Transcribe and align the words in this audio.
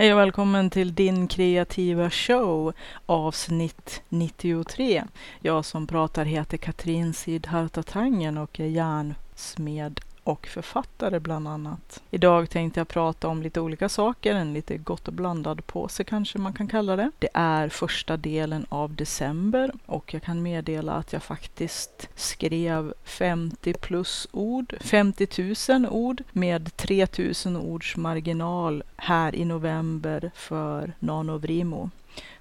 Hej 0.00 0.12
och 0.12 0.18
välkommen 0.18 0.70
till 0.70 0.94
din 0.94 1.28
kreativa 1.28 2.10
show 2.10 2.72
avsnitt 3.06 4.02
93. 4.08 5.04
Jag 5.40 5.64
som 5.64 5.86
pratar 5.86 6.24
heter 6.24 6.56
Katrin 6.56 7.14
Sidharta 7.14 7.82
Tangen 7.82 8.38
och 8.38 8.60
är 8.60 8.66
järnsmed 8.66 10.00
och 10.24 10.46
författare 10.46 11.20
bland 11.20 11.48
annat. 11.48 12.02
Idag 12.10 12.50
tänkte 12.50 12.80
jag 12.80 12.88
prata 12.88 13.28
om 13.28 13.42
lite 13.42 13.60
olika 13.60 13.88
saker, 13.88 14.34
en 14.34 14.52
lite 14.52 14.76
gott 14.76 15.08
och 15.08 15.14
blandad 15.14 15.66
påse 15.66 16.04
kanske 16.04 16.38
man 16.38 16.52
kan 16.52 16.68
kalla 16.68 16.96
det. 16.96 17.10
Det 17.18 17.28
är 17.34 17.68
första 17.68 18.16
delen 18.16 18.66
av 18.68 18.94
december 18.94 19.72
och 19.86 20.14
jag 20.14 20.22
kan 20.22 20.42
meddela 20.42 20.92
att 20.92 21.12
jag 21.12 21.22
faktiskt 21.22 22.08
skrev 22.14 22.94
50 23.04 23.74
plus 23.74 24.28
ord, 24.32 24.74
50 24.80 25.72
000 25.72 25.86
ord 25.86 26.22
med 26.32 26.76
3000 26.76 27.56
ords 27.56 27.96
marginal 27.96 28.82
här 28.96 29.34
i 29.34 29.44
november 29.44 30.30
för 30.34 30.92
Nanovrimo. 30.98 31.90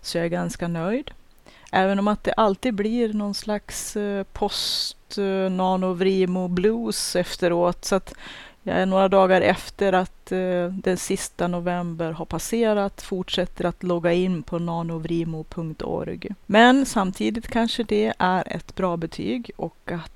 Så 0.02 0.17
jag 0.17 0.25
är 0.25 0.30
ganska 0.30 0.67
nöjd. 0.67 1.11
Även 1.72 2.00
om 2.00 2.08
att 2.08 2.23
det 2.23 2.34
alltid 2.34 2.73
blir 2.73 3.14
någon 3.14 3.34
slags 3.34 3.96
eh, 3.96 4.23
post-nanovrimo 4.23 6.44
eh, 6.44 6.50
blues 6.50 7.16
efteråt. 7.16 7.86
Så 7.86 7.95
att 7.95 8.14
jag 8.64 8.78
är 8.78 8.86
några 8.86 9.08
dagar 9.08 9.42
efter 9.42 9.94
att 9.94 10.32
eh, 10.32 10.68
den 10.68 10.98
sista 10.98 11.48
november 11.48 12.12
har 12.12 12.26
passerat 12.26 13.02
fortsätter 13.02 13.66
att 13.66 13.84
logga 13.84 14.14
in 14.14 14.44
på 14.44 14.59
nanovrimo.org. 14.59 16.28
Men 16.45 16.86
samtidigt 16.86 17.48
kanske 17.48 17.84
det 17.84 18.14
är 18.20 18.56
ett 18.56 18.76
bra 18.76 18.98
betyg 18.98 19.52
och 19.56 19.92
att 19.92 20.12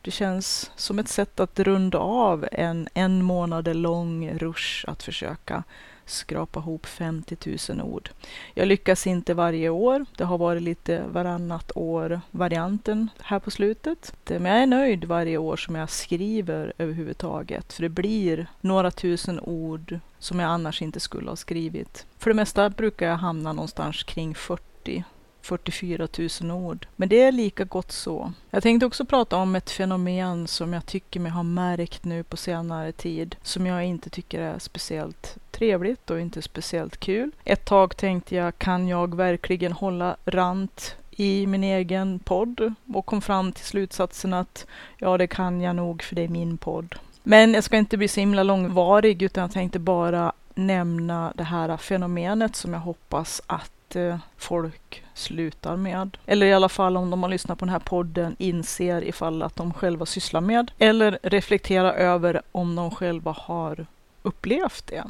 det 0.00 0.10
känns 0.10 0.70
som 0.76 0.98
ett 0.98 1.08
sätt 1.08 1.40
att 1.40 1.60
runda 1.60 1.98
av 1.98 2.48
en 2.52 2.88
en 2.94 3.22
månad 3.22 3.76
lång 3.76 4.30
rush 4.30 4.84
att 4.88 5.02
försöka 5.02 5.62
skrapa 6.06 6.60
ihop 6.60 6.86
50 6.86 7.36
000 7.68 7.80
ord. 7.80 8.10
Jag 8.54 8.68
lyckas 8.68 9.06
inte 9.06 9.34
varje 9.34 9.68
år. 9.68 10.06
Det 10.16 10.24
har 10.24 10.38
varit 10.38 10.62
lite 10.62 11.02
varannat 11.06 11.72
år 11.74 12.20
varianten 12.30 13.08
här 13.20 13.38
på 13.38 13.50
slutet. 13.50 14.14
Men 14.26 14.44
jag 14.44 14.62
är 14.62 14.66
nöjd 14.66 15.04
varje 15.04 15.38
år 15.38 15.56
som 15.56 15.74
jag 15.74 15.90
skriver 15.90 16.72
överhuvudtaget. 16.78 17.72
För 17.72 17.82
det 17.82 17.88
blir 17.88 18.46
några 18.60 18.90
tusen 18.90 19.40
ord 19.40 19.98
som 20.18 20.40
jag 20.40 20.50
annars 20.50 20.82
inte 20.82 21.00
skulle 21.00 21.30
ha 21.30 21.36
skrivit. 21.36 22.06
För 22.18 22.30
det 22.30 22.34
mesta 22.34 22.70
brukar 22.70 23.08
jag 23.08 23.16
hamna 23.16 23.52
någonstans 23.52 24.02
kring 24.02 24.34
40 24.34 25.04
44 25.44 26.08
000 26.40 26.50
ord. 26.50 26.86
Men 26.96 27.08
det 27.08 27.22
är 27.22 27.32
lika 27.32 27.64
gott 27.64 27.92
så. 27.92 28.32
Jag 28.50 28.62
tänkte 28.62 28.86
också 28.86 29.04
prata 29.04 29.36
om 29.36 29.56
ett 29.56 29.70
fenomen 29.70 30.46
som 30.46 30.72
jag 30.72 30.86
tycker 30.86 31.20
mig 31.20 31.32
ha 31.32 31.42
märkt 31.42 32.04
nu 32.04 32.22
på 32.22 32.36
senare 32.36 32.92
tid, 32.92 33.36
som 33.42 33.66
jag 33.66 33.84
inte 33.84 34.10
tycker 34.10 34.40
är 34.40 34.58
speciellt 34.58 35.36
trevligt 35.50 36.10
och 36.10 36.20
inte 36.20 36.42
speciellt 36.42 36.96
kul. 36.96 37.30
Ett 37.44 37.64
tag 37.64 37.96
tänkte 37.96 38.34
jag, 38.34 38.58
kan 38.58 38.88
jag 38.88 39.14
verkligen 39.14 39.72
hålla 39.72 40.16
rant 40.24 40.96
i 41.10 41.46
min 41.46 41.64
egen 41.64 42.18
podd? 42.18 42.74
Och 42.94 43.06
kom 43.06 43.22
fram 43.22 43.52
till 43.52 43.64
slutsatsen 43.64 44.34
att 44.34 44.66
ja, 44.98 45.18
det 45.18 45.26
kan 45.26 45.60
jag 45.60 45.76
nog 45.76 46.02
för 46.02 46.14
det 46.14 46.24
är 46.24 46.28
min 46.28 46.56
podd. 46.56 46.94
Men 47.22 47.54
jag 47.54 47.64
ska 47.64 47.76
inte 47.76 47.96
bli 47.96 48.08
så 48.08 48.20
himla 48.20 48.42
långvarig 48.42 49.22
utan 49.22 49.42
jag 49.42 49.52
tänkte 49.52 49.78
bara 49.78 50.32
nämna 50.54 51.32
det 51.34 51.44
här 51.44 51.76
fenomenet 51.76 52.56
som 52.56 52.72
jag 52.72 52.80
hoppas 52.80 53.42
att 53.46 53.70
inte 53.94 54.20
folk 54.36 55.02
slutar 55.14 55.76
med. 55.76 56.16
Eller 56.26 56.46
i 56.46 56.52
alla 56.52 56.68
fall 56.68 56.96
om 56.96 57.10
de 57.10 57.22
har 57.22 57.30
lyssnat 57.30 57.58
på 57.58 57.64
den 57.64 57.72
här 57.72 57.78
podden 57.78 58.36
inser 58.38 59.04
ifall 59.04 59.42
att 59.42 59.56
de 59.56 59.72
själva 59.72 60.06
sysslar 60.06 60.40
med. 60.40 60.70
Eller 60.78 61.18
reflektera 61.22 61.92
över 61.92 62.42
om 62.52 62.74
de 62.74 62.90
själva 62.90 63.32
har 63.38 63.86
upplevt 64.22 64.86
det. 64.86 65.04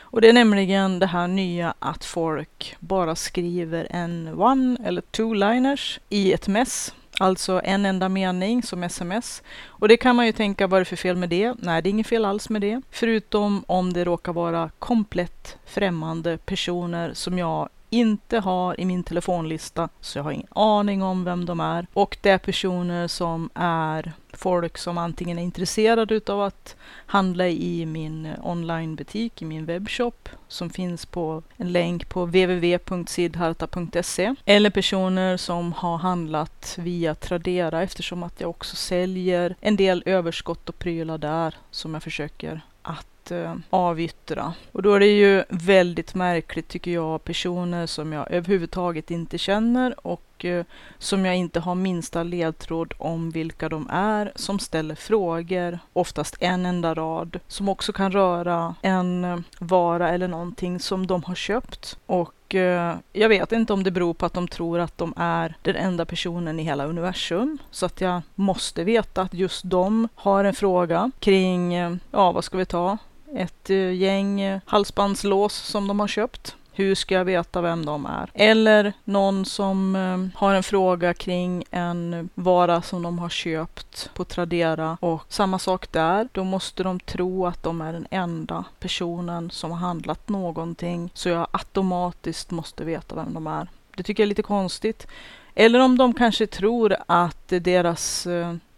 Och 0.00 0.20
det 0.20 0.28
är 0.28 0.32
nämligen 0.32 0.98
det 0.98 1.06
här 1.06 1.28
nya 1.28 1.74
att 1.78 2.04
folk 2.04 2.76
bara 2.80 3.14
skriver 3.14 3.86
en 3.90 4.40
one 4.40 4.76
eller 4.84 5.02
two-liners 5.02 6.00
i 6.08 6.32
ett 6.32 6.48
mess. 6.48 6.94
Alltså 7.18 7.60
en 7.64 7.86
enda 7.86 8.08
mening 8.08 8.62
som 8.62 8.82
sms. 8.82 9.42
Och 9.66 9.88
det 9.88 9.96
kan 9.96 10.16
man 10.16 10.26
ju 10.26 10.32
tänka, 10.32 10.66
vad 10.66 10.76
är 10.76 10.80
det 10.80 10.84
för 10.84 10.96
fel 10.96 11.16
med 11.16 11.28
det? 11.28 11.54
Nej, 11.58 11.82
det 11.82 11.88
är 11.88 11.90
inget 11.90 12.06
fel 12.06 12.24
alls 12.24 12.48
med 12.48 12.60
det. 12.60 12.82
Förutom 12.90 13.64
om 13.66 13.92
det 13.92 14.04
råkar 14.04 14.32
vara 14.32 14.70
komplett 14.78 15.56
främmande 15.66 16.38
personer 16.38 17.14
som 17.14 17.38
jag 17.38 17.68
inte 17.92 18.38
har 18.38 18.80
i 18.80 18.84
min 18.84 19.04
telefonlista, 19.04 19.88
så 20.00 20.18
jag 20.18 20.24
har 20.24 20.32
ingen 20.32 20.46
aning 20.50 21.02
om 21.02 21.24
vem 21.24 21.46
de 21.46 21.60
är. 21.60 21.86
Och 21.92 22.16
det 22.20 22.30
är 22.30 22.38
personer 22.38 23.08
som 23.08 23.50
är 23.54 24.12
folk 24.32 24.78
som 24.78 24.98
antingen 24.98 25.38
är 25.38 25.42
intresserade 25.42 26.14
utav 26.14 26.42
att 26.42 26.76
handla 27.06 27.48
i 27.48 27.86
min 27.86 28.28
onlinebutik, 28.42 29.42
i 29.42 29.44
min 29.44 29.64
webbshop, 29.64 30.28
som 30.48 30.70
finns 30.70 31.06
på 31.06 31.42
en 31.56 31.72
länk 31.72 32.08
på 32.08 32.24
www.sidharta.se. 32.24 34.34
Eller 34.44 34.70
personer 34.70 35.36
som 35.36 35.72
har 35.72 35.98
handlat 35.98 36.74
via 36.78 37.14
Tradera 37.14 37.82
eftersom 37.82 38.22
att 38.22 38.40
jag 38.40 38.50
också 38.50 38.76
säljer 38.76 39.54
en 39.60 39.76
del 39.76 40.02
överskott 40.06 40.68
och 40.68 40.78
prylar 40.78 41.18
där 41.18 41.54
som 41.70 41.94
jag 41.94 42.02
försöker 42.02 42.60
att 42.82 43.06
eh, 43.30 43.54
avyttra. 43.70 44.52
Och 44.72 44.82
då 44.82 44.94
är 44.94 45.00
det 45.00 45.06
ju 45.06 45.44
väldigt 45.48 46.14
märkligt 46.14 46.68
tycker 46.68 46.90
jag, 46.90 47.24
personer 47.24 47.86
som 47.86 48.12
jag 48.12 48.30
överhuvudtaget 48.30 49.10
inte 49.10 49.38
känner 49.38 50.06
och 50.06 50.44
eh, 50.44 50.64
som 50.98 51.24
jag 51.24 51.36
inte 51.36 51.60
har 51.60 51.74
minsta 51.74 52.22
ledtråd 52.22 52.94
om 52.98 53.30
vilka 53.30 53.68
de 53.68 53.88
är, 53.90 54.32
som 54.34 54.58
ställer 54.58 54.94
frågor, 54.94 55.78
oftast 55.92 56.36
en 56.40 56.66
enda 56.66 56.94
rad, 56.94 57.38
som 57.48 57.68
också 57.68 57.92
kan 57.92 58.12
röra 58.12 58.74
en 58.82 59.24
eh, 59.24 59.38
vara 59.58 60.10
eller 60.10 60.28
någonting 60.28 60.80
som 60.80 61.06
de 61.06 61.24
har 61.24 61.34
köpt. 61.34 61.98
Och 62.06 62.54
eh, 62.54 62.96
jag 63.12 63.28
vet 63.28 63.52
inte 63.52 63.72
om 63.72 63.82
det 63.82 63.90
beror 63.90 64.14
på 64.14 64.26
att 64.26 64.34
de 64.34 64.48
tror 64.48 64.78
att 64.78 64.98
de 64.98 65.14
är 65.16 65.56
den 65.62 65.76
enda 65.76 66.04
personen 66.04 66.60
i 66.60 66.62
hela 66.62 66.84
universum. 66.86 67.58
Så 67.70 67.86
att 67.86 68.00
jag 68.00 68.22
måste 68.34 68.84
veta 68.84 69.22
att 69.22 69.34
just 69.34 69.62
de 69.64 70.08
har 70.14 70.44
en 70.44 70.54
fråga 70.54 71.10
kring, 71.20 71.74
eh, 71.74 71.94
ja 72.10 72.32
vad 72.32 72.44
ska 72.44 72.58
vi 72.58 72.66
ta? 72.66 72.98
Ett 73.36 73.70
eh, 73.70 73.92
gäng 73.92 74.40
eh, 74.40 74.60
halsbandslås 74.64 75.54
som 75.54 75.88
de 75.88 76.00
har 76.00 76.08
köpt. 76.08 76.56
Hur 76.74 76.94
ska 76.94 77.14
jag 77.14 77.24
veta 77.24 77.60
vem 77.60 77.86
de 77.86 78.06
är? 78.06 78.30
Eller 78.34 78.92
någon 79.04 79.44
som 79.44 79.96
eh, 79.96 80.40
har 80.40 80.54
en 80.54 80.62
fråga 80.62 81.14
kring 81.14 81.64
en 81.70 82.28
vara 82.34 82.82
som 82.82 83.02
de 83.02 83.18
har 83.18 83.28
köpt 83.28 84.10
på 84.14 84.24
Tradera 84.24 84.98
och 85.00 85.22
samma 85.28 85.58
sak 85.58 85.92
där. 85.92 86.28
Då 86.32 86.44
måste 86.44 86.82
de 86.82 87.00
tro 87.00 87.46
att 87.46 87.62
de 87.62 87.80
är 87.80 87.92
den 87.92 88.06
enda 88.10 88.64
personen 88.78 89.50
som 89.50 89.70
har 89.70 89.78
handlat 89.78 90.28
någonting 90.28 91.10
så 91.14 91.28
jag 91.28 91.46
automatiskt 91.50 92.50
måste 92.50 92.84
veta 92.84 93.14
vem 93.14 93.34
de 93.34 93.46
är. 93.46 93.68
Det 93.96 94.02
tycker 94.02 94.22
jag 94.22 94.26
är 94.26 94.28
lite 94.28 94.42
konstigt. 94.42 95.06
Eller 95.54 95.80
om 95.80 95.98
de 95.98 96.14
kanske 96.14 96.46
tror 96.46 96.96
att 97.06 97.48
deras 97.48 98.26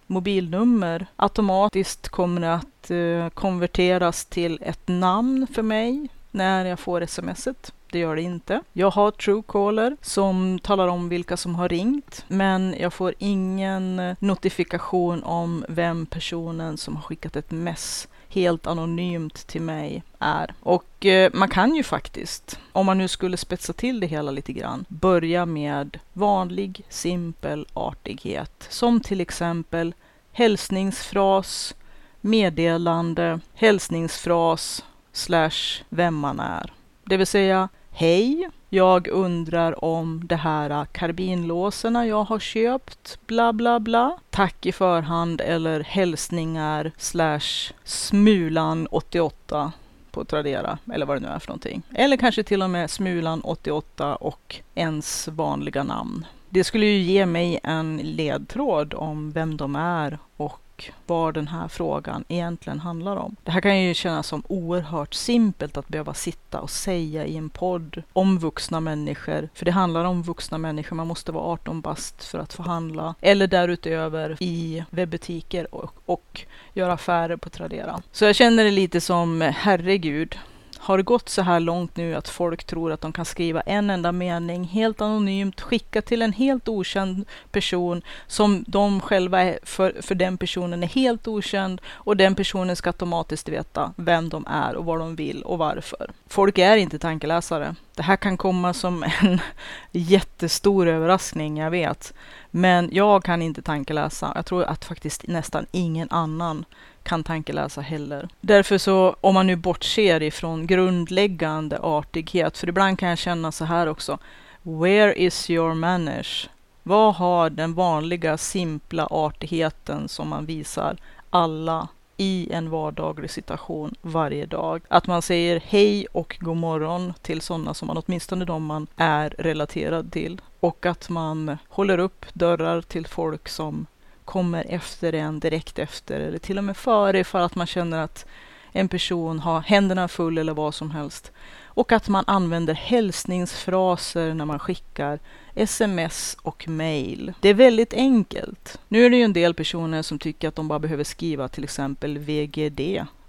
mobilnummer 0.07 1.07
automatiskt 1.17 2.09
kommer 2.09 2.43
att 2.43 2.91
eh, 2.91 3.29
konverteras 3.29 4.25
till 4.25 4.59
ett 4.63 4.89
namn 4.89 5.47
för 5.55 5.63
mig 5.63 6.09
när 6.31 6.65
jag 6.65 6.81
får 6.81 7.07
smset. 7.07 7.73
Det 7.91 7.99
gör 7.99 8.17
det 8.17 8.23
inte. 8.23 8.63
Jag 8.73 8.91
har 8.91 9.11
Truecaller 9.11 9.97
som 10.03 10.59
talar 10.63 10.89
om 10.89 11.09
vilka 11.09 11.37
som 11.37 11.55
har 11.55 11.69
ringt, 11.69 12.25
men 12.29 12.75
jag 12.79 12.93
får 12.93 13.15
ingen 13.19 14.17
notifikation 14.19 15.25
om 15.25 15.65
vem 15.69 16.07
personen 16.07 16.77
som 16.77 16.97
har 16.97 17.03
skickat 17.03 17.37
ett 17.37 17.51
mess 17.51 18.09
helt 18.35 18.67
anonymt 18.67 19.47
till 19.47 19.63
mig 19.63 20.03
är. 20.19 20.55
Och 20.61 21.07
eh, 21.07 21.31
man 21.35 21.49
kan 21.49 21.75
ju 21.75 21.83
faktiskt, 21.83 22.59
om 22.73 22.87
man 22.87 22.99
nu 22.99 23.09
skulle 23.09 23.37
spetsa 23.37 23.73
till 23.73 24.01
det 24.01 24.07
hela 24.07 24.31
lite 24.31 24.53
grann, 24.53 24.85
börja 24.89 25.47
med 25.47 25.99
vanlig 26.13 26.85
simpel 26.89 27.67
artighet. 27.75 28.67
Som 28.69 29.01
till 29.01 29.21
exempel 29.21 29.95
hälsningsfras, 30.33 31.75
meddelande, 32.21 33.41
hälsningsfras 33.55 34.85
slash 35.13 35.83
vem 35.89 36.15
man 36.15 36.41
är. 36.41 36.73
Det 37.05 37.17
vill 37.17 37.27
säga 37.27 37.69
Hej, 37.91 38.51
jag 38.75 39.09
undrar 39.09 39.85
om 39.85 40.23
det 40.25 40.37
här 40.37 40.85
karbinlåsen 40.85 41.95
jag 41.95 42.25
har 42.25 42.39
köpt, 42.39 43.19
bla 43.27 43.53
bla 43.53 43.81
bla. 43.81 44.19
Tack 44.31 44.67
i 44.67 44.73
förhand 44.73 45.41
eller 45.41 45.81
hälsningar 45.81 46.93
slash 46.99 47.73
smulan 47.85 48.87
88 48.91 49.73
på 50.11 50.25
Tradera 50.25 50.79
eller 50.93 51.07
vad 51.07 51.17
det 51.17 51.21
nu 51.21 51.29
är 51.29 51.39
för 51.39 51.49
någonting. 51.49 51.83
Eller 51.95 52.17
kanske 52.17 52.43
till 52.43 52.63
och 52.63 52.71
med 52.71 52.91
smulan 52.91 53.41
88 53.41 54.17
och 54.17 54.57
ens 54.75 55.29
vanliga 55.29 55.83
namn. 55.83 56.27
Det 56.49 56.65
skulle 56.65 56.87
ju 56.87 56.99
ge 56.99 57.27
mig 57.27 57.61
en 57.63 57.97
ledtråd 57.97 58.95
om 58.95 59.31
vem 59.31 59.57
de 59.57 59.77
är 59.77 60.19
och 60.37 60.64
vad 61.07 61.35
den 61.35 61.49
här 61.49 61.69
frågan 61.69 62.25
egentligen 62.29 62.81
handlar 62.81 63.17
om. 63.17 63.37
Det 63.43 63.51
här 63.51 63.61
kan 63.61 63.83
ju 63.83 63.95
kännas 63.95 64.27
som 64.27 64.43
oerhört 64.49 65.15
simpelt 65.15 65.77
att 65.77 65.89
behöva 65.89 66.15
sitta 66.15 66.61
och 66.61 66.71
säga 66.71 67.27
i 67.27 67.37
en 67.37 67.51
podd 67.51 68.03
om 68.13 68.39
vuxna 68.39 68.81
människor. 68.81 69.49
För 69.55 69.65
det 69.65 69.71
handlar 69.71 70.05
om 70.05 70.23
vuxna 70.23 70.59
människor. 70.59 70.97
Man 70.97 71.07
måste 71.07 71.33
vara 71.33 71.45
18 71.45 71.81
bast 71.81 72.25
för 72.25 72.39
att 72.39 72.53
få 72.53 72.63
handla. 72.63 73.15
Eller 73.21 73.47
därutöver 73.47 74.37
i 74.41 74.85
webbutiker 74.91 75.75
och, 75.75 75.95
och 76.07 76.41
göra 76.75 76.93
affärer 76.93 77.37
på 77.37 77.51
Tradera. 77.51 78.03
Så 78.13 78.25
jag 78.25 78.35
känner 78.35 78.65
det 78.65 78.71
lite 78.71 79.01
som 79.01 79.41
herregud 79.41 80.39
har 80.85 80.97
det 80.97 81.03
gått 81.03 81.29
så 81.29 81.43
här 81.43 81.61
långt 81.61 81.97
nu 81.97 82.15
att 82.15 82.29
folk 82.29 82.65
tror 82.65 82.93
att 82.93 83.01
de 83.01 83.13
kan 83.13 83.25
skriva 83.25 83.61
en 83.61 83.91
enda 83.91 84.13
mening 84.13 84.65
helt 84.65 85.01
anonymt, 85.01 85.61
skicka 85.61 86.03
till 86.03 86.23
en 86.23 86.33
helt 86.33 86.69
okänd 86.69 87.29
person 87.53 88.03
som 88.27 88.65
de 88.67 89.01
själva 89.01 89.43
är 89.43 89.59
för, 89.63 89.97
för 90.01 90.15
den 90.15 90.39
personen 90.39 90.83
är 90.83 90.87
helt 90.87 91.29
okänd 91.29 91.81
och 91.91 92.17
den 92.17 92.35
personen 92.35 92.77
ska 92.77 92.91
automatiskt 92.91 93.49
veta 93.49 93.93
vem 93.97 94.29
de 94.29 94.47
är 94.47 94.77
och 94.77 94.85
vad 94.85 94.99
de 94.99 95.17
vill 95.17 95.43
och 95.43 95.59
varför. 95.59 96.11
Folk 96.27 96.59
är 96.59 96.77
inte 96.77 96.99
tankeläsare. 96.99 97.75
Det 97.95 98.03
här 98.03 98.17
kan 98.17 98.37
komma 98.37 98.75
som 98.75 99.03
en 99.03 99.41
jättestor 99.93 100.89
överraskning, 100.89 101.59
jag 101.59 101.71
vet. 101.71 102.15
Men 102.51 102.89
jag 102.93 103.25
kan 103.25 103.43
inte 103.43 103.63
tankeläsa. 103.63 104.33
Jag 104.35 104.47
tror 104.47 104.65
att 104.65 104.85
faktiskt 104.85 105.27
nästan 105.27 105.67
ingen 105.73 106.11
annan 106.11 106.65
kan 107.05 107.25
tankeläsa 107.25 107.81
heller. 107.81 108.29
Därför 108.41 108.79
så, 108.79 109.17
om 109.21 109.35
man 109.35 109.47
nu 109.47 109.57
bortser 109.57 110.23
ifrån 110.23 110.67
grundläggande 110.67 111.79
artighet, 111.79 112.59
för 112.59 112.69
ibland 112.69 112.99
kan 112.99 113.09
jag 113.09 113.19
känna 113.19 113.53
så 113.53 113.65
här 113.65 113.87
också. 113.87 114.19
Where 114.63 115.15
is 115.15 115.51
your 115.51 115.75
manners? 115.75 116.49
Vad 116.83 117.15
har 117.15 117.51
den 117.51 117.75
vanliga 117.75 118.39
simpla 118.39 119.07
artigheten 119.11 120.09
som 120.09 120.29
man 120.29 120.47
visar 120.47 120.97
alla 121.31 121.89
i 122.17 122.49
en 122.53 122.71
vardaglig 122.71 123.31
situation 123.31 123.95
varje 124.03 124.47
dag. 124.47 124.83
Att 124.89 125.07
man 125.07 125.23
säger 125.23 125.63
hej 125.67 126.07
och 126.13 126.37
god 126.41 126.57
morgon 126.57 127.13
till 127.23 127.41
sådana 127.41 127.75
som 127.75 127.87
man 127.87 128.03
åtminstone 128.07 128.45
de 128.45 128.65
man 128.65 128.87
är 128.97 129.35
relaterad 129.39 130.13
till. 130.13 130.41
Och 130.61 130.87
att 130.87 131.09
man 131.09 131.59
håller 131.69 131.99
upp 131.99 132.27
dörrar 132.33 132.83
till 132.83 133.07
folk 133.07 133.49
som 133.49 133.87
kommer 134.25 134.65
efter 134.69 135.13
en 135.13 135.41
direkt 135.41 135.79
efter 135.79 136.21
eller 136.21 136.39
till 136.39 136.59
och 136.59 136.65
med 136.65 136.77
före 136.77 137.19
ifall 137.19 137.43
att 137.43 137.55
man 137.55 137.67
känner 137.67 137.99
att 137.99 138.27
en 138.73 138.89
person 138.89 139.39
har 139.39 139.61
händerna 139.61 140.09
full 140.09 140.39
eller 140.39 140.55
vad 140.55 140.75
som 140.75 140.91
helst. 140.91 141.33
Och 141.65 141.93
att 141.93 142.09
man 142.09 142.25
använder 142.27 142.75
hälsningsfraser 142.75 144.35
när 144.35 144.45
man 144.45 144.59
skickar 144.59 145.19
sms 145.55 146.37
och 146.43 146.69
mail. 146.69 147.33
Det 147.41 147.49
är 147.49 147.55
väldigt 147.55 147.95
enkelt. 147.95 148.79
Nu 148.89 149.07
är 149.07 149.11
det 149.11 149.17
ju 149.17 149.23
en 149.23 149.33
del 149.33 149.55
personer 149.55 150.03
som 150.03 150.19
tycker 150.19 150.49
att 150.49 150.57
de 150.57 150.69
bara 150.69 150.79
behöver 150.79 151.05
skriva 151.05 151.49
till 151.49 151.65
exempel 151.65 152.19
VGD. 152.19 152.81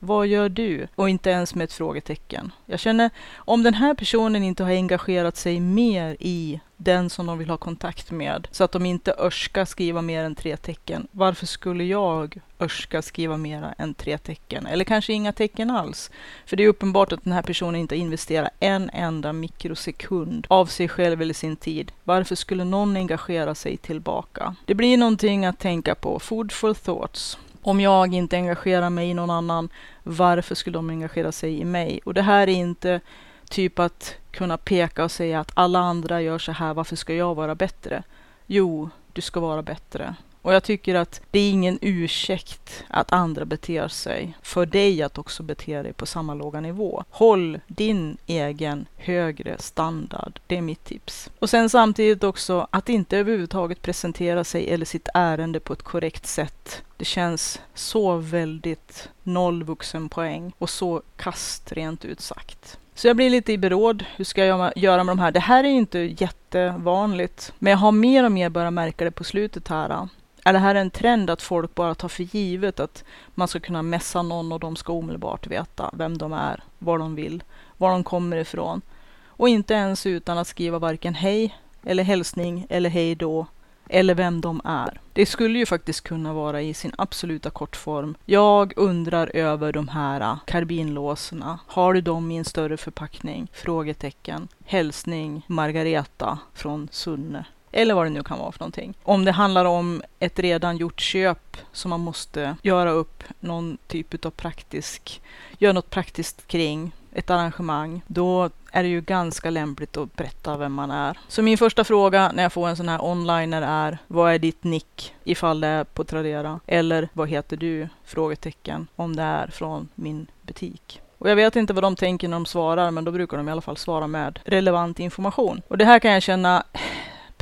Vad 0.06 0.28
gör 0.28 0.50
du? 0.50 0.88
Och 0.96 1.10
inte 1.10 1.30
ens 1.30 1.56
med 1.56 1.64
ett 1.64 1.74
frågetecken. 1.74 2.52
Jag 2.66 2.80
känner, 2.80 3.10
om 3.36 3.64
den 3.64 3.74
här 3.74 3.94
personen 3.94 4.44
inte 4.44 4.64
har 4.64 4.72
engagerat 4.72 5.38
sig 5.38 5.60
mer 5.60 6.18
i 6.20 6.60
den 6.78 7.10
som 7.10 7.26
de 7.26 7.38
vill 7.38 7.50
ha 7.50 7.58
kontakt 7.58 8.12
med. 8.12 8.48
Så 8.52 8.64
att 8.64 8.72
de 8.72 8.86
inte 8.86 9.16
örska 9.18 9.66
skriva 9.66 10.02
mer 10.02 10.24
än 10.24 10.36
tre 10.36 10.58
tecken. 10.58 11.08
Varför 11.12 11.46
skulle 11.46 11.84
jag 11.84 12.38
örska 12.60 13.02
skriva 13.02 13.38
mer 13.38 13.74
än 13.78 13.94
tre 13.94 14.18
tecken? 14.18 14.66
Eller 14.66 14.84
kanske 14.84 15.14
inga 15.14 15.34
tecken 15.34 15.72
alls. 15.72 16.12
För 16.46 16.58
det 16.58 16.64
är 16.64 16.68
uppenbart 16.68 17.12
att 17.12 17.24
den 17.24 17.34
här 17.34 17.42
personen 17.42 17.76
inte 17.76 17.96
investerar 17.96 18.50
en 18.60 18.90
enda 18.94 19.34
mikrosekund 19.34 20.48
av 20.50 20.66
sig 20.66 20.88
själv 20.88 21.22
eller 21.22 21.34
sin 21.34 21.56
tid. 21.56 21.92
Varför 22.04 22.36
skulle 22.36 22.64
någon 22.64 22.96
engagera 22.96 23.56
sig 23.56 23.78
tillbaka? 23.78 24.56
Det 24.66 24.74
blir 24.74 24.98
någonting 24.98 25.46
att 25.46 25.60
tänka 25.60 25.96
på. 25.96 26.20
Food 26.20 26.52
for 26.52 26.74
thoughts. 26.74 27.38
Om 27.68 27.80
jag 27.80 28.14
inte 28.14 28.36
engagerar 28.36 28.90
mig 28.90 29.10
i 29.10 29.14
någon 29.14 29.30
annan, 29.30 29.70
varför 30.04 30.56
skulle 30.56 30.78
de 30.78 30.90
engagera 30.90 31.32
sig 31.32 31.60
i 31.60 31.66
mig? 31.66 32.00
Och 32.06 32.14
det 32.14 32.22
här 32.22 32.50
är 32.50 32.54
inte 32.54 33.02
Typ 33.50 33.80
att 33.80 34.16
kunna 34.32 34.58
peka 34.58 35.04
och 35.04 35.12
säga 35.12 35.40
att 35.40 35.52
alla 35.54 35.80
andra 35.80 36.22
gör 36.22 36.38
så 36.38 36.52
här, 36.52 36.74
varför 36.74 36.96
ska 36.96 37.14
jag 37.14 37.36
vara 37.36 37.56
bättre? 37.56 38.04
Jo, 38.46 38.90
du 39.14 39.22
ska 39.22 39.40
vara 39.40 39.62
bättre. 39.62 40.16
Och 40.46 40.54
jag 40.54 40.64
tycker 40.64 40.96
att 40.96 41.22
det 41.32 41.40
är 41.40 41.50
ingen 41.50 41.80
ursäkt 41.82 42.84
att 42.88 43.14
andra 43.14 43.46
beter 43.46 43.88
sig 43.88 44.38
för 44.42 44.66
dig 44.66 45.02
att 45.02 45.18
också 45.18 45.44
bete 45.44 45.82
dig 45.82 45.94
på 45.94 46.06
samma 46.06 46.34
låga 46.34 46.62
nivå. 46.62 47.04
Håll 47.10 47.60
din 47.68 48.18
egen 48.26 48.86
högre 48.98 49.58
standard. 49.60 50.40
Det 50.48 50.58
är 50.58 50.62
mitt 50.62 50.84
tips. 50.84 51.30
Och 51.40 51.50
sen 51.50 51.70
samtidigt 51.70 52.24
också 52.24 52.68
att 52.70 52.90
inte 52.90 53.18
överhuvudtaget 53.18 53.82
presentera 53.82 54.44
sig 54.44 54.70
eller 54.70 54.86
sitt 54.86 55.10
ärende 55.14 55.60
på 55.60 55.74
ett 55.74 55.84
korrekt 55.84 56.28
sätt. 56.28 56.84
Det 56.98 57.06
känns 57.06 57.62
så 57.74 58.16
väldigt 58.18 59.10
noll 59.24 59.64
vuxenpoäng 59.64 60.54
och 60.58 60.70
så 60.70 61.02
kast 61.18 61.72
rent 61.72 62.06
ut 62.06 62.22
sagt. 62.22 62.78
Så 62.96 63.08
jag 63.08 63.16
blir 63.16 63.30
lite 63.30 63.54
i 63.54 63.58
beråd. 63.58 64.06
Hur 64.16 64.26
ska 64.26 64.46
jag 64.46 64.74
göra 64.76 65.04
med 65.04 65.12
de 65.12 65.20
här? 65.20 65.32
Det 65.32 65.40
här 65.40 65.64
är 65.64 65.70
inte 65.70 66.00
jättevanligt, 66.00 67.54
men 67.60 67.72
jag 67.72 67.78
har 67.78 67.92
mer 67.92 68.24
och 68.24 68.32
mer 68.32 68.50
börjat 68.50 68.74
märka 68.74 69.06
det 69.06 69.12
på 69.12 69.24
slutet 69.24 69.68
här. 69.68 70.08
Är 70.48 70.54
det 70.54 70.60
här 70.60 70.76
en 70.76 70.90
trend 70.90 71.30
att 71.30 71.42
folk 71.42 71.76
bara 71.76 71.96
tar 71.96 72.08
för 72.08 72.24
givet 72.24 72.80
att 72.80 73.04
man 73.36 73.48
ska 73.48 73.60
kunna 73.60 73.82
messa 73.82 74.22
någon 74.22 74.52
och 74.52 74.60
de 74.60 74.76
ska 74.76 74.94
omedelbart 74.94 75.48
veta 75.48 75.90
vem 75.94 76.18
de 76.18 76.34
är, 76.34 76.64
vad 76.80 77.00
de 77.00 77.16
vill, 77.16 77.44
var 77.78 77.92
de 77.92 78.04
kommer 78.04 78.38
ifrån. 78.38 78.82
Och 79.28 79.50
inte 79.50 79.74
ens 79.74 80.06
utan 80.06 80.38
att 80.38 80.48
skriva 80.48 80.80
varken 80.80 81.16
hej 81.16 81.56
eller 81.84 82.04
hälsning 82.04 82.66
eller 82.70 82.90
hej 82.90 83.16
då 83.16 83.46
eller 83.90 84.16
vem 84.16 84.42
de 84.42 84.62
är. 84.64 85.00
Det 85.14 85.26
skulle 85.26 85.60
ju 85.60 85.66
faktiskt 85.66 86.02
kunna 86.02 86.34
vara 86.34 86.62
i 86.62 86.74
sin 86.74 86.92
absoluta 86.98 87.50
kortform. 87.50 88.16
Jag 88.26 88.74
undrar 88.76 89.32
över 89.36 89.72
de 89.72 89.88
här 89.88 90.38
karbinlåserna. 90.46 91.60
Har 91.68 91.94
du 91.94 92.02
dem 92.02 92.32
i 92.32 92.38
en 92.38 92.46
större 92.46 92.78
förpackning? 92.78 93.48
Frågetecken. 93.54 94.48
Hälsning 94.66 95.46
Margareta 95.48 96.40
från 96.54 96.88
Sunne. 96.92 97.46
Eller 97.76 97.94
vad 97.94 98.06
det 98.06 98.10
nu 98.10 98.24
kan 98.24 98.40
vara 98.40 98.52
för 98.52 98.60
någonting. 98.60 98.94
Om 99.04 99.26
det 99.26 99.32
handlar 99.32 99.66
om 99.66 100.02
ett 100.20 100.40
redan 100.40 100.78
gjort 100.78 101.02
köp 101.02 101.58
som 101.72 101.90
man 101.90 102.00
måste 102.00 102.56
göra 102.62 102.92
upp 102.92 103.24
någon 103.40 103.78
typ 103.88 104.26
av 104.26 104.30
praktisk, 104.30 105.22
göra 105.58 105.74
något 105.74 105.90
praktiskt 105.90 106.48
kring 106.48 106.92
ett 107.14 107.30
arrangemang, 107.30 108.02
då 108.08 108.50
är 108.72 108.84
det 108.84 108.90
ju 108.90 109.02
ganska 109.02 109.50
lämpligt 109.50 109.98
att 109.98 110.16
berätta 110.16 110.58
vem 110.58 110.74
man 110.74 110.92
är. 110.92 111.20
Så 111.28 111.42
min 111.42 111.58
första 111.58 111.84
fråga 111.84 112.32
när 112.36 112.44
jag 112.44 112.54
får 112.54 112.68
en 112.68 112.78
sån 112.78 112.90
här 112.90 113.06
onliner 113.06 113.62
är 113.62 113.98
Vad 114.08 114.34
är 114.34 114.40
ditt 114.40 114.64
nick? 114.64 115.16
Ifall 115.24 115.62
det 115.62 115.68
är 115.68 115.84
på 115.84 116.04
Tradera. 116.04 116.60
Eller 116.68 117.10
vad 117.14 117.30
heter 117.30 117.58
du? 117.58 117.90
Frågetecken. 118.04 118.88
Om 118.96 119.16
det 119.16 119.24
är 119.24 119.48
från 119.48 119.88
min 119.96 120.28
butik. 120.42 121.02
Och 121.18 121.30
jag 121.30 121.36
vet 121.36 121.56
inte 121.56 121.74
vad 121.74 121.84
de 121.84 121.96
tänker 121.96 122.28
när 122.28 122.38
de 122.38 122.46
svarar, 122.46 122.92
men 122.92 123.06
då 123.06 123.12
brukar 123.12 123.38
de 123.38 123.50
i 123.50 123.52
alla 123.52 123.62
fall 123.62 123.78
svara 123.78 124.08
med 124.08 124.40
relevant 124.46 125.00
information. 125.00 125.62
Och 125.68 125.78
det 125.78 125.86
här 125.86 126.00
kan 126.00 126.12
jag 126.12 126.24
känna, 126.24 126.64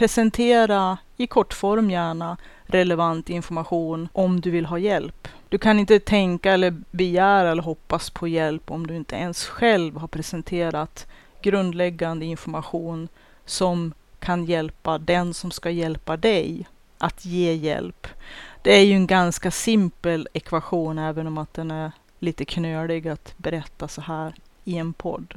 presentera 0.04 0.98
i 1.18 1.28
kortform 1.28 1.92
gärna 1.92 2.38
relevant 2.66 3.30
information 3.30 4.10
om 4.14 4.42
du 4.42 4.52
vill 4.52 4.66
ha 4.66 4.78
hjälp. 4.78 5.28
Du 5.50 5.58
kan 5.58 5.80
inte 5.80 6.00
tänka 6.00 6.52
eller 6.52 6.72
begära 6.92 7.52
eller 7.52 7.64
hoppas 7.64 8.10
på 8.10 8.28
hjälp 8.28 8.72
om 8.72 8.88
du 8.88 8.96
inte 8.96 9.16
ens 9.16 9.46
själv 9.46 9.98
har 9.98 10.08
presenterat 10.08 11.08
grundläggande 11.42 12.26
information 12.26 13.08
som 13.46 13.94
kan 14.20 14.46
hjälpa 14.46 14.98
den 14.98 15.34
som 15.34 15.52
ska 15.52 15.70
hjälpa 15.70 16.18
dig 16.18 16.68
att 16.98 17.26
ge 17.26 17.54
hjälp. 17.54 18.08
Det 18.62 18.76
är 18.76 18.84
ju 18.84 18.94
en 18.94 19.08
ganska 19.08 19.52
simpel 19.52 20.28
ekvation 20.34 20.98
även 20.98 21.28
om 21.28 21.38
att 21.38 21.54
den 21.54 21.72
är 21.72 21.92
lite 22.20 22.46
knölig 22.46 23.08
att 23.08 23.34
berätta 23.38 23.88
så 23.88 24.02
här 24.02 24.36
i 24.64 24.78
en 24.78 24.94
podd. 24.94 25.34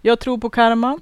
Jag 0.00 0.20
tror 0.20 0.38
på 0.38 0.50
karma. 0.50 0.98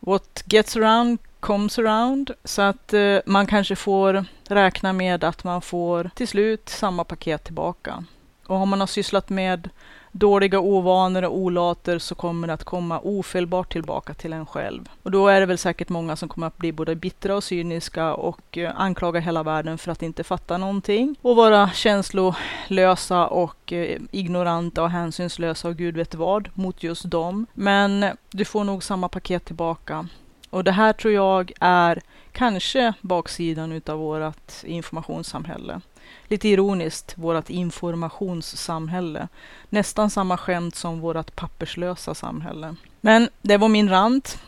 What 0.00 0.42
gets 0.46 0.76
around 0.76 1.18
comes 1.44 1.78
around. 1.78 2.30
Så 2.44 2.62
att 2.62 2.92
eh, 2.92 3.18
man 3.26 3.46
kanske 3.46 3.76
får 3.76 4.24
räkna 4.48 4.92
med 4.92 5.24
att 5.24 5.44
man 5.44 5.62
får 5.62 6.10
till 6.14 6.28
slut 6.28 6.68
samma 6.68 7.04
paket 7.04 7.44
tillbaka. 7.44 8.04
Och 8.46 8.56
om 8.56 8.68
man 8.68 8.80
har 8.80 8.86
sysslat 8.86 9.28
med 9.28 9.68
dåliga 10.12 10.60
ovanor 10.60 11.24
och 11.24 11.38
olater 11.38 11.98
så 11.98 12.14
kommer 12.14 12.46
det 12.46 12.54
att 12.54 12.64
komma 12.64 13.00
ofelbart 13.02 13.72
tillbaka 13.72 14.14
till 14.14 14.32
en 14.32 14.46
själv. 14.46 14.88
Och 15.02 15.10
då 15.10 15.28
är 15.28 15.40
det 15.40 15.46
väl 15.46 15.58
säkert 15.58 15.88
många 15.88 16.16
som 16.16 16.28
kommer 16.28 16.46
att 16.46 16.58
bli 16.58 16.72
både 16.72 16.94
bittra 16.94 17.36
och 17.36 17.44
cyniska 17.44 18.14
och 18.14 18.58
eh, 18.58 18.72
anklaga 18.76 19.20
hela 19.20 19.42
världen 19.42 19.78
för 19.78 19.92
att 19.92 20.02
inte 20.02 20.24
fatta 20.24 20.58
någonting 20.58 21.16
och 21.22 21.36
vara 21.36 21.70
känslolösa 21.70 23.26
och 23.26 23.72
eh, 23.72 24.00
ignoranta 24.10 24.82
och 24.82 24.90
hänsynslösa 24.90 25.68
och 25.68 25.76
gud 25.76 25.96
vet 25.96 26.14
vad 26.14 26.48
mot 26.54 26.82
just 26.82 27.10
dem. 27.10 27.46
Men 27.54 28.06
du 28.30 28.44
får 28.44 28.64
nog 28.64 28.84
samma 28.84 29.08
paket 29.08 29.44
tillbaka 29.44 30.08
och 30.54 30.64
det 30.64 30.72
här 30.72 30.92
tror 30.92 31.14
jag 31.14 31.52
är 31.60 32.00
kanske 32.32 32.92
baksidan 33.00 33.72
utav 33.72 33.98
vårt 33.98 34.52
informationssamhälle. 34.64 35.80
Lite 36.28 36.48
ironiskt, 36.48 37.18
vårt 37.18 37.50
informationssamhälle. 37.50 39.28
Nästan 39.68 40.10
samma 40.10 40.36
skämt 40.36 40.74
som 40.74 41.00
vårt 41.00 41.36
papperslösa 41.36 42.14
samhälle. 42.14 42.74
Men 43.00 43.28
det 43.42 43.56
var 43.56 43.68
min 43.68 43.88
rant. 43.88 44.38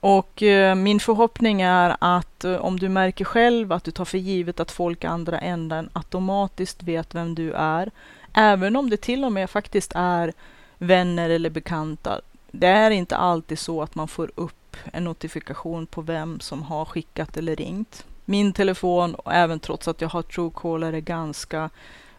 Och 0.00 0.42
eh, 0.42 0.74
min 0.74 1.00
förhoppning 1.00 1.60
är 1.62 1.96
att 2.00 2.44
eh, 2.44 2.56
om 2.56 2.78
du 2.78 2.88
märker 2.88 3.24
själv 3.24 3.72
att 3.72 3.84
du 3.84 3.90
tar 3.90 4.04
för 4.04 4.18
givet 4.18 4.60
att 4.60 4.70
folk 4.70 5.04
i 5.04 5.06
andra 5.06 5.38
änden 5.38 5.90
automatiskt 5.92 6.82
vet 6.82 7.14
vem 7.14 7.34
du 7.34 7.52
är, 7.52 7.90
även 8.32 8.76
om 8.76 8.90
det 8.90 8.96
till 8.96 9.24
och 9.24 9.32
med 9.32 9.50
faktiskt 9.50 9.92
är 9.94 10.32
vänner 10.78 11.30
eller 11.30 11.50
bekanta. 11.50 12.20
Det 12.50 12.66
är 12.66 12.90
inte 12.90 13.16
alltid 13.16 13.58
så 13.58 13.82
att 13.82 13.94
man 13.94 14.08
får 14.08 14.30
upp 14.34 14.54
en 14.92 15.04
notifikation 15.04 15.86
på 15.86 16.02
vem 16.02 16.40
som 16.40 16.62
har 16.62 16.84
skickat 16.84 17.36
eller 17.36 17.56
ringt. 17.56 18.04
Min 18.24 18.52
telefon, 18.52 19.16
även 19.26 19.60
trots 19.60 19.88
att 19.88 20.00
jag 20.00 20.08
har 20.08 20.22
Truecaller, 20.22 20.92
är 20.92 21.00
ganska 21.00 21.70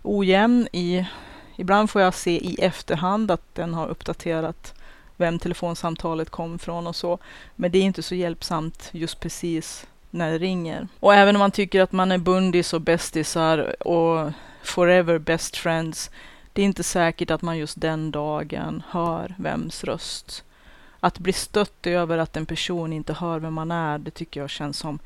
ojämn. 0.02 0.68
I, 0.72 1.06
ibland 1.56 1.90
får 1.90 2.02
jag 2.02 2.14
se 2.14 2.32
i 2.32 2.56
efterhand 2.62 3.32
att 3.32 3.56
den 3.56 3.74
har 3.74 3.88
uppdaterat 3.88 4.74
vem 5.18 5.40
telefonsamtalet 5.40 6.30
kom 6.30 6.60
från 6.60 6.88
och 6.88 6.96
så. 6.96 7.18
Men 7.56 7.72
det 7.72 7.78
är 7.78 7.84
inte 7.84 8.04
så 8.04 8.16
hjälpsamt 8.16 8.90
just 8.92 9.20
precis 9.20 9.88
när 10.10 10.32
det 10.32 10.38
ringer. 10.38 10.88
Och 11.00 11.14
även 11.16 11.36
om 11.36 11.40
man 11.40 11.52
tycker 11.52 11.82
att 11.82 11.92
man 11.92 12.12
är 12.12 12.18
bundis 12.18 12.74
och 12.74 12.82
bästisar 12.82 13.88
och 13.88 14.32
forever 14.64 15.18
best 15.18 15.58
friends, 15.58 16.12
det 16.54 16.62
är 16.62 16.66
inte 16.66 16.84
säkert 16.84 17.32
att 17.32 17.42
man 17.42 17.58
just 17.58 17.82
den 17.82 18.12
dagen 18.12 18.84
hör 18.90 19.36
vems 19.38 19.84
röst. 19.84 20.44
Att 21.04 21.20
bli 21.20 21.34
stött 21.34 21.88
över 21.88 22.18
att 22.18 22.38
en 22.38 22.46
person 22.46 22.94
inte 22.94 23.14
hör 23.14 23.40
vem 23.40 23.54
man 23.54 23.72
är, 23.72 23.98
det 23.98 24.12
tycker 24.12 24.40
jag 24.40 24.50
känns 24.50 24.78
som 24.78 25.00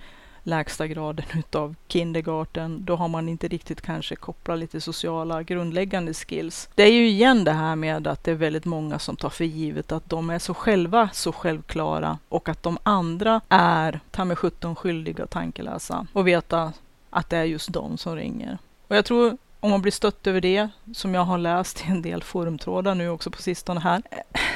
lägsta 0.44 0.88
graden 0.88 1.26
utav 1.34 1.76
kindergarten. 1.88 2.86
Då 2.86 2.96
har 2.96 3.08
man 3.08 3.30
inte 3.30 3.48
riktigt 3.48 3.82
kanske 3.82 4.16
kopplat 4.16 4.60
lite 4.60 4.82
sociala 4.82 5.44
grundläggande 5.44 6.14
skills. 6.14 6.70
Det 6.76 6.84
är 6.84 6.92
ju 6.92 7.08
igen 7.08 7.44
det 7.44 7.52
här 7.52 7.76
med 7.76 8.08
att 8.08 8.24
det 8.24 8.32
är 8.32 8.36
väldigt 8.36 8.66
många 8.66 9.00
som 9.00 9.16
tar 9.16 9.30
för 9.30 9.46
givet 9.46 9.92
att 9.92 10.10
de 10.10 10.30
är 10.30 10.40
så 10.40 10.54
själva 10.54 11.10
så 11.14 11.32
självklara 11.32 12.18
och 12.30 12.50
att 12.50 12.64
de 12.64 12.78
andra 12.84 13.42
är 13.50 14.00
ta 14.12 14.26
med 14.26 14.38
sjutton 14.38 14.76
skyldiga 14.76 15.28
tankeläsa 15.28 16.08
och 16.14 16.28
veta 16.28 16.74
att 17.10 17.30
det 17.30 17.38
är 17.38 17.44
just 17.44 17.74
de 17.74 17.98
som 17.98 18.16
ringer. 18.16 18.58
Och 18.88 18.96
jag 18.96 19.06
tror 19.06 19.38
om 19.60 19.72
man 19.72 19.82
blir 19.82 19.92
stött 19.92 20.28
över 20.28 20.42
det, 20.42 20.70
som 20.94 21.14
jag 21.14 21.22
har 21.22 21.38
läst 21.38 21.82
i 21.88 21.92
en 21.92 22.02
del 22.02 22.24
forumtrådar 22.24 22.96
nu 22.96 23.10
också 23.10 23.32
på 23.32 23.42
sistone 23.42 23.80
här. 23.80 24.02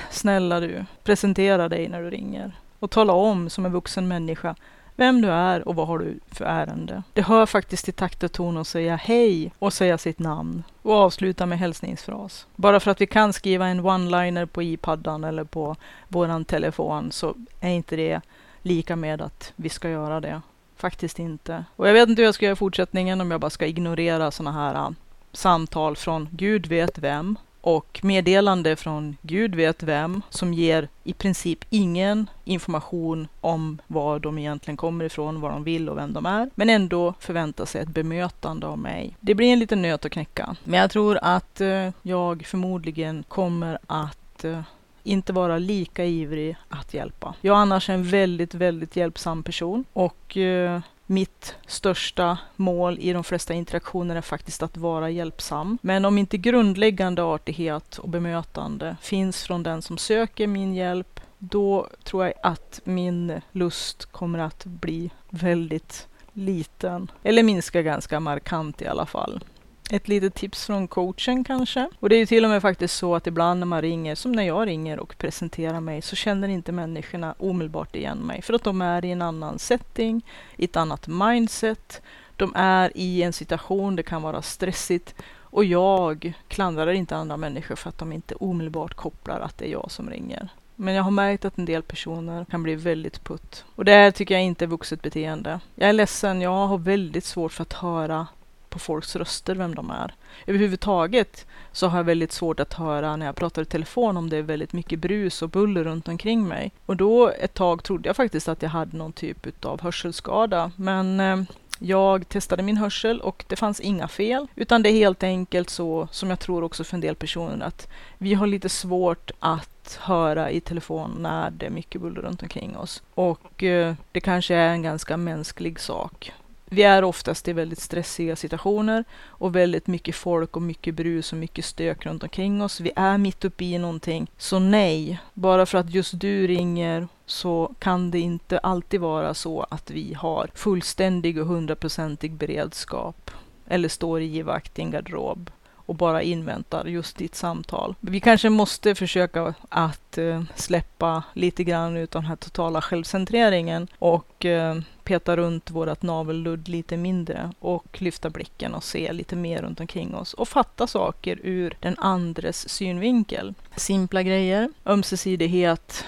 Snälla 0.09 0.59
du, 0.59 0.85
presentera 1.03 1.69
dig 1.69 1.89
när 1.89 2.01
du 2.01 2.09
ringer 2.09 2.51
och 2.79 2.91
tala 2.91 3.13
om 3.13 3.49
som 3.49 3.65
en 3.65 3.71
vuxen 3.71 4.07
människa 4.07 4.55
vem 4.99 5.21
du 5.21 5.27
är 5.31 5.67
och 5.67 5.75
vad 5.75 5.87
har 5.87 5.99
du 5.99 6.19
för 6.31 6.45
ärende. 6.45 7.03
Det 7.13 7.21
hör 7.21 7.45
faktiskt 7.45 7.85
till 7.85 7.93
takt 7.93 8.23
och 8.23 8.31
ton 8.31 8.57
att 8.57 8.67
säga 8.67 8.95
hej 8.95 9.51
och 9.59 9.73
säga 9.73 9.97
sitt 9.97 10.19
namn 10.19 10.63
och 10.81 10.93
avsluta 10.93 11.45
med 11.45 11.59
hälsningsfras. 11.59 12.47
Bara 12.55 12.79
för 12.79 12.91
att 12.91 13.01
vi 13.01 13.07
kan 13.07 13.33
skriva 13.33 13.67
en 13.67 13.85
one-liner 13.85 14.45
på 14.45 14.63
iPaddan 14.63 15.23
eller 15.23 15.43
på 15.43 15.75
våran 16.07 16.45
telefon 16.45 17.11
så 17.11 17.35
är 17.59 17.69
inte 17.69 17.95
det 17.95 18.21
lika 18.61 18.95
med 18.95 19.21
att 19.21 19.53
vi 19.55 19.69
ska 19.69 19.89
göra 19.89 20.19
det. 20.19 20.41
Faktiskt 20.75 21.19
inte. 21.19 21.65
Och 21.75 21.87
jag 21.87 21.93
vet 21.93 22.09
inte 22.09 22.21
hur 22.21 22.27
jag 22.27 22.35
ska 22.35 22.45
göra 22.45 22.53
i 22.53 22.55
fortsättningen 22.55 23.21
om 23.21 23.31
jag 23.31 23.41
bara 23.41 23.49
ska 23.49 23.65
ignorera 23.65 24.31
sådana 24.31 24.51
här 24.51 24.75
äh, 24.75 24.89
samtal 25.31 25.95
från 25.95 26.29
Gud 26.31 26.67
vet 26.67 26.97
vem 26.97 27.37
och 27.61 27.99
meddelande 28.03 28.75
från 28.75 29.17
Gud 29.21 29.55
vet 29.55 29.83
vem 29.83 30.21
som 30.29 30.53
ger 30.53 30.87
i 31.03 31.13
princip 31.13 31.65
ingen 31.69 32.29
information 32.43 33.27
om 33.41 33.81
var 33.87 34.19
de 34.19 34.37
egentligen 34.37 34.77
kommer 34.77 35.05
ifrån, 35.05 35.41
vad 35.41 35.51
de 35.51 35.63
vill 35.63 35.89
och 35.89 35.97
vem 35.97 36.13
de 36.13 36.25
är, 36.25 36.49
men 36.55 36.69
ändå 36.69 37.13
förväntar 37.19 37.65
sig 37.65 37.81
ett 37.81 37.87
bemötande 37.87 38.67
av 38.67 38.77
mig. 38.77 39.15
Det 39.19 39.35
blir 39.35 39.53
en 39.53 39.59
liten 39.59 39.81
nöt 39.81 40.05
att 40.05 40.11
knäcka, 40.11 40.55
men 40.63 40.79
jag 40.79 40.91
tror 40.91 41.19
att 41.21 41.61
eh, 41.61 41.89
jag 42.01 42.45
förmodligen 42.45 43.23
kommer 43.27 43.79
att 43.87 44.43
eh, 44.43 44.61
inte 45.03 45.33
vara 45.33 45.57
lika 45.57 46.05
ivrig 46.05 46.57
att 46.69 46.93
hjälpa. 46.93 47.35
Jag 47.41 47.57
är 47.57 47.61
annars 47.61 47.89
en 47.89 48.03
väldigt, 48.03 48.53
väldigt 48.53 48.95
hjälpsam 48.95 49.43
person 49.43 49.85
och 49.93 50.37
eh, 50.37 50.81
mitt 51.09 51.55
största 51.67 52.37
mål 52.55 52.97
i 52.99 53.13
de 53.13 53.23
flesta 53.23 53.53
interaktioner 53.53 54.15
är 54.15 54.21
faktiskt 54.21 54.63
att 54.63 54.77
vara 54.77 55.09
hjälpsam. 55.09 55.77
Men 55.81 56.05
om 56.05 56.17
inte 56.17 56.37
grundläggande 56.37 57.23
artighet 57.23 57.97
och 57.97 58.09
bemötande 58.09 58.97
finns 59.01 59.43
från 59.43 59.63
den 59.63 59.81
som 59.81 59.97
söker 59.97 60.47
min 60.47 60.73
hjälp, 60.73 61.19
då 61.37 61.87
tror 62.03 62.25
jag 62.25 62.33
att 62.43 62.81
min 62.83 63.41
lust 63.51 64.05
kommer 64.05 64.39
att 64.39 64.65
bli 64.65 65.09
väldigt 65.29 66.07
liten. 66.33 67.11
Eller 67.23 67.43
minska 67.43 67.81
ganska 67.81 68.19
markant 68.19 68.81
i 68.81 68.87
alla 68.87 69.05
fall. 69.05 69.43
Ett 69.91 70.08
litet 70.08 70.36
tips 70.36 70.65
från 70.65 70.88
coachen 70.88 71.43
kanske. 71.43 71.89
Och 72.00 72.10
det 72.10 72.15
är 72.15 72.19
ju 72.19 72.25
till 72.25 72.43
och 72.43 72.50
med 72.50 72.62
faktiskt 72.62 72.98
så 72.98 73.15
att 73.15 73.27
ibland 73.27 73.60
när 73.60 73.67
man 73.67 73.81
ringer, 73.81 74.15
som 74.15 74.31
när 74.31 74.43
jag 74.43 74.67
ringer 74.67 75.00
och 75.00 75.17
presenterar 75.17 75.79
mig, 75.79 76.01
så 76.01 76.15
känner 76.15 76.48
inte 76.48 76.72
människorna 76.72 77.36
omedelbart 77.38 77.96
igen 77.96 78.17
mig. 78.17 78.41
För 78.41 78.53
att 78.53 78.63
de 78.63 78.81
är 78.81 79.05
i 79.05 79.12
en 79.12 79.22
annan 79.22 79.60
setting, 79.60 80.25
i 80.58 80.65
ett 80.65 80.75
annat 80.75 81.08
mindset. 81.08 82.01
De 82.36 82.53
är 82.55 82.91
i 82.96 83.24
en 83.24 83.34
situation, 83.34 83.96
det 83.96 84.03
kan 84.03 84.22
vara 84.22 84.41
stressigt. 84.41 85.15
Och 85.51 85.65
jag 85.65 86.34
klandrar 86.48 86.91
inte 86.91 87.15
andra 87.15 87.38
människor 87.38 87.75
för 87.75 87.89
att 87.89 87.98
de 87.98 88.12
inte 88.12 88.36
omedelbart 88.36 88.93
kopplar 88.93 89.39
att 89.39 89.58
det 89.58 89.65
är 89.65 89.72
jag 89.72 89.91
som 89.91 90.10
ringer. 90.10 90.50
Men 90.75 90.93
jag 90.93 91.03
har 91.03 91.12
märkt 91.12 91.46
att 91.46 91.58
en 91.58 91.65
del 91.65 91.84
personer 91.84 92.46
kan 92.46 92.63
bli 92.63 92.75
väldigt 92.75 93.24
putt. 93.24 93.65
Och 93.75 93.86
det 93.86 93.91
här 93.91 94.12
tycker 94.12 94.36
jag 94.36 94.43
inte 94.43 94.65
är 94.65 94.67
vuxet 94.67 95.01
beteende. 95.01 95.60
Jag 95.75 95.89
är 95.89 95.93
ledsen, 95.93 96.41
jag 96.41 96.67
har 96.67 96.77
väldigt 96.77 97.25
svårt 97.25 97.51
för 97.51 97.62
att 97.62 97.74
höra 97.74 98.27
på 98.69 98.79
folks 98.79 99.15
röster 99.15 99.55
vem 99.55 99.75
de 99.75 99.91
är. 99.91 100.13
Överhuvudtaget 100.47 101.45
så 101.71 101.88
har 101.88 101.99
jag 101.99 102.03
väldigt 102.03 102.31
svårt 102.31 102.59
att 102.59 102.73
höra 102.73 103.15
när 103.15 103.25
jag 103.25 103.35
pratar 103.35 103.61
i 103.61 103.65
telefon 103.65 104.17
om 104.17 104.29
det 104.29 104.38
är 104.38 104.41
väldigt 104.41 104.73
mycket 104.73 104.99
brus 104.99 105.41
och 105.41 105.49
buller 105.49 105.83
runt 105.83 106.07
omkring 106.07 106.47
mig. 106.47 106.71
Och 106.85 106.97
då 106.97 107.29
ett 107.29 107.53
tag 107.53 107.83
trodde 107.83 108.09
jag 108.09 108.15
faktiskt 108.15 108.47
att 108.49 108.61
jag 108.61 108.69
hade 108.69 108.97
någon 108.97 109.13
typ 109.13 109.65
av 109.65 109.81
hörselskada. 109.81 110.71
Men 110.75 111.19
eh, 111.19 111.41
jag 111.79 112.29
testade 112.29 112.63
min 112.63 112.77
hörsel 112.77 113.21
och 113.21 113.45
det 113.47 113.55
fanns 113.55 113.79
inga 113.79 114.07
fel, 114.07 114.47
utan 114.55 114.83
det 114.83 114.89
är 114.89 114.93
helt 114.93 115.23
enkelt 115.23 115.69
så 115.69 116.07
som 116.11 116.29
jag 116.29 116.39
tror 116.39 116.63
också 116.63 116.83
för 116.83 116.97
en 116.97 117.01
del 117.01 117.15
personer 117.15 117.65
att 117.65 117.88
vi 118.17 118.33
har 118.33 118.47
lite 118.47 118.69
svårt 118.69 119.31
att 119.39 119.99
höra 120.01 120.51
i 120.51 120.61
telefon 120.61 121.15
när 121.19 121.49
det 121.51 121.65
är 121.65 121.69
mycket 121.69 122.01
buller 122.01 122.21
runt 122.21 122.43
omkring 122.43 122.77
oss. 122.77 123.03
Och 123.13 123.63
eh, 123.63 123.95
det 124.11 124.21
kanske 124.21 124.55
är 124.55 124.69
en 124.69 124.81
ganska 124.81 125.17
mänsklig 125.17 125.79
sak. 125.79 126.31
Vi 126.71 126.83
är 126.83 127.03
oftast 127.03 127.47
i 127.47 127.53
väldigt 127.53 127.79
stressiga 127.79 128.35
situationer 128.35 129.03
och 129.27 129.55
väldigt 129.55 129.88
mycket 129.88 130.15
folk 130.15 130.55
och 130.55 130.61
mycket 130.61 130.95
brus 130.95 131.31
och 131.31 131.38
mycket 131.38 131.65
stök 131.65 132.05
runt 132.05 132.23
omkring 132.23 132.61
oss. 132.61 132.79
Vi 132.79 132.91
är 132.95 133.17
mitt 133.17 133.45
uppe 133.45 133.65
i 133.65 133.77
någonting. 133.77 134.31
Så 134.38 134.59
nej, 134.59 135.19
bara 135.33 135.65
för 135.65 135.77
att 135.77 135.93
just 135.93 136.19
du 136.19 136.47
ringer 136.47 137.07
så 137.25 137.73
kan 137.79 138.11
det 138.11 138.19
inte 138.19 138.59
alltid 138.59 138.99
vara 139.01 139.33
så 139.33 139.65
att 139.69 139.91
vi 139.91 140.13
har 140.13 140.49
fullständig 140.53 141.41
och 141.41 141.47
hundraprocentig 141.47 142.33
beredskap 142.33 143.31
eller 143.67 143.89
står 143.89 144.21
i 144.21 144.25
givakt 144.25 144.79
i 144.79 144.81
en 144.81 144.91
garderob 144.91 145.51
och 145.89 145.96
bara 145.96 146.22
inväntar 146.22 146.86
just 146.86 147.17
ditt 147.17 147.36
samtal. 147.36 147.96
Vi 148.00 148.19
kanske 148.19 148.50
måste 148.50 148.96
försöka 148.96 149.53
att 149.69 150.17
eh, 150.17 150.43
släppa 150.55 151.24
lite 151.34 151.63
grann 151.63 151.98
ut 151.98 152.12
den 152.12 152.25
här 152.25 152.36
totala 152.36 152.81
självcentreringen 152.81 153.88
och 154.00 154.46
eh, 154.46 154.79
peta 155.03 155.38
runt 155.38 155.72
vårt 155.72 156.01
navelludd 156.01 156.67
lite 156.67 156.98
mindre 156.98 157.51
och 157.60 158.01
lyfta 158.01 158.29
blicken 158.29 158.74
och 158.74 158.84
se 158.84 159.13
lite 159.13 159.36
mer 159.36 159.62
runt 159.62 159.79
omkring 159.79 160.15
oss 160.15 160.34
och 160.34 160.48
fatta 160.48 160.88
saker 160.88 161.39
ur 161.43 161.77
den 161.79 161.96
andres 161.98 162.69
synvinkel. 162.69 163.53
Simpla 163.75 164.24
grejer, 164.24 164.69
ömsesidighet, 164.86 166.05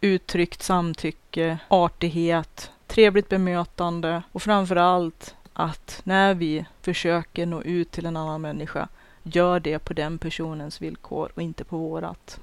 uttryckt 0.00 0.62
samtycke, 0.62 1.58
artighet, 1.68 2.70
trevligt 2.86 3.28
bemötande 3.28 4.22
och 4.32 4.42
framför 4.42 4.76
allt 4.76 5.34
att 5.52 6.00
när 6.04 6.34
vi 6.34 6.64
försöker 6.82 7.46
nå 7.46 7.62
ut 7.62 7.90
till 7.90 8.06
en 8.06 8.16
annan 8.16 8.40
människa 8.40 8.88
gör 9.22 9.60
det 9.60 9.78
på 9.78 9.92
den 9.92 10.18
personens 10.18 10.82
villkor 10.82 11.32
och 11.34 11.42
inte 11.42 11.64
på 11.64 11.76
vårat. 11.76 12.40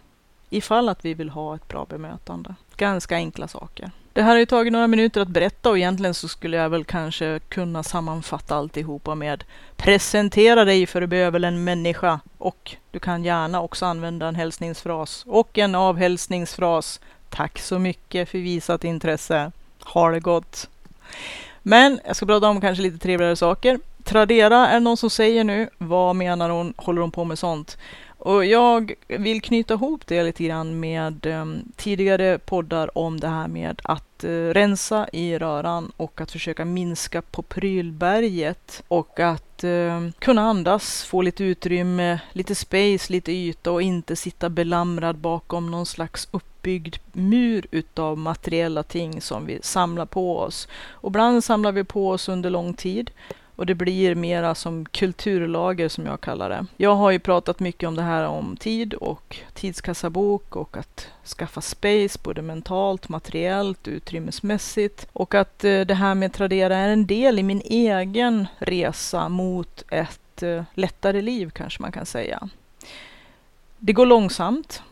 Ifall 0.50 0.89
att 0.89 1.05
vi 1.05 1.13
vill 1.13 1.29
ha 1.29 1.55
ett 1.55 1.67
bra 1.67 1.86
bemötande. 1.89 2.55
Ganska 2.75 3.15
enkla 3.15 3.48
saker. 3.48 3.91
Det 4.13 4.21
här 4.21 4.31
har 4.31 4.39
ju 4.39 4.45
tagit 4.45 4.74
några 4.74 4.88
minuter 4.88 5.21
att 5.21 5.27
berätta 5.27 5.69
och 5.69 5.77
egentligen 5.77 6.13
så 6.13 6.27
skulle 6.27 6.57
jag 6.57 6.69
väl 6.69 6.86
kanske 6.86 7.39
kunna 7.50 7.83
sammanfatta 7.83 8.55
alltihopa 8.55 9.15
med 9.15 9.43
presentera 9.75 10.65
dig 10.65 10.86
för 10.86 11.01
du 11.01 11.07
behöver 11.07 11.43
en 11.43 11.63
människa 11.63 12.19
och 12.38 12.75
du 12.91 13.00
kan 13.00 13.24
gärna 13.24 13.62
också 13.62 13.86
använda 13.86 14.27
en 14.27 14.36
hälsningsfras 14.36 15.24
och 15.27 15.57
en 15.57 15.75
avhälsningsfras. 15.75 17.00
Tack 17.29 17.59
så 17.59 17.79
mycket 17.79 18.29
för 18.29 18.38
visat 18.38 18.83
intresse. 18.83 19.51
Ha 19.83 20.12
det 20.12 20.19
gott! 20.19 20.69
Men 21.62 22.00
jag 22.05 22.15
ska 22.15 22.25
prata 22.25 22.48
om 22.48 22.62
kanske 22.62 22.83
lite 22.83 22.98
trevligare 22.98 23.36
saker. 23.36 23.79
Tradera 24.09 24.67
är 24.67 24.79
någon 24.79 24.97
som 24.97 25.09
säger 25.09 25.43
nu. 25.43 25.69
Vad 25.77 26.15
menar 26.15 26.49
hon? 26.49 26.73
Håller 26.77 27.01
hon 27.01 27.11
på 27.11 27.23
med 27.23 27.39
sånt? 27.39 27.77
Och 28.17 28.45
jag 28.45 28.93
vill 29.07 29.41
knyta 29.41 29.73
ihop 29.73 30.07
det 30.07 30.23
lite 30.23 30.43
grann 30.43 30.79
med 30.79 31.25
um, 31.25 31.71
tidigare 31.75 32.39
poddar 32.39 32.97
om 32.97 33.19
det 33.19 33.27
här 33.27 33.47
med 33.47 33.81
att 33.83 34.23
uh, 34.23 34.49
rensa 34.49 35.07
i 35.13 35.37
röran 35.37 35.91
och 35.97 36.21
att 36.21 36.31
försöka 36.31 36.65
minska 36.65 37.21
på 37.21 37.41
prylberget 37.41 38.83
och 38.87 39.19
att 39.19 39.63
uh, 39.63 40.09
kunna 40.19 40.41
andas, 40.41 41.03
få 41.03 41.21
lite 41.21 41.43
utrymme, 41.43 42.19
lite 42.33 42.55
space, 42.55 43.13
lite 43.13 43.31
yta 43.31 43.71
och 43.71 43.81
inte 43.81 44.15
sitta 44.15 44.49
belamrad 44.49 45.17
bakom 45.17 45.71
någon 45.71 45.85
slags 45.85 46.27
uppbyggd 46.31 46.95
mur 47.13 47.67
utav 47.71 48.17
materiella 48.17 48.83
ting 48.83 49.21
som 49.21 49.45
vi 49.45 49.59
samlar 49.61 50.05
på 50.05 50.39
oss. 50.39 50.67
Och 50.89 51.09
ibland 51.09 51.43
samlar 51.43 51.71
vi 51.71 51.83
på 51.83 52.09
oss 52.09 52.29
under 52.29 52.49
lång 52.49 52.73
tid 52.73 53.11
och 53.59 53.65
det 53.65 53.75
blir 53.75 54.15
mera 54.15 54.55
som 54.55 54.85
kulturlager 54.85 55.89
som 55.89 56.05
jag 56.05 56.21
kallar 56.21 56.49
det. 56.49 56.65
Jag 56.77 56.95
har 56.95 57.11
ju 57.11 57.19
pratat 57.19 57.59
mycket 57.59 57.87
om 57.89 57.95
det 57.95 58.01
här 58.01 58.27
om 58.27 58.57
tid 58.57 58.93
och 58.93 59.37
tidskassabok 59.53 60.55
och 60.55 60.77
att 60.77 61.07
skaffa 61.37 61.61
space 61.61 62.19
både 62.23 62.41
mentalt, 62.41 63.09
materiellt, 63.09 63.87
utrymmesmässigt 63.87 65.07
och 65.13 65.35
att 65.35 65.63
eh, 65.63 65.81
det 65.81 65.93
här 65.93 66.15
med 66.15 66.33
Tradera 66.33 66.77
är 66.77 66.89
en 66.89 67.07
del 67.07 67.39
i 67.39 67.43
min 67.43 67.61
egen 67.65 68.47
resa 68.57 69.29
mot 69.29 69.83
ett 69.91 70.43
eh, 70.43 70.63
lättare 70.73 71.21
liv 71.21 71.49
kanske 71.49 71.81
man 71.81 71.91
kan 71.91 72.05
säga. 72.05 72.49
Det 73.77 73.93
går 73.93 74.05
långsamt 74.05 74.83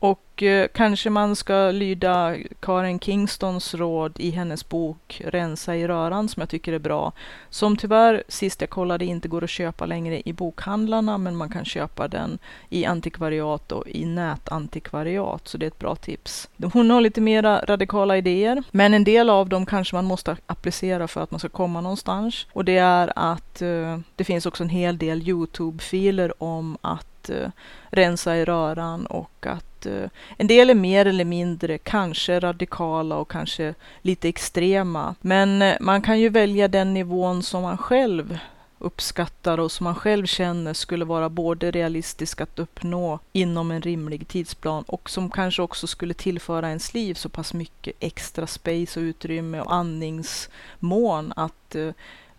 och 0.00 0.42
eh, 0.42 0.68
kanske 0.74 1.10
man 1.10 1.36
ska 1.36 1.70
lyda 1.70 2.36
Karen 2.60 2.98
Kingstons 3.00 3.74
råd 3.74 4.12
i 4.20 4.30
hennes 4.30 4.68
bok 4.68 5.22
Rensa 5.24 5.76
i 5.76 5.88
röran 5.88 6.28
som 6.28 6.40
jag 6.40 6.48
tycker 6.48 6.72
är 6.72 6.78
bra. 6.78 7.12
Som 7.50 7.76
tyvärr, 7.76 8.22
sist 8.28 8.60
jag 8.60 8.70
kollade, 8.70 9.04
inte 9.04 9.28
går 9.28 9.44
att 9.44 9.50
köpa 9.50 9.86
längre 9.86 10.22
i 10.24 10.32
bokhandlarna 10.32 11.18
men 11.18 11.36
man 11.36 11.48
kan 11.48 11.64
köpa 11.64 12.08
den 12.08 12.38
i 12.68 12.84
antikvariat 12.84 13.72
och 13.72 13.88
i 13.88 14.04
nätantikvariat. 14.04 15.48
Så 15.48 15.58
det 15.58 15.66
är 15.66 15.68
ett 15.68 15.78
bra 15.78 15.94
tips. 15.94 16.48
Hon 16.72 16.90
har 16.90 17.00
lite 17.00 17.20
mera 17.20 17.64
radikala 17.64 18.16
idéer 18.16 18.62
men 18.70 18.94
en 18.94 19.04
del 19.04 19.30
av 19.30 19.48
dem 19.48 19.66
kanske 19.66 19.96
man 19.96 20.04
måste 20.04 20.36
applicera 20.46 21.08
för 21.08 21.20
att 21.22 21.30
man 21.30 21.40
ska 21.40 21.48
komma 21.48 21.80
någonstans. 21.80 22.46
Och 22.52 22.64
det 22.64 22.76
är 22.78 23.12
att 23.16 23.62
eh, 23.62 23.98
det 24.16 24.24
finns 24.24 24.46
också 24.46 24.62
en 24.62 24.68
hel 24.68 24.98
del 24.98 25.22
Youtube-filer 25.22 26.42
om 26.42 26.78
att 26.80 27.30
eh, 27.30 27.50
rensa 27.90 28.36
i 28.36 28.44
röran 28.44 29.06
och 29.06 29.46
att 29.46 29.69
Eh, 29.86 30.08
en 30.36 30.46
del 30.46 30.70
är 30.70 30.74
mer 30.74 31.06
eller 31.06 31.24
mindre 31.24 31.78
kanske 31.78 32.40
radikala 32.40 33.16
och 33.16 33.30
kanske 33.30 33.74
lite 34.02 34.28
extrema. 34.28 35.14
Men 35.20 35.62
eh, 35.62 35.76
man 35.80 36.02
kan 36.02 36.20
ju 36.20 36.28
välja 36.28 36.68
den 36.68 36.94
nivån 36.94 37.42
som 37.42 37.62
man 37.62 37.78
själv 37.78 38.38
uppskattar 38.80 39.58
och 39.58 39.72
som 39.72 39.84
man 39.84 39.94
själv 39.94 40.26
känner 40.26 40.74
skulle 40.74 41.04
vara 41.04 41.28
både 41.28 41.70
realistisk 41.70 42.40
att 42.40 42.58
uppnå 42.58 43.18
inom 43.32 43.70
en 43.70 43.82
rimlig 43.82 44.28
tidsplan 44.28 44.84
och 44.86 45.10
som 45.10 45.30
kanske 45.30 45.62
också 45.62 45.86
skulle 45.86 46.14
tillföra 46.14 46.68
ens 46.68 46.94
liv 46.94 47.14
så 47.14 47.28
pass 47.28 47.54
mycket 47.54 47.94
extra 48.00 48.46
space 48.46 49.00
och 49.00 49.04
utrymme 49.04 49.60
och 49.60 49.74
andningsmån 49.74 51.32
att 51.36 51.74
eh, 51.74 51.90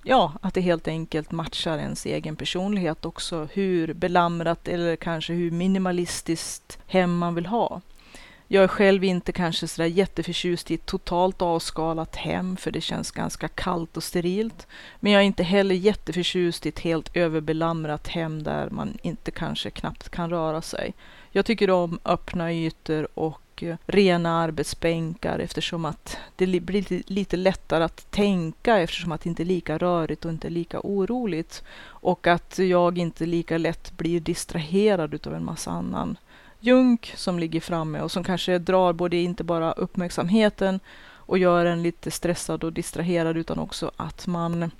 ja, 0.03 0.33
att 0.41 0.53
det 0.53 0.61
helt 0.61 0.87
enkelt 0.87 1.31
matchar 1.31 1.77
ens 1.77 2.05
egen 2.05 2.35
personlighet 2.35 3.05
också. 3.05 3.47
Hur 3.53 3.93
belamrat 3.93 4.67
eller 4.67 4.95
kanske 4.95 5.33
hur 5.33 5.51
minimalistiskt 5.51 6.79
hem 6.87 7.17
man 7.17 7.35
vill 7.35 7.45
ha. 7.45 7.81
Jag 8.53 8.63
är 8.63 8.67
själv 8.67 9.03
inte 9.03 9.31
kanske 9.31 9.67
sådär 9.67 9.87
jätteförtjust 9.87 10.71
i 10.71 10.73
ett 10.73 10.85
totalt 10.85 11.41
avskalat 11.41 12.15
hem 12.15 12.57
för 12.57 12.71
det 12.71 12.81
känns 12.81 13.11
ganska 13.11 13.47
kallt 13.47 13.97
och 13.97 14.03
sterilt. 14.03 14.67
Men 14.99 15.11
jag 15.11 15.21
är 15.21 15.25
inte 15.25 15.43
heller 15.43 15.75
jätteförtjust 15.75 16.65
i 16.65 16.69
ett 16.69 16.79
helt 16.79 17.15
överbelamrat 17.15 18.07
hem 18.07 18.43
där 18.43 18.69
man 18.69 18.97
inte 19.03 19.31
kanske 19.31 19.69
knappt 19.69 20.09
kan 20.09 20.29
röra 20.29 20.61
sig. 20.61 20.93
Jag 21.31 21.45
tycker 21.45 21.69
om 21.69 21.99
öppna 22.05 22.53
ytor 22.53 23.07
och 23.19 23.41
rena 23.85 24.39
arbetsbänkar 24.39 25.39
eftersom 25.39 25.85
att 25.85 26.17
det 26.35 26.45
blir 26.45 27.11
lite 27.11 27.37
lättare 27.37 27.83
att 27.83 28.11
tänka 28.11 28.79
eftersom 28.79 29.11
att 29.11 29.21
det 29.21 29.29
inte 29.29 29.43
är 29.43 29.45
lika 29.45 29.77
rörigt 29.77 30.25
och 30.25 30.31
inte 30.31 30.49
lika 30.49 30.79
oroligt. 30.83 31.63
Och 31.83 32.27
att 32.27 32.59
jag 32.59 32.97
inte 32.97 33.25
lika 33.25 33.57
lätt 33.57 33.97
blir 33.97 34.19
distraherad 34.19 35.13
utav 35.13 35.33
en 35.33 35.45
massa 35.45 35.71
annan 35.71 36.17
junk 36.59 37.13
som 37.15 37.39
ligger 37.39 37.61
framme 37.61 38.01
och 38.01 38.11
som 38.11 38.23
kanske 38.23 38.57
drar 38.57 38.93
både 38.93 39.17
inte 39.17 39.43
bara 39.43 39.71
uppmärksamheten 39.71 40.79
och 41.31 41.37
gör 41.37 41.65
en 41.65 41.83
lite 41.83 42.11
stressad 42.11 42.63
och 42.63 42.73
distraherad 42.73 43.37
utan 43.37 43.59
också 43.59 43.91
att 43.95 44.27
man 44.27 44.71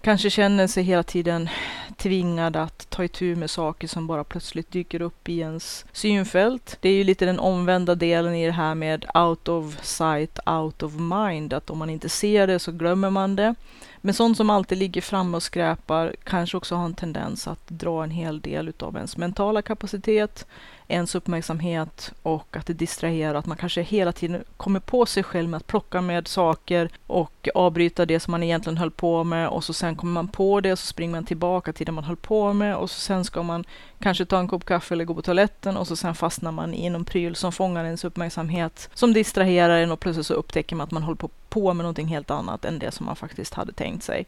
kanske 0.00 0.30
känner 0.30 0.66
sig 0.66 0.82
hela 0.82 1.02
tiden 1.02 1.48
tvingad 1.96 2.56
att 2.56 2.90
ta 2.90 3.04
itu 3.04 3.36
med 3.36 3.50
saker 3.50 3.88
som 3.88 4.06
bara 4.06 4.24
plötsligt 4.24 4.70
dyker 4.70 5.02
upp 5.02 5.28
i 5.28 5.38
ens 5.38 5.86
synfält. 5.92 6.78
Det 6.80 6.88
är 6.88 6.94
ju 6.94 7.04
lite 7.04 7.26
den 7.26 7.38
omvända 7.38 7.94
delen 7.94 8.34
i 8.34 8.46
det 8.46 8.52
här 8.52 8.74
med 8.74 9.04
out 9.14 9.48
of 9.48 9.84
sight, 9.84 10.38
out 10.46 10.82
of 10.82 10.92
mind, 10.94 11.52
att 11.52 11.70
om 11.70 11.78
man 11.78 11.90
inte 11.90 12.08
ser 12.08 12.46
det 12.46 12.58
så 12.58 12.72
glömmer 12.72 13.10
man 13.10 13.36
det. 13.36 13.54
Men 14.00 14.14
sånt 14.14 14.36
som 14.36 14.50
alltid 14.50 14.78
ligger 14.78 15.00
framme 15.00 15.36
och 15.36 15.42
skräpar 15.42 16.14
kanske 16.24 16.56
också 16.56 16.74
har 16.74 16.84
en 16.84 16.94
tendens 16.94 17.48
att 17.48 17.68
dra 17.68 18.04
en 18.04 18.10
hel 18.10 18.40
del 18.40 18.68
utav 18.68 18.96
ens 18.96 19.16
mentala 19.16 19.62
kapacitet, 19.62 20.46
ens 20.88 21.14
uppmärksamhet 21.14 22.12
och 22.22 22.56
att 22.56 22.66
det 22.66 22.72
distraherar. 22.72 23.34
Att 23.34 23.46
man 23.46 23.56
kanske 23.56 23.82
hela 23.82 24.12
tiden 24.12 24.44
kommer 24.56 24.80
på 24.80 25.06
sig 25.06 25.22
själv 25.22 25.48
med 25.48 25.58
att 25.58 25.66
plocka 25.66 26.00
med 26.00 26.28
saker 26.28 26.90
och 27.06 27.48
avbryta 27.54 28.06
det 28.06 28.20
som 28.20 28.30
man 28.30 28.42
egentligen 28.42 28.76
höll 28.76 28.90
på 28.90 29.24
med 29.24 29.48
och 29.48 29.64
så 29.64 29.72
sen 29.72 29.96
kommer 29.96 30.12
man 30.12 30.28
på 30.28 30.60
det 30.60 30.72
och 30.72 30.78
så 30.78 30.86
springer 30.86 31.12
man 31.12 31.24
tillbaka 31.24 31.72
till 31.72 31.86
det 31.86 31.92
man 31.92 32.04
höll 32.04 32.16
på 32.16 32.52
med 32.52 32.76
och 32.76 32.90
så 32.90 33.00
sen 33.00 33.24
ska 33.24 33.42
man 33.42 33.64
kanske 33.98 34.24
ta 34.24 34.38
en 34.38 34.48
kopp 34.48 34.64
kaffe 34.64 34.94
eller 34.94 35.04
gå 35.04 35.14
på 35.14 35.22
toaletten 35.22 35.76
och 35.76 35.86
så 35.86 35.96
sen 35.96 36.14
fastnar 36.14 36.52
man 36.52 36.74
i 36.74 36.90
någon 36.90 37.04
pryl 37.04 37.36
som 37.36 37.52
fångar 37.52 37.84
ens 37.84 38.04
uppmärksamhet 38.04 38.90
som 38.94 39.12
distraherar 39.12 39.78
en 39.78 39.92
och 39.92 40.00
plötsligt 40.00 40.26
så 40.26 40.34
upptäcker 40.34 40.76
man 40.76 40.84
att 40.84 40.90
man 40.90 41.02
håller 41.02 41.16
på, 41.16 41.30
på 41.48 41.74
med 41.74 41.84
någonting 41.84 42.06
helt 42.06 42.30
annat 42.30 42.64
än 42.64 42.78
det 42.78 42.90
som 42.90 43.06
man 43.06 43.16
faktiskt 43.16 43.54
hade 43.54 43.72
tänkt 43.72 44.04
sig 44.04 44.26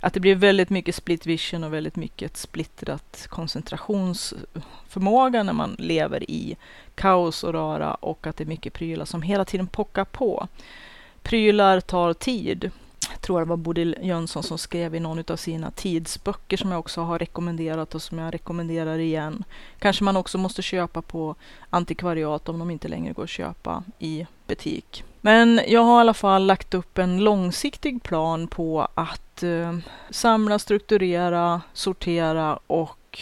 att 0.00 0.14
det 0.14 0.20
blir 0.20 0.34
väldigt 0.34 0.70
mycket 0.70 0.94
split 0.94 1.26
vision 1.26 1.64
och 1.64 1.72
väldigt 1.72 1.96
mycket 1.96 2.36
splittrat 2.36 3.26
koncentrationsförmåga 3.28 5.42
när 5.42 5.52
man 5.52 5.76
lever 5.78 6.30
i 6.30 6.56
kaos 6.94 7.44
och 7.44 7.52
röra 7.52 7.94
och 7.94 8.26
att 8.26 8.36
det 8.36 8.44
är 8.44 8.48
mycket 8.48 8.72
prylar 8.72 9.04
som 9.04 9.22
hela 9.22 9.44
tiden 9.44 9.66
pockar 9.66 10.04
på. 10.04 10.48
Prylar 11.22 11.80
tar 11.80 12.12
tid. 12.12 12.70
Jag 13.10 13.20
tror 13.20 13.40
det 13.40 13.46
var 13.46 13.56
Bodil 13.56 13.96
Jönsson 14.02 14.42
som 14.42 14.58
skrev 14.58 14.94
i 14.94 15.00
någon 15.00 15.24
av 15.28 15.36
sina 15.36 15.70
tidsböcker 15.70 16.56
som 16.56 16.70
jag 16.70 16.80
också 16.80 17.00
har 17.00 17.18
rekommenderat 17.18 17.94
och 17.94 18.02
som 18.02 18.18
jag 18.18 18.34
rekommenderar 18.34 18.98
igen. 18.98 19.44
Kanske 19.78 20.04
man 20.04 20.16
också 20.16 20.38
måste 20.38 20.62
köpa 20.62 21.02
på 21.02 21.34
antikvariat 21.70 22.48
om 22.48 22.58
de 22.58 22.70
inte 22.70 22.88
längre 22.88 23.12
går 23.12 23.22
att 23.22 23.30
köpa 23.30 23.84
i 23.98 24.26
butik. 24.46 25.04
Men 25.20 25.60
jag 25.66 25.82
har 25.82 25.98
i 25.98 26.00
alla 26.00 26.14
fall 26.14 26.46
lagt 26.46 26.74
upp 26.74 26.98
en 26.98 27.18
långsiktig 27.18 28.02
plan 28.02 28.46
på 28.46 28.88
att 28.94 29.42
eh, 29.42 29.76
samla, 30.10 30.58
strukturera, 30.58 31.60
sortera 31.72 32.58
och 32.66 33.18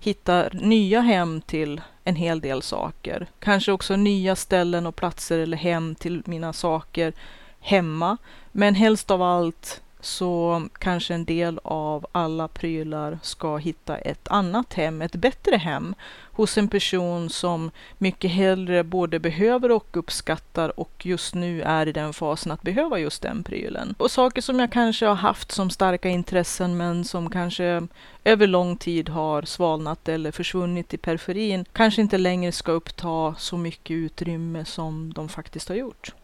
hitta 0.00 0.48
nya 0.52 1.00
hem 1.00 1.40
till 1.40 1.80
en 2.04 2.16
hel 2.16 2.40
del 2.40 2.62
saker. 2.62 3.26
Kanske 3.38 3.72
också 3.72 3.96
nya 3.96 4.36
ställen 4.36 4.86
och 4.86 4.96
platser 4.96 5.38
eller 5.38 5.56
hem 5.56 5.94
till 5.94 6.22
mina 6.26 6.52
saker 6.52 7.12
hemma. 7.60 8.16
Men 8.52 8.74
helst 8.74 9.10
av 9.10 9.22
allt 9.22 9.82
så 10.06 10.62
kanske 10.78 11.14
en 11.14 11.24
del 11.24 11.60
av 11.64 12.06
alla 12.12 12.48
prylar 12.48 13.18
ska 13.22 13.56
hitta 13.56 13.98
ett 13.98 14.28
annat 14.28 14.74
hem, 14.74 15.02
ett 15.02 15.14
bättre 15.14 15.56
hem 15.56 15.94
hos 16.32 16.58
en 16.58 16.68
person 16.68 17.30
som 17.30 17.70
mycket 17.98 18.30
hellre 18.30 18.84
både 18.84 19.20
behöver 19.20 19.70
och 19.70 19.96
uppskattar 19.96 20.80
och 20.80 21.06
just 21.06 21.34
nu 21.34 21.62
är 21.62 21.88
i 21.88 21.92
den 21.92 22.12
fasen 22.12 22.52
att 22.52 22.62
behöva 22.62 22.98
just 22.98 23.22
den 23.22 23.42
prylen. 23.42 23.94
Och 23.98 24.10
saker 24.10 24.42
som 24.42 24.60
jag 24.60 24.72
kanske 24.72 25.06
har 25.06 25.14
haft 25.14 25.52
som 25.52 25.70
starka 25.70 26.08
intressen 26.08 26.76
men 26.76 27.04
som 27.04 27.30
kanske 27.30 27.86
över 28.24 28.46
lång 28.46 28.76
tid 28.76 29.08
har 29.08 29.42
svalnat 29.42 30.08
eller 30.08 30.32
försvunnit 30.32 30.94
i 30.94 30.96
periferin 30.96 31.64
kanske 31.72 32.02
inte 32.02 32.18
längre 32.18 32.52
ska 32.52 32.72
uppta 32.72 33.34
så 33.38 33.56
mycket 33.56 33.94
utrymme 33.94 34.64
som 34.64 35.12
de 35.12 35.28
faktiskt 35.28 35.68
har 35.68 35.76
gjort. 35.76 36.14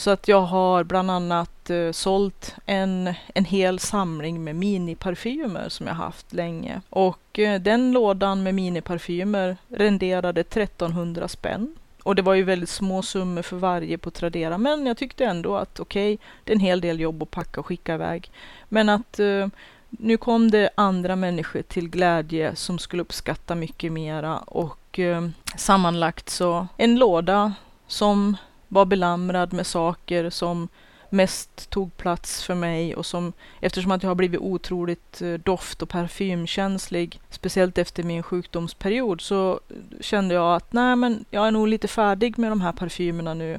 Så 0.00 0.10
att 0.10 0.28
jag 0.28 0.40
har 0.40 0.84
bland 0.84 1.10
annat 1.10 1.70
eh, 1.70 1.92
sålt 1.92 2.54
en, 2.66 3.14
en 3.34 3.44
hel 3.44 3.78
samling 3.78 4.44
med 4.44 4.56
miniparfymer 4.56 5.68
som 5.68 5.86
jag 5.86 5.94
haft 5.94 6.32
länge. 6.32 6.80
Och 6.90 7.38
eh, 7.38 7.60
den 7.60 7.92
lådan 7.92 8.42
med 8.42 8.54
miniparfymer 8.54 9.56
renderade 9.68 10.40
1300 10.40 11.28
spänn. 11.28 11.76
Och 12.02 12.14
det 12.14 12.22
var 12.22 12.34
ju 12.34 12.42
väldigt 12.42 12.68
små 12.68 13.02
summor 13.02 13.42
för 13.42 13.56
varje 13.56 13.98
på 13.98 14.10
Tradera, 14.10 14.58
men 14.58 14.86
jag 14.86 14.96
tyckte 14.96 15.24
ändå 15.24 15.56
att 15.56 15.80
okej, 15.80 16.14
okay, 16.14 16.26
det 16.44 16.52
är 16.52 16.56
en 16.56 16.60
hel 16.60 16.80
del 16.80 17.00
jobb 17.00 17.22
att 17.22 17.30
packa 17.30 17.60
och 17.60 17.66
skicka 17.66 17.94
iväg. 17.94 18.30
Men 18.68 18.88
att 18.88 19.18
eh, 19.18 19.46
nu 19.90 20.16
kom 20.16 20.50
det 20.50 20.70
andra 20.74 21.16
människor 21.16 21.62
till 21.62 21.88
glädje 21.88 22.56
som 22.56 22.78
skulle 22.78 23.02
uppskatta 23.02 23.54
mycket 23.54 23.92
mera 23.92 24.38
och 24.38 24.98
eh, 24.98 25.28
sammanlagt 25.56 26.28
så 26.30 26.66
en 26.76 26.98
låda 26.98 27.52
som 27.86 28.36
var 28.70 28.84
belamrad 28.84 29.52
med 29.52 29.66
saker 29.66 30.30
som 30.30 30.68
mest 31.10 31.70
tog 31.70 31.96
plats 31.96 32.42
för 32.44 32.54
mig 32.54 32.96
och 32.96 33.06
som 33.06 33.32
eftersom 33.60 33.90
att 33.90 34.02
jag 34.02 34.10
har 34.10 34.14
blivit 34.14 34.40
otroligt 34.40 35.22
eh, 35.22 35.32
doft 35.32 35.82
och 35.82 35.88
parfymkänslig, 35.88 37.20
speciellt 37.30 37.78
efter 37.78 38.02
min 38.02 38.22
sjukdomsperiod, 38.22 39.20
så 39.20 39.60
kände 40.00 40.34
jag 40.34 40.56
att 40.56 40.72
nej, 40.72 40.96
men 40.96 41.24
jag 41.30 41.46
är 41.46 41.50
nog 41.50 41.68
lite 41.68 41.88
färdig 41.88 42.38
med 42.38 42.50
de 42.50 42.60
här 42.60 42.72
parfymerna 42.72 43.34
nu 43.34 43.58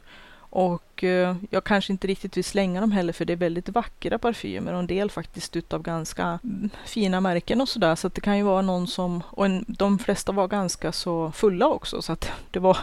och 0.53 1.03
eh, 1.03 1.35
jag 1.49 1.63
kanske 1.63 1.93
inte 1.93 2.07
riktigt 2.07 2.37
vill 2.37 2.43
slänga 2.43 2.81
dem 2.81 2.91
heller 2.91 3.13
för 3.13 3.25
det 3.25 3.33
är 3.33 3.37
väldigt 3.37 3.69
vackra 3.69 4.17
parfymer 4.17 4.73
och 4.73 4.79
en 4.79 4.87
del 4.87 5.11
faktiskt 5.11 5.55
utav 5.55 5.81
ganska 5.81 6.39
mm, 6.43 6.69
fina 6.85 7.21
märken 7.21 7.61
och 7.61 7.69
sådär. 7.69 7.95
Så 7.95 8.07
att 8.07 8.13
det 8.13 8.21
kan 8.21 8.37
ju 8.37 8.43
vara 8.43 8.61
någon 8.61 8.87
som, 8.87 9.23
och 9.27 9.45
en, 9.45 9.65
de 9.67 9.99
flesta 9.99 10.31
var 10.31 10.47
ganska 10.47 10.91
så 10.91 11.31
fulla 11.31 11.67
också 11.67 12.01
så 12.01 12.13
att 12.13 12.31
det 12.51 12.59
var, 12.59 12.77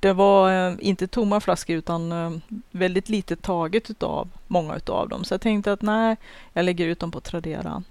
det 0.00 0.12
var 0.12 0.68
eh, 0.68 0.74
inte 0.78 1.06
tomma 1.06 1.40
flaskor 1.40 1.76
utan 1.76 2.12
eh, 2.12 2.30
väldigt 2.70 3.08
lite 3.08 3.36
taget 3.36 3.90
utav 3.90 4.28
många 4.46 4.76
utav 4.76 5.08
dem. 5.08 5.24
Så 5.24 5.34
jag 5.34 5.40
tänkte 5.40 5.72
att 5.72 5.82
nej, 5.82 6.16
jag 6.52 6.64
lägger 6.64 6.86
ut 6.86 7.00
dem 7.00 7.10
på 7.10 7.20
Tradera. 7.20 7.82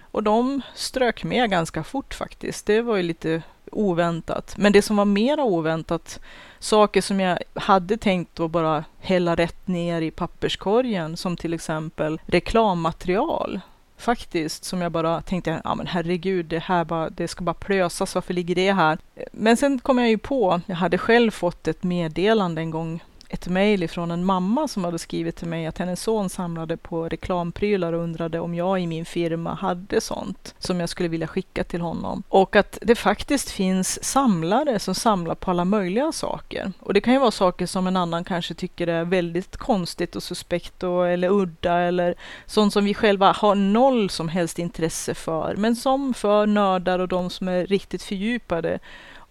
Och 0.00 0.22
de 0.22 0.60
strök 0.74 1.24
med 1.24 1.50
ganska 1.50 1.84
fort 1.84 2.14
faktiskt. 2.14 2.66
Det 2.66 2.82
var 2.82 2.96
ju 2.96 3.02
lite 3.02 3.42
oväntat. 3.72 4.54
Men 4.56 4.72
det 4.72 4.82
som 4.82 4.96
var 4.96 5.04
mera 5.04 5.44
oväntat, 5.44 6.20
saker 6.62 7.00
som 7.00 7.20
jag 7.20 7.38
hade 7.54 7.96
tänkt 7.96 8.40
att 8.40 8.50
bara 8.50 8.84
hälla 9.00 9.34
rätt 9.34 9.68
ner 9.68 10.02
i 10.02 10.10
papperskorgen, 10.10 11.16
som 11.16 11.36
till 11.36 11.54
exempel 11.54 12.20
reklammaterial. 12.26 13.60
faktiskt 13.96 14.64
som 14.64 14.82
jag 14.82 14.92
bara 14.92 15.22
tänkte, 15.22 15.60
ja 15.64 15.74
men 15.74 15.86
herregud, 15.86 16.46
det 16.46 16.58
här 16.58 16.84
bara, 16.84 17.10
det 17.10 17.28
ska 17.28 17.44
bara 17.44 17.54
plösas, 17.54 18.14
varför 18.14 18.34
ligger 18.34 18.54
det 18.54 18.72
här? 18.72 18.98
Men 19.32 19.56
sen 19.56 19.78
kom 19.78 19.98
jag 19.98 20.08
ju 20.08 20.18
på, 20.18 20.60
jag 20.66 20.76
hade 20.76 20.98
själv 20.98 21.30
fått 21.30 21.68
ett 21.68 21.82
meddelande 21.82 22.60
en 22.60 22.70
gång 22.70 23.02
ett 23.32 23.48
mejl 23.48 23.82
ifrån 23.82 24.10
en 24.10 24.24
mamma 24.24 24.68
som 24.68 24.84
hade 24.84 24.98
skrivit 24.98 25.36
till 25.36 25.48
mig 25.48 25.66
att 25.66 25.78
hennes 25.78 26.02
son 26.02 26.28
samlade 26.28 26.76
på 26.76 27.08
reklamprylar 27.08 27.92
och 27.92 28.02
undrade 28.02 28.40
om 28.40 28.54
jag 28.54 28.80
i 28.80 28.86
min 28.86 29.04
firma 29.04 29.54
hade 29.54 30.00
sånt 30.00 30.54
som 30.58 30.80
jag 30.80 30.88
skulle 30.88 31.08
vilja 31.08 31.26
skicka 31.26 31.64
till 31.64 31.80
honom. 31.80 32.22
Och 32.28 32.56
att 32.56 32.78
det 32.82 32.94
faktiskt 32.94 33.50
finns 33.50 34.04
samlare 34.04 34.78
som 34.78 34.94
samlar 34.94 35.34
på 35.34 35.50
alla 35.50 35.64
möjliga 35.64 36.12
saker. 36.12 36.72
Och 36.80 36.94
det 36.94 37.00
kan 37.00 37.12
ju 37.12 37.20
vara 37.20 37.30
saker 37.30 37.66
som 37.66 37.86
en 37.86 37.96
annan 37.96 38.24
kanske 38.24 38.54
tycker 38.54 38.86
är 38.86 39.04
väldigt 39.04 39.56
konstigt 39.56 40.16
och 40.16 40.22
suspekt 40.22 40.82
och, 40.82 41.08
eller 41.08 41.28
udda 41.28 41.78
eller 41.78 42.14
sånt 42.46 42.72
som 42.72 42.84
vi 42.84 42.94
själva 42.94 43.32
har 43.32 43.54
noll 43.54 44.10
som 44.10 44.28
helst 44.28 44.58
intresse 44.58 45.14
för. 45.14 45.54
Men 45.56 45.76
som 45.76 46.14
för 46.14 46.46
nördar 46.46 46.98
och 46.98 47.08
de 47.08 47.30
som 47.30 47.48
är 47.48 47.66
riktigt 47.66 48.02
fördjupade 48.02 48.78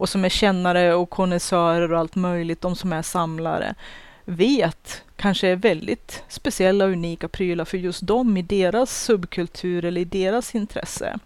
och 0.02 0.10
som 0.10 0.26
är 0.26 0.30
kännare 0.30 0.94
och 0.94 1.10
konnässörer 1.10 1.94
och 1.94 2.00
allt 2.00 2.16
möjligt, 2.16 2.62
de 2.62 2.76
som 2.76 2.94
är 2.94 3.02
samlare, 3.02 3.76
vet 4.26 5.04
kanske 5.16 5.48
är 5.48 5.56
väldigt 5.56 6.24
speciella 6.28 6.86
och 6.86 6.92
unika 6.92 7.28
prylar 7.28 7.66
för 7.66 7.78
just 7.78 8.08
dem 8.08 8.38
i 8.38 8.42
deras 8.42 9.04
subkultur 9.04 9.86
eller 9.86 10.02
i 10.02 10.06
deras 10.06 10.56
intresse. 10.56 11.20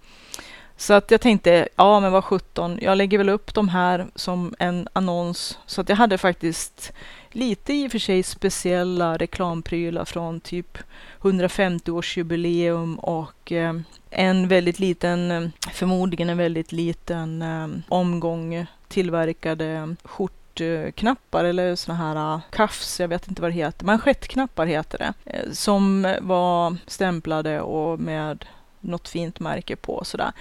Så 0.77 0.93
att 0.93 1.11
jag 1.11 1.21
tänkte, 1.21 1.67
ja 1.75 1.99
men 1.99 2.11
vad 2.11 2.23
sjutton, 2.23 2.79
jag 2.81 2.97
lägger 2.97 3.17
väl 3.17 3.29
upp 3.29 3.53
de 3.53 3.69
här 3.69 4.07
som 4.15 4.55
en 4.59 4.87
annons. 4.93 5.59
Så 5.65 5.81
att 5.81 5.89
jag 5.89 5.95
hade 5.95 6.17
faktiskt 6.17 6.93
lite 7.35 7.73
i 7.73 7.87
och 7.87 7.91
för 7.91 7.99
sig 7.99 8.23
speciella 8.23 9.17
reklamprylar 9.17 10.05
från 10.05 10.39
typ 10.39 10.77
150-årsjubileum 11.21 12.97
och 12.97 13.51
eh, 13.51 13.73
en 14.09 14.47
väldigt 14.47 14.79
liten, 14.79 15.31
eh, 15.31 15.49
förmodligen 15.73 16.29
en 16.29 16.37
väldigt 16.37 16.71
liten 16.71 17.41
eh, 17.41 17.67
omgång 17.89 18.65
tillverkade 18.87 19.95
skjortknappar 20.03 21.43
eller 21.43 21.75
såna 21.75 21.97
här 21.97 22.41
kaffs, 22.51 22.99
jag 22.99 23.07
vet 23.07 23.27
inte 23.27 23.41
vad 23.41 23.51
det 23.51 23.55
heter, 23.55 23.85
manschettknappar 23.85 24.65
heter 24.65 24.97
det, 24.97 25.13
som 25.55 26.15
var 26.21 26.75
stämplade 26.87 27.61
och 27.61 27.99
med 27.99 28.45
något 28.79 29.07
fint 29.07 29.39
märke 29.39 29.75
på 29.75 30.03
sådär. 30.03 30.31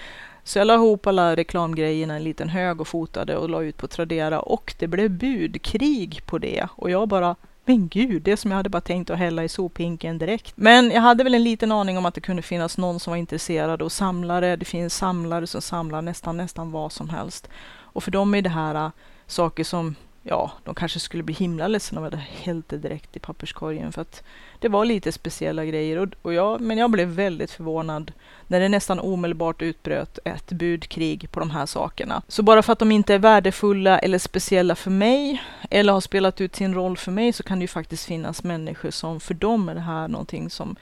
Så 0.45 0.59
jag 0.59 0.67
la 0.67 0.75
ihop 0.75 1.07
alla 1.07 1.37
reklamgrejerna 1.37 2.15
i 2.15 2.17
en 2.17 2.25
liten 2.25 2.49
hög 2.49 2.81
och 2.81 2.89
fotade 2.89 3.37
och 3.37 3.51
la 3.51 3.63
ut 3.63 3.77
på 3.77 3.87
Tradera 3.87 4.41
och 4.41 4.75
det 4.79 4.87
blev 4.87 5.11
budkrig 5.11 6.21
på 6.27 6.39
det 6.39 6.69
och 6.77 6.91
jag 6.91 7.09
bara 7.09 7.37
men 7.65 7.89
gud, 7.89 8.23
det 8.23 8.37
som 8.37 8.51
jag 8.51 8.57
hade 8.57 8.69
bara 8.69 8.81
tänkt 8.81 9.11
att 9.11 9.19
hälla 9.19 9.45
i 9.45 9.49
sophinken 9.49 10.19
direkt. 10.19 10.53
Men 10.57 10.91
jag 10.91 11.01
hade 11.01 11.25
väl 11.25 11.35
en 11.35 11.45
liten 11.45 11.73
aning 11.73 11.99
om 11.99 12.07
att 12.07 12.15
det 12.15 12.21
kunde 12.21 12.43
finnas 12.43 12.79
någon 12.79 13.01
som 13.01 13.11
var 13.11 13.19
intresserad 13.19 13.83
och 13.83 13.93
samlare. 13.93 14.57
Det 14.57 14.65
finns 14.65 14.95
samlare 14.97 15.47
som 15.47 15.63
samlar 15.63 16.03
nästan, 16.03 16.37
nästan 16.37 16.71
vad 16.71 16.93
som 16.93 17.09
helst. 17.09 17.49
Och 17.67 18.05
för 18.05 18.11
dem 18.11 18.35
är 18.35 18.43
det 18.43 18.51
här 18.51 18.75
äh, 18.75 18.91
saker 19.27 19.65
som, 19.65 19.95
ja, 20.27 20.53
de 20.65 20.75
kanske 20.75 21.01
skulle 21.01 21.23
bli 21.23 21.35
himla 21.35 21.69
ledsna 21.69 21.99
om 21.99 22.05
jag 22.05 22.11
hade 22.11 22.23
hällt 22.23 22.69
det 22.69 22.77
direkt 22.77 23.17
i 23.17 23.21
papperskorgen 23.21 23.93
för 23.93 24.03
att 24.03 24.23
det 24.59 24.69
var 24.69 24.85
lite 24.85 25.13
speciella 25.13 25.65
grejer. 25.65 25.99
Och, 25.99 26.09
och 26.23 26.35
jag, 26.35 26.61
men 26.61 26.79
jag 26.79 26.91
blev 26.91 27.09
väldigt 27.09 27.51
förvånad 27.51 28.13
när 28.47 28.61
det 28.61 28.69
nästan 28.69 29.01
omedelbart 29.01 29.63
utbröt 29.63 30.19
ett 30.25 30.53
budkrig 30.53 31.31
på 31.31 31.41
de 31.41 31.51
här 31.51 31.67
sakerna. 31.67 32.23
Så 32.29 32.43
bara 32.43 32.63
för 32.63 32.73
att 32.73 32.79
de 32.79 32.93
inte 32.93 33.15
är 33.15 33.19
värdefulla 33.19 33.99
eller 33.99 34.19
speciella 34.19 34.75
för 34.75 34.91
mig 34.91 35.43
eller 35.71 35.93
har 35.93 36.01
spelat 36.01 36.41
ut 36.41 36.57
sin 36.57 36.75
roll 36.75 36.97
för 36.97 37.13
mig 37.13 37.33
så 37.33 37.43
kan 37.43 37.59
det 37.59 37.63
ju 37.63 37.69
faktiskt 37.69 38.05
finnas 38.05 38.45
människor 38.45 38.91
som 38.91 39.21
för 39.21 39.35
dem 39.35 39.69
är 39.69 39.75
det 39.75 39.81
här 39.81 40.09
någonting 40.09 40.51
som 40.51 40.77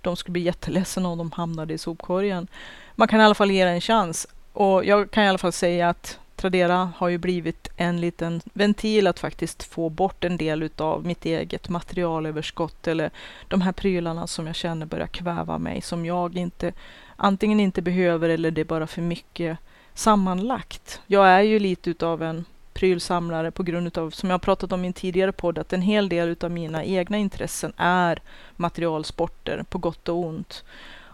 de 0.00 0.16
skulle 0.16 0.32
bli 0.32 0.42
jätteledsna 0.42 1.08
om 1.08 1.18
de 1.18 1.32
hamnade 1.32 1.74
i 1.74 1.78
sopkorgen. 1.78 2.48
Man 2.94 3.08
kan 3.08 3.20
i 3.20 3.24
alla 3.24 3.34
fall 3.34 3.50
ge 3.50 3.64
det 3.64 3.70
en 3.70 3.80
chans. 3.80 4.26
Och 4.52 4.84
jag 4.84 5.10
kan 5.10 5.24
i 5.24 5.28
alla 5.28 5.38
fall 5.38 5.52
säga 5.52 5.88
att 5.88 6.18
Tradera 6.42 6.92
har 6.96 7.08
ju 7.08 7.18
blivit 7.18 7.68
en 7.76 8.00
liten 8.00 8.40
ventil 8.52 9.06
att 9.06 9.18
faktiskt 9.18 9.62
få 9.62 9.88
bort 9.88 10.24
en 10.24 10.36
del 10.36 10.62
utav 10.62 11.06
mitt 11.06 11.24
eget 11.24 11.68
materialöverskott 11.68 12.88
eller 12.88 13.10
de 13.48 13.60
här 13.60 13.72
prylarna 13.72 14.26
som 14.26 14.46
jag 14.46 14.56
känner 14.56 14.86
börjar 14.86 15.06
kväva 15.06 15.58
mig, 15.58 15.80
som 15.80 16.06
jag 16.06 16.36
inte 16.36 16.72
antingen 17.16 17.60
inte 17.60 17.82
behöver 17.82 18.28
eller 18.28 18.50
det 18.50 18.60
är 18.60 18.64
bara 18.64 18.86
för 18.86 19.02
mycket 19.02 19.58
sammanlagt. 19.94 21.00
Jag 21.06 21.26
är 21.26 21.40
ju 21.40 21.58
lite 21.58 21.90
utav 21.90 22.22
en 22.22 22.44
prylsamlare 22.72 23.50
på 23.50 23.62
grund 23.62 23.86
utav, 23.86 24.10
som 24.10 24.30
jag 24.30 24.42
pratat 24.42 24.72
om 24.72 24.84
i 24.84 24.86
en 24.86 24.92
tidigare 24.92 25.32
podd, 25.32 25.58
att 25.58 25.72
en 25.72 25.82
hel 25.82 26.08
del 26.08 26.28
utav 26.28 26.50
mina 26.50 26.84
egna 26.84 27.18
intressen 27.18 27.72
är 27.76 28.18
materialsporter 28.56 29.64
på 29.70 29.78
gott 29.78 30.08
och 30.08 30.16
ont. 30.16 30.64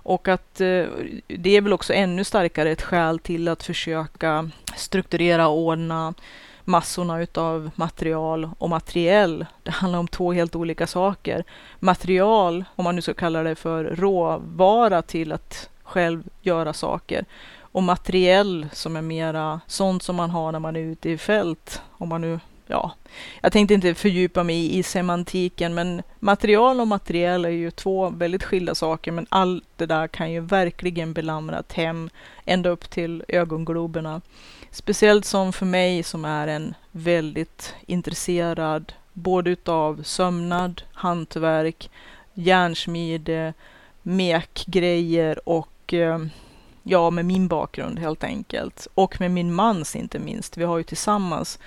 Och 0.08 0.28
att 0.28 0.60
eh, 0.60 0.84
det 1.26 1.56
är 1.56 1.60
väl 1.60 1.72
också 1.72 1.92
ännu 1.92 2.24
starkare 2.24 2.70
ett 2.70 2.82
skäl 2.82 3.18
till 3.18 3.48
att 3.48 3.62
försöka 3.62 4.50
strukturera 4.76 5.48
och 5.48 5.58
ordna 5.58 6.14
massorna 6.64 7.22
utav 7.22 7.70
material 7.74 8.50
och 8.58 8.70
materiell. 8.70 9.46
Det 9.62 9.70
handlar 9.70 9.98
om 9.98 10.08
två 10.08 10.32
helt 10.32 10.56
olika 10.56 10.86
saker. 10.86 11.44
Material, 11.78 12.64
om 12.76 12.84
man 12.84 12.96
nu 12.96 13.02
ska 13.02 13.14
kalla 13.14 13.42
det 13.42 13.54
för 13.54 13.84
råvara 13.84 15.02
till 15.02 15.32
att 15.32 15.70
själv 15.82 16.22
göra 16.40 16.72
saker. 16.72 17.24
Och 17.60 17.82
materiell 17.82 18.68
som 18.72 18.96
är 18.96 19.02
mera 19.02 19.60
sånt 19.66 20.02
som 20.02 20.16
man 20.16 20.30
har 20.30 20.52
när 20.52 20.58
man 20.58 20.76
är 20.76 20.80
ute 20.80 21.10
i 21.10 21.18
fält. 21.18 21.82
Om 21.90 22.08
man 22.08 22.20
nu 22.20 22.40
ja, 22.68 22.94
jag 23.40 23.52
tänkte 23.52 23.74
inte 23.74 23.94
fördjupa 23.94 24.42
mig 24.42 24.78
i 24.78 24.82
semantiken, 24.82 25.74
men 25.74 26.02
material 26.20 26.80
och 26.80 26.88
materiell 26.88 27.44
är 27.44 27.48
ju 27.48 27.70
två 27.70 28.10
väldigt 28.10 28.44
skilda 28.44 28.74
saker, 28.74 29.12
men 29.12 29.26
allt 29.28 29.64
det 29.76 29.86
där 29.86 30.08
kan 30.08 30.32
ju 30.32 30.40
verkligen 30.40 31.12
belamra 31.12 31.58
ett 31.58 31.72
hem 31.72 32.10
ända 32.44 32.70
upp 32.70 32.90
till 32.90 33.24
ögongloberna. 33.28 34.20
Speciellt 34.70 35.24
som 35.24 35.52
för 35.52 35.66
mig 35.66 36.02
som 36.02 36.24
är 36.24 36.48
en 36.48 36.74
väldigt 36.92 37.74
intresserad 37.86 38.92
både 39.12 39.50
utav 39.50 40.02
sömnad, 40.02 40.82
hantverk, 40.92 41.90
järnsmide, 42.34 43.54
mekgrejer 44.02 45.48
och 45.48 45.94
eh, 45.94 46.18
ja, 46.82 47.10
med 47.10 47.24
min 47.24 47.48
bakgrund 47.48 47.98
helt 47.98 48.24
enkelt. 48.24 48.88
Och 48.94 49.20
med 49.20 49.30
min 49.30 49.54
mans 49.54 49.96
inte 49.96 50.18
minst. 50.18 50.56
Vi 50.56 50.64
har 50.64 50.78
ju 50.78 50.84
tillsammans 50.84 51.58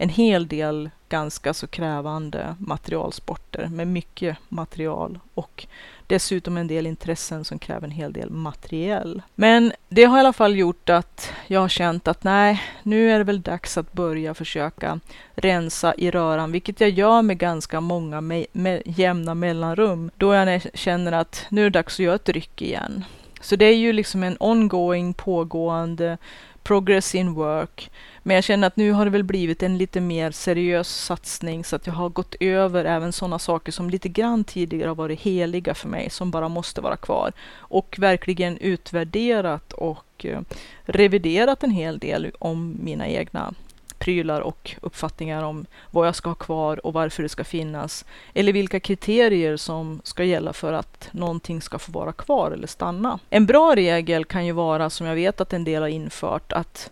en 0.00 0.08
hel 0.08 0.46
del 0.46 0.90
ganska 1.08 1.54
så 1.54 1.66
krävande 1.66 2.54
materialsporter 2.58 3.66
med 3.66 3.88
mycket 3.88 4.36
material 4.48 5.18
och 5.34 5.66
dessutom 6.06 6.56
en 6.56 6.66
del 6.66 6.86
intressen 6.86 7.44
som 7.44 7.58
kräver 7.58 7.84
en 7.84 7.90
hel 7.90 8.12
del 8.12 8.30
materiell. 8.30 9.22
Men 9.34 9.72
det 9.88 10.04
har 10.04 10.16
i 10.16 10.20
alla 10.20 10.32
fall 10.32 10.56
gjort 10.56 10.90
att 10.90 11.32
jag 11.46 11.60
har 11.60 11.68
känt 11.68 12.08
att 12.08 12.24
nej, 12.24 12.62
nu 12.82 13.10
är 13.10 13.18
det 13.18 13.24
väl 13.24 13.42
dags 13.42 13.78
att 13.78 13.92
börja 13.92 14.34
försöka 14.34 15.00
rensa 15.34 15.94
i 15.94 16.10
röran, 16.10 16.52
vilket 16.52 16.80
jag 16.80 16.90
gör 16.90 17.22
med 17.22 17.38
ganska 17.38 17.80
många 17.80 18.20
med, 18.20 18.46
med 18.52 18.82
jämna 18.84 19.34
mellanrum, 19.34 20.10
då 20.16 20.34
jag 20.34 20.62
känner 20.74 21.12
att 21.12 21.46
nu 21.48 21.60
är 21.60 21.70
det 21.70 21.78
dags 21.78 21.94
att 21.94 22.04
göra 22.04 22.14
ett 22.14 22.28
ryck 22.28 22.62
igen. 22.62 23.04
Så 23.40 23.56
det 23.56 23.64
är 23.64 23.76
ju 23.76 23.92
liksom 23.92 24.22
en 24.22 24.36
ongoing, 24.40 25.14
pågående 25.14 26.18
progress 26.62 27.14
in 27.14 27.34
work. 27.34 27.90
Men 28.22 28.34
jag 28.34 28.44
känner 28.44 28.66
att 28.66 28.76
nu 28.76 28.92
har 28.92 29.04
det 29.04 29.10
väl 29.10 29.24
blivit 29.24 29.62
en 29.62 29.78
lite 29.78 30.00
mer 30.00 30.30
seriös 30.30 30.88
satsning 30.88 31.64
så 31.64 31.76
att 31.76 31.86
jag 31.86 31.94
har 31.94 32.08
gått 32.08 32.34
över 32.40 32.84
även 32.84 33.12
sådana 33.12 33.38
saker 33.38 33.72
som 33.72 33.90
lite 33.90 34.08
grann 34.08 34.44
tidigare 34.44 34.88
har 34.88 34.94
varit 34.94 35.20
heliga 35.20 35.74
för 35.74 35.88
mig 35.88 36.10
som 36.10 36.30
bara 36.30 36.48
måste 36.48 36.80
vara 36.80 36.96
kvar 36.96 37.32
och 37.56 37.96
verkligen 37.98 38.58
utvärderat 38.58 39.72
och 39.72 40.26
eh, 40.26 40.40
reviderat 40.82 41.62
en 41.62 41.70
hel 41.70 41.98
del 41.98 42.30
om 42.38 42.76
mina 42.82 43.08
egna 43.08 43.54
prylar 44.00 44.40
och 44.40 44.76
uppfattningar 44.80 45.42
om 45.42 45.66
vad 45.90 46.06
jag 46.06 46.14
ska 46.14 46.30
ha 46.30 46.34
kvar 46.34 46.86
och 46.86 46.92
varför 46.92 47.22
det 47.22 47.28
ska 47.28 47.44
finnas. 47.44 48.04
Eller 48.34 48.52
vilka 48.52 48.80
kriterier 48.80 49.56
som 49.56 50.00
ska 50.04 50.24
gälla 50.24 50.52
för 50.52 50.72
att 50.72 51.08
någonting 51.12 51.62
ska 51.62 51.78
få 51.78 51.92
vara 51.92 52.12
kvar 52.12 52.50
eller 52.50 52.66
stanna. 52.66 53.18
En 53.30 53.46
bra 53.46 53.76
regel 53.76 54.24
kan 54.24 54.46
ju 54.46 54.52
vara, 54.52 54.90
som 54.90 55.06
jag 55.06 55.14
vet 55.14 55.40
att 55.40 55.52
en 55.52 55.64
del 55.64 55.82
har 55.82 55.88
infört, 55.88 56.52
att 56.52 56.90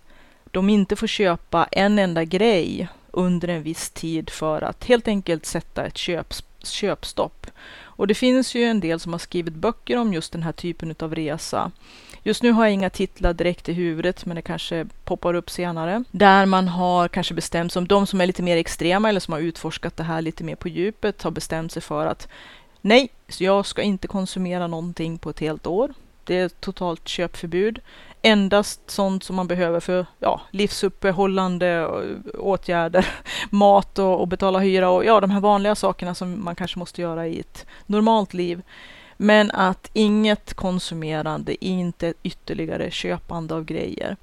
de 0.50 0.70
inte 0.70 0.96
får 0.96 1.06
köpa 1.06 1.68
en 1.72 1.98
enda 1.98 2.24
grej 2.24 2.88
under 3.10 3.48
en 3.48 3.62
viss 3.62 3.90
tid 3.90 4.30
för 4.30 4.62
att 4.62 4.84
helt 4.84 5.08
enkelt 5.08 5.46
sätta 5.46 5.86
ett 5.86 5.96
köp, 5.96 6.34
köpstopp. 6.62 7.46
Och 7.80 8.06
det 8.06 8.14
finns 8.14 8.54
ju 8.54 8.64
en 8.64 8.80
del 8.80 9.00
som 9.00 9.12
har 9.12 9.18
skrivit 9.18 9.54
böcker 9.54 9.96
om 9.96 10.14
just 10.14 10.32
den 10.32 10.42
här 10.42 10.52
typen 10.52 10.94
av 10.98 11.14
resa. 11.14 11.70
Just 12.22 12.42
nu 12.42 12.52
har 12.52 12.64
jag 12.64 12.72
inga 12.72 12.90
titlar 12.90 13.32
direkt 13.32 13.68
i 13.68 13.72
huvudet, 13.72 14.26
men 14.26 14.36
det 14.36 14.42
kanske 14.42 14.86
poppar 15.04 15.34
upp 15.34 15.50
senare. 15.50 16.04
Där 16.10 16.46
man 16.46 16.68
har 16.68 17.08
kanske 17.08 17.34
bestämt 17.34 17.72
sig, 17.72 17.80
om 17.80 17.88
de 17.88 18.06
som 18.06 18.20
är 18.20 18.26
lite 18.26 18.42
mer 18.42 18.56
extrema 18.56 19.08
eller 19.08 19.20
som 19.20 19.32
har 19.32 19.40
utforskat 19.40 19.96
det 19.96 20.02
här 20.02 20.22
lite 20.22 20.44
mer 20.44 20.56
på 20.56 20.68
djupet 20.68 21.22
har 21.22 21.30
bestämt 21.30 21.72
sig 21.72 21.82
för 21.82 22.06
att 22.06 22.28
nej, 22.80 23.08
jag 23.38 23.66
ska 23.66 23.82
inte 23.82 24.08
konsumera 24.08 24.66
någonting 24.66 25.18
på 25.18 25.30
ett 25.30 25.40
helt 25.40 25.66
år. 25.66 25.94
Det 26.24 26.38
är 26.38 26.48
totalt 26.48 27.08
köpförbud. 27.08 27.80
Endast 28.22 28.90
sånt 28.90 29.24
som 29.24 29.36
man 29.36 29.46
behöver 29.46 29.80
för 29.80 30.06
ja, 30.18 30.40
livsuppehållande 30.50 31.86
åtgärder, 32.38 33.06
mat 33.50 33.98
och, 33.98 34.20
och 34.20 34.28
betala 34.28 34.58
hyra 34.58 34.90
och 34.90 35.04
ja, 35.04 35.20
de 35.20 35.30
här 35.30 35.40
vanliga 35.40 35.74
sakerna 35.74 36.14
som 36.14 36.44
man 36.44 36.54
kanske 36.54 36.78
måste 36.78 37.02
göra 37.02 37.26
i 37.26 37.40
ett 37.40 37.66
normalt 37.86 38.34
liv. 38.34 38.62
Men 39.16 39.50
att 39.50 39.90
inget 39.92 40.54
konsumerande, 40.54 41.64
inte 41.64 42.14
ytterligare 42.22 42.90
köpande 42.90 43.54
av 43.54 43.64
grejer. 43.64 44.16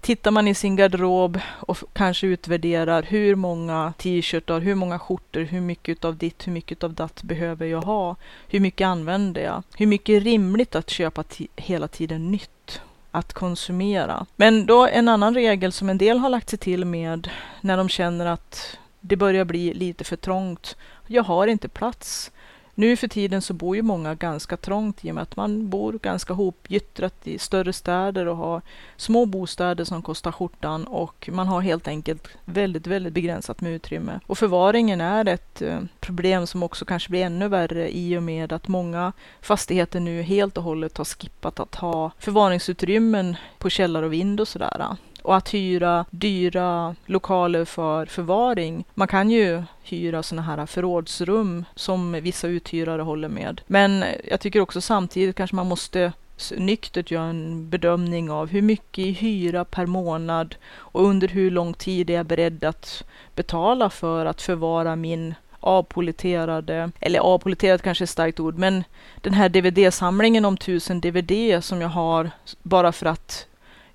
Tittar 0.00 0.30
man 0.30 0.48
i 0.48 0.54
sin 0.54 0.76
garderob 0.76 1.40
och 1.60 1.78
kanske 1.92 2.26
utvärderar 2.26 3.02
hur 3.02 3.34
många 3.34 3.92
t-shirtar, 3.98 4.60
hur 4.60 4.74
många 4.74 4.98
skjortor, 4.98 5.40
hur 5.40 5.60
mycket 5.60 6.04
av 6.04 6.16
ditt, 6.16 6.46
hur 6.46 6.52
mycket 6.52 6.84
av 6.84 6.94
datt 6.94 7.22
behöver 7.22 7.66
jag 7.66 7.82
ha? 7.82 8.16
Hur 8.48 8.60
mycket 8.60 8.86
använder 8.86 9.42
jag? 9.42 9.62
Hur 9.76 9.86
mycket 9.86 10.16
är 10.16 10.20
rimligt 10.20 10.74
att 10.74 10.90
köpa 10.90 11.24
hela 11.56 11.88
tiden 11.88 12.30
nytt? 12.30 12.80
Att 13.10 13.32
konsumera. 13.32 14.26
Men 14.36 14.66
då 14.66 14.86
en 14.86 15.08
annan 15.08 15.34
regel 15.34 15.72
som 15.72 15.88
en 15.88 15.98
del 15.98 16.18
har 16.18 16.28
lagt 16.28 16.50
sig 16.50 16.58
till 16.58 16.84
med 16.84 17.30
när 17.60 17.76
de 17.76 17.88
känner 17.88 18.26
att 18.26 18.78
det 19.00 19.16
börjar 19.16 19.44
bli 19.44 19.74
lite 19.74 20.04
för 20.04 20.16
trångt. 20.16 20.76
Jag 21.06 21.22
har 21.22 21.46
inte 21.46 21.68
plats. 21.68 22.30
Nu 22.78 22.96
för 22.96 23.08
tiden 23.08 23.42
så 23.42 23.54
bor 23.54 23.76
ju 23.76 23.82
många 23.82 24.14
ganska 24.14 24.56
trångt 24.56 25.04
i 25.04 25.10
och 25.10 25.14
med 25.14 25.22
att 25.22 25.36
man 25.36 25.68
bor 25.68 25.92
ganska 25.92 26.32
hopgyttrat 26.32 27.14
i 27.26 27.38
större 27.38 27.72
städer 27.72 28.26
och 28.26 28.36
har 28.36 28.62
små 28.96 29.26
bostäder 29.26 29.84
som 29.84 30.02
kostar 30.02 30.32
skjortan 30.32 30.84
och 30.84 31.28
man 31.32 31.46
har 31.46 31.60
helt 31.60 31.88
enkelt 31.88 32.28
väldigt, 32.44 32.86
väldigt 32.86 33.12
begränsat 33.12 33.60
med 33.60 33.72
utrymme. 33.72 34.20
Och 34.26 34.38
förvaringen 34.38 35.00
är 35.00 35.28
ett 35.28 35.62
eh, 35.62 35.78
problem 36.00 36.46
som 36.46 36.62
också 36.62 36.84
kanske 36.84 37.10
blir 37.10 37.24
ännu 37.24 37.48
värre 37.48 37.96
i 37.96 38.18
och 38.18 38.22
med 38.22 38.52
att 38.52 38.68
många 38.68 39.12
fastigheter 39.40 40.00
nu 40.00 40.22
helt 40.22 40.56
och 40.56 40.64
hållet 40.64 40.98
har 40.98 41.04
skippat 41.04 41.60
att 41.60 41.74
ha 41.74 42.10
förvaringsutrymmen 42.18 43.36
på 43.58 43.70
källare 43.70 44.06
och 44.06 44.12
vind 44.12 44.40
och 44.40 44.48
sådär 44.48 44.96
och 45.28 45.36
att 45.36 45.54
hyra 45.54 46.04
dyra 46.10 46.94
lokaler 47.06 47.64
för 47.64 48.06
förvaring. 48.06 48.84
Man 48.94 49.08
kan 49.08 49.30
ju 49.30 49.62
hyra 49.82 50.22
sådana 50.22 50.42
här 50.42 50.66
förrådsrum 50.66 51.64
som 51.74 52.12
vissa 52.12 52.48
uthyrare 52.48 53.02
håller 53.02 53.28
med. 53.28 53.60
Men 53.66 54.04
jag 54.24 54.40
tycker 54.40 54.60
också 54.60 54.80
samtidigt 54.80 55.36
kanske 55.36 55.56
man 55.56 55.66
måste 55.66 56.12
nyktert 56.56 57.10
göra 57.10 57.24
en 57.24 57.70
bedömning 57.70 58.30
av 58.30 58.48
hur 58.48 58.62
mycket 58.62 59.04
i 59.04 59.12
hyra 59.12 59.64
per 59.64 59.86
månad 59.86 60.54
och 60.74 61.04
under 61.04 61.28
hur 61.28 61.50
lång 61.50 61.74
tid 61.74 62.10
är 62.10 62.14
jag 62.14 62.26
beredd 62.26 62.64
att 62.64 63.04
betala 63.34 63.90
för 63.90 64.26
att 64.26 64.42
förvara 64.42 64.96
min 64.96 65.34
avpoliterade, 65.60 66.90
eller 67.00 67.18
avpoliterad 67.18 67.82
kanske 67.82 68.02
är 68.02 68.06
ett 68.06 68.10
starkt 68.10 68.40
ord, 68.40 68.58
men 68.58 68.84
den 69.20 69.34
här 69.34 69.48
DVD-samlingen 69.48 70.44
om 70.44 70.56
tusen 70.56 71.00
DVD 71.00 71.64
som 71.64 71.80
jag 71.80 71.88
har 71.88 72.30
bara 72.62 72.92
för 72.92 73.06
att 73.06 73.47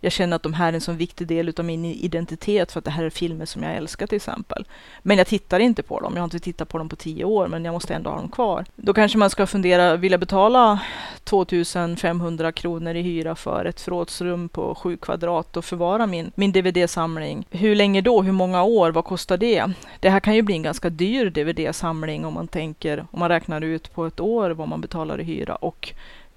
jag 0.03 0.11
känner 0.11 0.35
att 0.35 0.43
de 0.43 0.53
här 0.53 0.69
är 0.69 0.73
en 0.73 0.81
så 0.81 0.91
viktig 0.91 1.27
del 1.27 1.53
av 1.57 1.65
min 1.65 1.85
identitet 1.85 2.71
för 2.71 2.79
att 2.79 2.85
det 2.85 2.91
här 2.91 3.03
är 3.03 3.09
filmer 3.09 3.45
som 3.45 3.63
jag 3.63 3.75
älskar 3.75 4.07
till 4.07 4.15
exempel. 4.15 4.65
Men 5.01 5.17
jag 5.17 5.27
tittar 5.27 5.59
inte 5.59 5.83
på 5.83 5.99
dem. 5.99 6.13
Jag 6.13 6.21
har 6.21 6.23
inte 6.23 6.39
tittat 6.39 6.69
på 6.69 6.77
dem 6.77 6.89
på 6.89 6.95
tio 6.95 7.25
år, 7.25 7.47
men 7.47 7.65
jag 7.65 7.71
måste 7.71 7.93
ändå 7.93 8.09
ha 8.09 8.17
dem 8.17 8.29
kvar. 8.29 8.65
Då 8.75 8.93
kanske 8.93 9.17
man 9.17 9.29
ska 9.29 9.47
fundera, 9.47 9.95
vill 9.95 10.11
jag 10.11 10.19
betala 10.19 10.79
2500 11.23 12.51
kronor 12.51 12.95
i 12.95 13.01
hyra 13.01 13.35
för 13.35 13.65
ett 13.65 13.81
förrådsrum 13.81 14.49
på 14.49 14.75
sju 14.75 14.97
kvadrat 14.97 15.57
och 15.57 15.65
förvara 15.65 16.07
min, 16.07 16.31
min 16.35 16.51
DVD-samling? 16.51 17.45
Hur 17.51 17.75
länge 17.75 18.01
då? 18.01 18.21
Hur 18.21 18.31
många 18.31 18.63
år? 18.63 18.91
Vad 18.91 19.05
kostar 19.05 19.37
det? 19.37 19.65
Det 19.99 20.09
här 20.09 20.19
kan 20.19 20.35
ju 20.35 20.41
bli 20.41 20.55
en 20.55 20.63
ganska 20.63 20.89
dyr 20.89 21.29
DVD-samling 21.29 22.25
om 22.25 22.33
man 22.33 22.47
tänker, 22.47 23.05
om 23.11 23.19
man 23.19 23.29
räknar 23.29 23.61
ut 23.61 23.93
på 23.93 24.05
ett 24.05 24.19
år 24.19 24.49
vad 24.49 24.67
man 24.67 24.81
betalar 24.81 25.21
i 25.21 25.23
hyra 25.23 25.55
och 25.55 25.93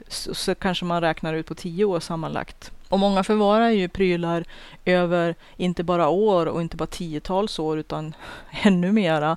så, 0.09 0.35
så 0.35 0.55
kanske 0.55 0.85
man 0.85 1.01
räknar 1.01 1.35
ut 1.35 1.47
på 1.47 1.55
tio 1.55 1.85
år 1.85 2.01
sammanlagt. 2.01 2.73
Och 2.89 2.99
många 2.99 3.25
förvarar 3.25 3.71
ju 3.71 3.89
prylar 3.89 4.45
över 4.85 5.35
inte 5.57 5.85
bara 5.85 6.09
år 6.09 6.47
och 6.47 6.63
inte 6.63 6.77
bara 6.77 6.87
tiotals 6.87 7.59
år 7.59 7.79
utan 7.79 8.15
ännu 8.63 8.93
mera. 8.93 9.37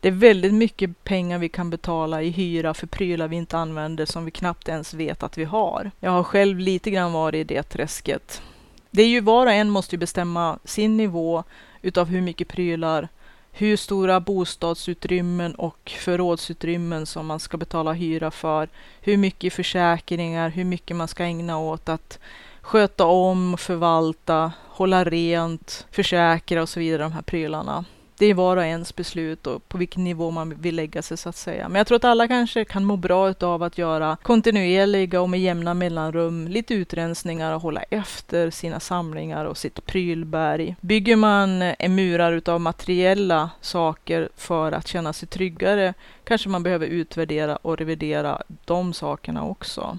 Det 0.00 0.08
är 0.08 0.12
väldigt 0.12 0.54
mycket 0.54 1.04
pengar 1.04 1.38
vi 1.38 1.48
kan 1.48 1.70
betala 1.70 2.22
i 2.22 2.30
hyra 2.30 2.74
för 2.74 2.86
prylar 2.86 3.28
vi 3.28 3.36
inte 3.36 3.58
använder 3.58 4.06
som 4.06 4.24
vi 4.24 4.30
knappt 4.30 4.68
ens 4.68 4.94
vet 4.94 5.22
att 5.22 5.38
vi 5.38 5.44
har. 5.44 5.90
Jag 6.00 6.10
har 6.10 6.22
själv 6.22 6.58
lite 6.58 6.90
grann 6.90 7.12
varit 7.12 7.40
i 7.40 7.54
det 7.54 7.62
träsket. 7.62 8.42
Det 8.90 9.02
är 9.02 9.08
ju 9.08 9.20
var 9.20 9.46
och 9.46 9.52
en 9.52 9.70
måste 9.70 9.98
bestämma 9.98 10.58
sin 10.64 10.96
nivå 10.96 11.44
utav 11.82 12.08
hur 12.08 12.20
mycket 12.20 12.48
prylar 12.48 13.08
hur 13.52 13.76
stora 13.76 14.20
bostadsutrymmen 14.20 15.54
och 15.54 15.92
förrådsutrymmen 15.98 17.06
som 17.06 17.26
man 17.26 17.40
ska 17.40 17.56
betala 17.56 17.92
hyra 17.92 18.30
för, 18.30 18.68
hur 19.00 19.16
mycket 19.16 19.52
försäkringar, 19.52 20.48
hur 20.48 20.64
mycket 20.64 20.96
man 20.96 21.08
ska 21.08 21.24
ägna 21.24 21.58
åt 21.58 21.88
att 21.88 22.18
sköta 22.60 23.04
om, 23.04 23.56
förvalta, 23.58 24.52
hålla 24.68 25.04
rent, 25.04 25.86
försäkra 25.90 26.62
och 26.62 26.68
så 26.68 26.80
vidare, 26.80 27.02
de 27.02 27.12
här 27.12 27.22
prylarna. 27.22 27.84
Det 28.20 28.26
är 28.26 28.34
var 28.34 28.56
och 28.56 28.64
ens 28.64 28.96
beslut 28.96 29.46
och 29.46 29.68
på 29.68 29.78
vilken 29.78 30.04
nivå 30.04 30.30
man 30.30 30.54
vill 30.60 30.76
lägga 30.76 31.02
sig 31.02 31.16
så 31.16 31.28
att 31.28 31.36
säga. 31.36 31.68
Men 31.68 31.78
jag 31.78 31.86
tror 31.86 31.96
att 31.96 32.04
alla 32.04 32.28
kanske 32.28 32.64
kan 32.64 32.84
må 32.84 32.96
bra 32.96 33.34
av 33.40 33.62
att 33.62 33.78
göra 33.78 34.16
kontinuerliga 34.22 35.20
och 35.20 35.30
med 35.30 35.40
jämna 35.40 35.74
mellanrum 35.74 36.48
lite 36.48 36.74
utrensningar 36.74 37.54
och 37.54 37.62
hålla 37.62 37.82
efter 37.82 38.50
sina 38.50 38.80
samlingar 38.80 39.44
och 39.44 39.58
sitt 39.58 39.86
prylberg. 39.86 40.76
Bygger 40.80 41.16
man 41.16 41.62
en 41.62 41.94
murar 41.94 42.32
utav 42.32 42.60
materiella 42.60 43.50
saker 43.60 44.28
för 44.36 44.72
att 44.72 44.86
känna 44.86 45.12
sig 45.12 45.28
tryggare 45.28 45.94
kanske 46.24 46.48
man 46.48 46.62
behöver 46.62 46.86
utvärdera 46.86 47.56
och 47.56 47.78
revidera 47.78 48.42
de 48.64 48.92
sakerna 48.92 49.44
också. 49.44 49.98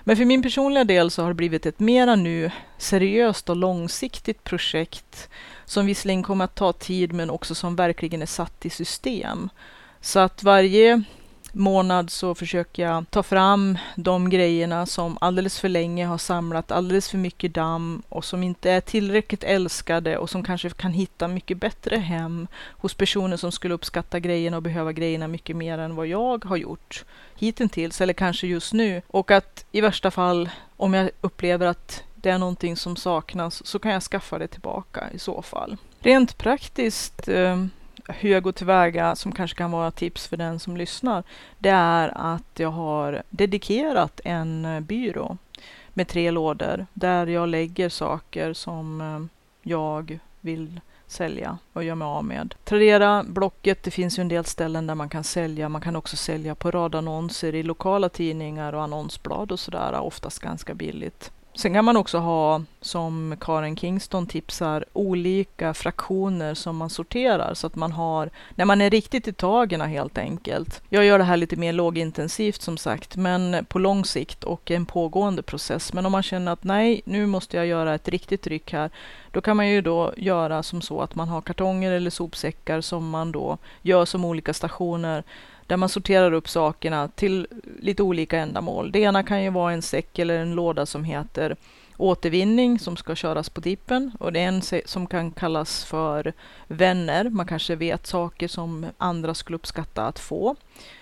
Men 0.00 0.16
för 0.16 0.24
min 0.24 0.42
personliga 0.42 0.84
del 0.84 1.10
så 1.10 1.22
har 1.22 1.28
det 1.28 1.34
blivit 1.34 1.66
ett 1.66 1.80
mera 1.80 2.16
nu 2.16 2.50
seriöst 2.78 3.50
och 3.50 3.56
långsiktigt 3.56 4.44
projekt 4.44 5.28
som 5.66 5.86
visserligen 5.86 6.22
kommer 6.22 6.44
att 6.44 6.54
ta 6.54 6.72
tid 6.72 7.12
men 7.12 7.30
också 7.30 7.54
som 7.54 7.76
verkligen 7.76 8.22
är 8.22 8.26
satt 8.26 8.66
i 8.66 8.70
system. 8.70 9.48
Så 10.00 10.18
att 10.18 10.42
varje 10.42 11.02
månad 11.54 12.10
så 12.10 12.34
försöker 12.34 12.82
jag 12.82 13.04
ta 13.10 13.22
fram 13.22 13.78
de 13.96 14.30
grejerna 14.30 14.86
som 14.86 15.18
alldeles 15.20 15.60
för 15.60 15.68
länge 15.68 16.06
har 16.06 16.18
samlat 16.18 16.72
alldeles 16.72 17.10
för 17.10 17.18
mycket 17.18 17.54
damm 17.54 18.02
och 18.08 18.24
som 18.24 18.42
inte 18.42 18.70
är 18.70 18.80
tillräckligt 18.80 19.44
älskade 19.44 20.18
och 20.18 20.30
som 20.30 20.44
kanske 20.44 20.70
kan 20.70 20.92
hitta 20.92 21.28
mycket 21.28 21.58
bättre 21.58 21.96
hem 21.96 22.46
hos 22.70 22.94
personer 22.94 23.36
som 23.36 23.52
skulle 23.52 23.74
uppskatta 23.74 24.20
grejerna 24.20 24.56
och 24.56 24.62
behöva 24.62 24.92
grejerna 24.92 25.28
mycket 25.28 25.56
mer 25.56 25.78
än 25.78 25.96
vad 25.96 26.06
jag 26.06 26.44
har 26.44 26.56
gjort 26.56 27.04
hittills 27.36 28.00
eller 28.00 28.12
kanske 28.12 28.46
just 28.46 28.72
nu. 28.72 29.02
Och 29.06 29.30
att 29.30 29.64
i 29.72 29.80
värsta 29.80 30.10
fall, 30.10 30.50
om 30.76 30.94
jag 30.94 31.10
upplever 31.20 31.66
att 31.66 32.02
det 32.24 32.30
är 32.30 32.38
någonting 32.38 32.76
som 32.76 32.96
saknas 32.96 33.66
så 33.66 33.78
kan 33.78 33.92
jag 33.92 34.02
skaffa 34.02 34.38
det 34.38 34.48
tillbaka 34.48 35.10
i 35.12 35.18
så 35.18 35.42
fall. 35.42 35.76
Rent 35.98 36.38
praktiskt 36.38 37.28
eh, 37.28 37.64
hur 38.08 38.30
jag 38.30 38.42
går 38.42 38.52
tillväga, 38.52 39.16
som 39.16 39.32
kanske 39.32 39.56
kan 39.56 39.70
vara 39.70 39.90
tips 39.90 40.28
för 40.28 40.36
den 40.36 40.58
som 40.58 40.76
lyssnar, 40.76 41.22
det 41.58 41.68
är 41.68 42.34
att 42.34 42.58
jag 42.58 42.70
har 42.70 43.22
dedikerat 43.30 44.20
en 44.24 44.64
eh, 44.64 44.80
byrå 44.80 45.36
med 45.88 46.08
tre 46.08 46.30
lådor 46.30 46.86
där 46.94 47.26
jag 47.26 47.48
lägger 47.48 47.88
saker 47.88 48.52
som 48.52 49.00
eh, 49.00 49.20
jag 49.62 50.18
vill 50.40 50.80
sälja 51.06 51.58
och 51.72 51.84
göra 51.84 51.94
mig 51.94 52.06
av 52.06 52.24
med. 52.24 52.54
Tradera, 52.64 53.24
Blocket, 53.28 53.82
det 53.82 53.90
finns 53.90 54.18
ju 54.18 54.20
en 54.20 54.28
del 54.28 54.44
ställen 54.44 54.86
där 54.86 54.94
man 54.94 55.08
kan 55.08 55.24
sälja. 55.24 55.68
Man 55.68 55.80
kan 55.80 55.96
också 55.96 56.16
sälja 56.16 56.54
på 56.54 56.70
radannonser 56.70 57.54
i 57.54 57.62
lokala 57.62 58.08
tidningar 58.08 58.72
och 58.72 58.82
annonsblad 58.82 59.52
och 59.52 59.60
sådär, 59.60 60.00
oftast 60.00 60.38
ganska 60.38 60.74
billigt. 60.74 61.30
Sen 61.56 61.74
kan 61.74 61.84
man 61.84 61.96
också 61.96 62.18
ha, 62.18 62.62
som 62.80 63.36
Karen 63.40 63.76
Kingston 63.76 64.26
tipsar, 64.26 64.84
olika 64.92 65.74
fraktioner 65.74 66.54
som 66.54 66.76
man 66.76 66.90
sorterar 66.90 67.54
så 67.54 67.66
att 67.66 67.74
man 67.74 67.92
har, 67.92 68.30
när 68.54 68.64
man 68.64 68.80
är 68.80 68.90
riktigt 68.90 69.28
i 69.28 69.32
tagen 69.32 69.80
helt 69.80 70.18
enkelt. 70.18 70.82
Jag 70.88 71.04
gör 71.04 71.18
det 71.18 71.24
här 71.24 71.36
lite 71.36 71.56
mer 71.56 71.72
lågintensivt 71.72 72.62
som 72.62 72.76
sagt, 72.76 73.16
men 73.16 73.66
på 73.68 73.78
lång 73.78 74.04
sikt 74.04 74.44
och 74.44 74.70
en 74.70 74.86
pågående 74.86 75.42
process. 75.42 75.92
Men 75.92 76.06
om 76.06 76.12
man 76.12 76.22
känner 76.22 76.52
att 76.52 76.64
nej, 76.64 77.02
nu 77.04 77.26
måste 77.26 77.56
jag 77.56 77.66
göra 77.66 77.94
ett 77.94 78.08
riktigt 78.08 78.46
ryck 78.46 78.72
här, 78.72 78.90
då 79.30 79.40
kan 79.40 79.56
man 79.56 79.68
ju 79.68 79.80
då 79.80 80.12
göra 80.16 80.62
som 80.62 80.82
så 80.82 81.00
att 81.00 81.14
man 81.14 81.28
har 81.28 81.40
kartonger 81.40 81.92
eller 81.92 82.10
sopsäckar 82.10 82.80
som 82.80 83.10
man 83.10 83.32
då 83.32 83.58
gör 83.82 84.04
som 84.04 84.24
olika 84.24 84.54
stationer 84.54 85.24
där 85.66 85.76
man 85.76 85.88
sorterar 85.88 86.32
upp 86.32 86.48
sakerna 86.48 87.08
till 87.08 87.46
lite 87.80 88.02
olika 88.02 88.38
ändamål. 88.38 88.92
Det 88.92 88.98
ena 88.98 89.22
kan 89.22 89.42
ju 89.42 89.50
vara 89.50 89.72
en 89.72 89.82
säck 89.82 90.18
eller 90.18 90.38
en 90.38 90.54
låda 90.54 90.86
som 90.86 91.04
heter 91.04 91.56
återvinning 91.96 92.78
som 92.78 92.96
ska 92.96 93.14
köras 93.14 93.48
på 93.48 93.60
tippen. 93.60 94.12
och 94.20 94.32
det 94.32 94.40
är 94.40 94.48
en 94.48 94.62
som 94.84 95.06
kan 95.06 95.30
kallas 95.30 95.84
för 95.84 96.32
vänner. 96.68 97.30
Man 97.30 97.46
kanske 97.46 97.76
vet 97.76 98.06
saker 98.06 98.48
som 98.48 98.86
andra 98.98 99.34
skulle 99.34 99.56
uppskatta 99.56 100.06
att 100.06 100.18
få. 100.18 100.56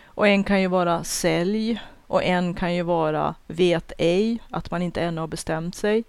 Och 0.04 0.28
en 0.28 0.44
kan 0.44 0.60
ju 0.60 0.66
vara 0.66 1.04
sälj 1.04 1.80
och 2.06 2.24
en 2.24 2.54
kan 2.54 2.74
ju 2.74 2.82
vara 2.82 3.34
vet 3.46 3.92
ej, 3.98 4.38
att 4.50 4.70
man 4.70 4.82
inte 4.82 5.00
ännu 5.00 5.20
har 5.20 5.28
bestämt 5.28 5.74
sig. 5.74 6.04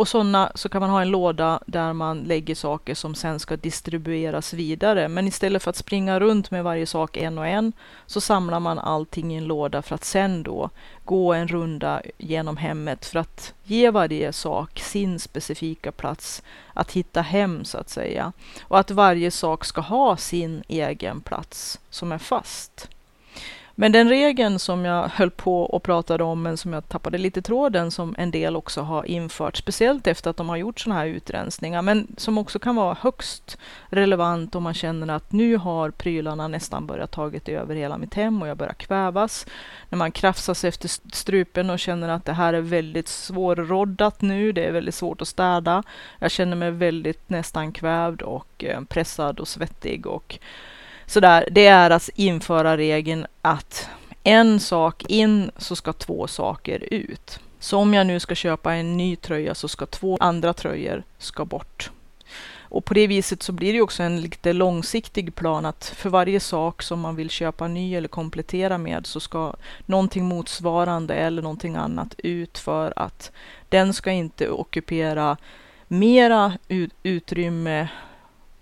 Och 0.00 0.08
sådana 0.08 0.52
så 0.54 0.68
kan 0.68 0.80
man 0.80 0.90
ha 0.90 1.02
en 1.02 1.10
låda 1.10 1.60
där 1.66 1.92
man 1.92 2.20
lägger 2.20 2.54
saker 2.54 2.94
som 2.94 3.14
sen 3.14 3.40
ska 3.40 3.56
distribueras 3.56 4.52
vidare. 4.52 5.08
Men 5.08 5.28
istället 5.28 5.62
för 5.62 5.70
att 5.70 5.76
springa 5.76 6.20
runt 6.20 6.50
med 6.50 6.64
varje 6.64 6.86
sak 6.86 7.16
en 7.16 7.38
och 7.38 7.46
en 7.46 7.72
så 8.06 8.20
samlar 8.20 8.60
man 8.60 8.78
allting 8.78 9.34
i 9.34 9.36
en 9.36 9.44
låda 9.44 9.82
för 9.82 9.94
att 9.94 10.04
sen 10.04 10.42
då 10.42 10.70
gå 11.04 11.32
en 11.32 11.48
runda 11.48 12.02
genom 12.18 12.56
hemmet 12.56 13.06
för 13.06 13.18
att 13.18 13.54
ge 13.64 13.90
varje 13.90 14.32
sak 14.32 14.80
sin 14.80 15.18
specifika 15.18 15.92
plats 15.92 16.42
att 16.74 16.92
hitta 16.92 17.22
hem 17.22 17.64
så 17.64 17.78
att 17.78 17.90
säga. 17.90 18.32
Och 18.62 18.78
att 18.78 18.90
varje 18.90 19.30
sak 19.30 19.64
ska 19.64 19.80
ha 19.80 20.16
sin 20.16 20.62
egen 20.68 21.20
plats 21.20 21.80
som 21.90 22.12
är 22.12 22.18
fast. 22.18 22.88
Men 23.80 23.92
den 23.92 24.08
regeln 24.08 24.58
som 24.58 24.84
jag 24.84 25.08
höll 25.08 25.30
på 25.30 25.62
och 25.62 25.82
pratade 25.82 26.24
om, 26.24 26.42
men 26.42 26.56
som 26.56 26.72
jag 26.72 26.88
tappade 26.88 27.18
lite 27.18 27.42
tråden, 27.42 27.90
som 27.90 28.14
en 28.18 28.30
del 28.30 28.56
också 28.56 28.80
har 28.80 29.04
infört, 29.04 29.56
speciellt 29.56 30.06
efter 30.06 30.30
att 30.30 30.36
de 30.36 30.48
har 30.48 30.56
gjort 30.56 30.80
sådana 30.80 31.00
här 31.00 31.06
utrensningar, 31.06 31.82
men 31.82 32.06
som 32.16 32.38
också 32.38 32.58
kan 32.58 32.76
vara 32.76 32.96
högst 33.00 33.58
relevant 33.88 34.54
om 34.54 34.62
man 34.62 34.74
känner 34.74 35.14
att 35.14 35.32
nu 35.32 35.56
har 35.56 35.90
prylarna 35.90 36.48
nästan 36.48 36.86
börjat 36.86 37.10
tagit 37.10 37.48
över 37.48 37.74
hela 37.74 37.98
mitt 37.98 38.14
hem 38.14 38.42
och 38.42 38.48
jag 38.48 38.56
börjar 38.56 38.72
kvävas. 38.72 39.46
När 39.88 39.98
man 39.98 40.12
krafsas 40.12 40.64
efter 40.64 40.88
strupen 41.16 41.70
och 41.70 41.78
känner 41.78 42.08
att 42.08 42.24
det 42.24 42.32
här 42.32 42.54
är 42.54 42.60
väldigt 42.60 43.08
svårroddat 43.08 44.20
nu, 44.20 44.52
det 44.52 44.64
är 44.64 44.72
väldigt 44.72 44.94
svårt 44.94 45.22
att 45.22 45.28
städa. 45.28 45.82
Jag 46.18 46.30
känner 46.30 46.56
mig 46.56 46.70
väldigt 46.70 47.30
nästan 47.30 47.72
kvävd 47.72 48.22
och 48.22 48.64
eh, 48.64 48.80
pressad 48.80 49.40
och 49.40 49.48
svettig 49.48 50.06
och 50.06 50.38
sådär. 51.10 51.48
Det 51.50 51.66
är 51.66 51.90
att 51.90 52.10
införa 52.14 52.76
regeln 52.76 53.26
att 53.42 53.88
en 54.24 54.60
sak 54.60 55.04
in 55.08 55.50
så 55.56 55.76
ska 55.76 55.92
två 55.92 56.26
saker 56.26 56.84
ut. 56.90 57.40
Så 57.58 57.78
om 57.78 57.94
jag 57.94 58.06
nu 58.06 58.20
ska 58.20 58.34
köpa 58.34 58.74
en 58.74 58.96
ny 58.96 59.16
tröja 59.16 59.54
så 59.54 59.68
ska 59.68 59.86
två 59.86 60.16
andra 60.20 60.52
tröjor 60.52 61.02
ska 61.18 61.44
bort. 61.44 61.90
Och 62.58 62.84
på 62.84 62.94
det 62.94 63.06
viset 63.06 63.42
så 63.42 63.52
blir 63.52 63.72
det 63.72 63.82
också 63.82 64.02
en 64.02 64.20
lite 64.20 64.52
långsiktig 64.52 65.34
plan 65.34 65.66
att 65.66 65.92
för 65.96 66.10
varje 66.10 66.40
sak 66.40 66.82
som 66.82 67.00
man 67.00 67.16
vill 67.16 67.30
köpa 67.30 67.68
ny 67.68 67.94
eller 67.94 68.08
komplettera 68.08 68.78
med 68.78 69.06
så 69.06 69.20
ska 69.20 69.54
någonting 69.86 70.24
motsvarande 70.24 71.14
eller 71.14 71.42
någonting 71.42 71.76
annat 71.76 72.14
ut 72.18 72.58
för 72.58 72.92
att 72.96 73.32
den 73.68 73.94
ska 73.94 74.10
inte 74.10 74.48
ockupera 74.48 75.36
mera 75.88 76.52
utrymme 77.02 77.88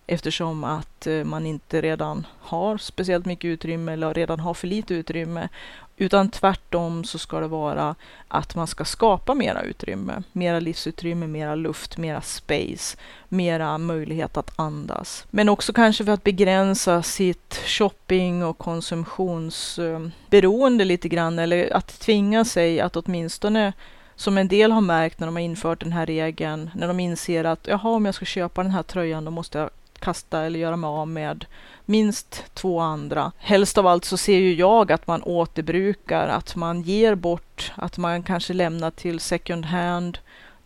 eftersom 0.08 0.64
att 0.64 1.06
eh, 1.06 1.24
man 1.24 1.46
inte 1.46 1.80
redan 1.80 2.26
har 2.40 2.78
speciellt 2.78 3.26
mycket 3.26 3.48
utrymme 3.48 3.92
eller 3.92 4.14
redan 4.14 4.40
har 4.40 4.54
för 4.54 4.66
lite 4.66 4.94
utrymme. 4.94 5.48
Utan 5.96 6.30
tvärtom 6.30 7.04
så 7.04 7.18
ska 7.18 7.40
det 7.40 7.46
vara 7.46 7.94
att 8.28 8.54
man 8.54 8.66
ska 8.66 8.84
skapa 8.84 9.34
mera 9.34 9.62
utrymme, 9.62 10.22
mera 10.32 10.60
livsutrymme, 10.60 11.26
mera 11.26 11.54
luft, 11.54 11.98
mera 11.98 12.20
space, 12.20 12.96
mera 13.28 13.78
möjlighet 13.78 14.36
att 14.36 14.52
andas. 14.56 15.26
Men 15.30 15.48
också 15.48 15.72
kanske 15.72 16.04
för 16.04 16.12
att 16.12 16.24
begränsa 16.24 17.02
sitt 17.02 17.60
shopping 17.66 18.44
och 18.44 18.58
konsumtionsberoende 18.58 20.84
eh, 20.84 20.88
lite 20.88 21.08
grann 21.08 21.38
eller 21.38 21.76
att 21.76 22.00
tvinga 22.00 22.44
sig 22.44 22.80
att 22.80 22.96
åtminstone 22.96 23.72
som 24.16 24.38
en 24.38 24.48
del 24.48 24.72
har 24.72 24.80
märkt 24.80 25.20
när 25.20 25.26
de 25.26 25.36
har 25.36 25.42
infört 25.42 25.80
den 25.80 25.92
här 25.92 26.06
regeln, 26.06 26.70
när 26.74 26.88
de 26.88 27.00
inser 27.00 27.44
att 27.44 27.66
jaha, 27.66 27.90
om 27.90 28.04
jag 28.04 28.14
ska 28.14 28.24
köpa 28.24 28.62
den 28.62 28.72
här 28.72 28.82
tröjan, 28.82 29.24
då 29.24 29.30
måste 29.30 29.58
jag 29.58 29.70
kasta 30.00 30.44
eller 30.44 30.58
göra 30.58 30.76
mig 30.76 30.88
av 30.88 31.08
med 31.08 31.44
minst 31.84 32.44
två 32.54 32.80
andra. 32.80 33.32
Helst 33.38 33.78
av 33.78 33.86
allt 33.86 34.04
så 34.04 34.16
ser 34.16 34.38
ju 34.38 34.54
jag 34.54 34.92
att 34.92 35.06
man 35.06 35.22
återbrukar, 35.22 36.28
att 36.28 36.56
man 36.56 36.82
ger 36.82 37.14
bort, 37.14 37.72
att 37.74 37.98
man 37.98 38.22
kanske 38.22 38.52
lämnar 38.52 38.90
till 38.90 39.20
second 39.20 39.64
hand 39.64 40.18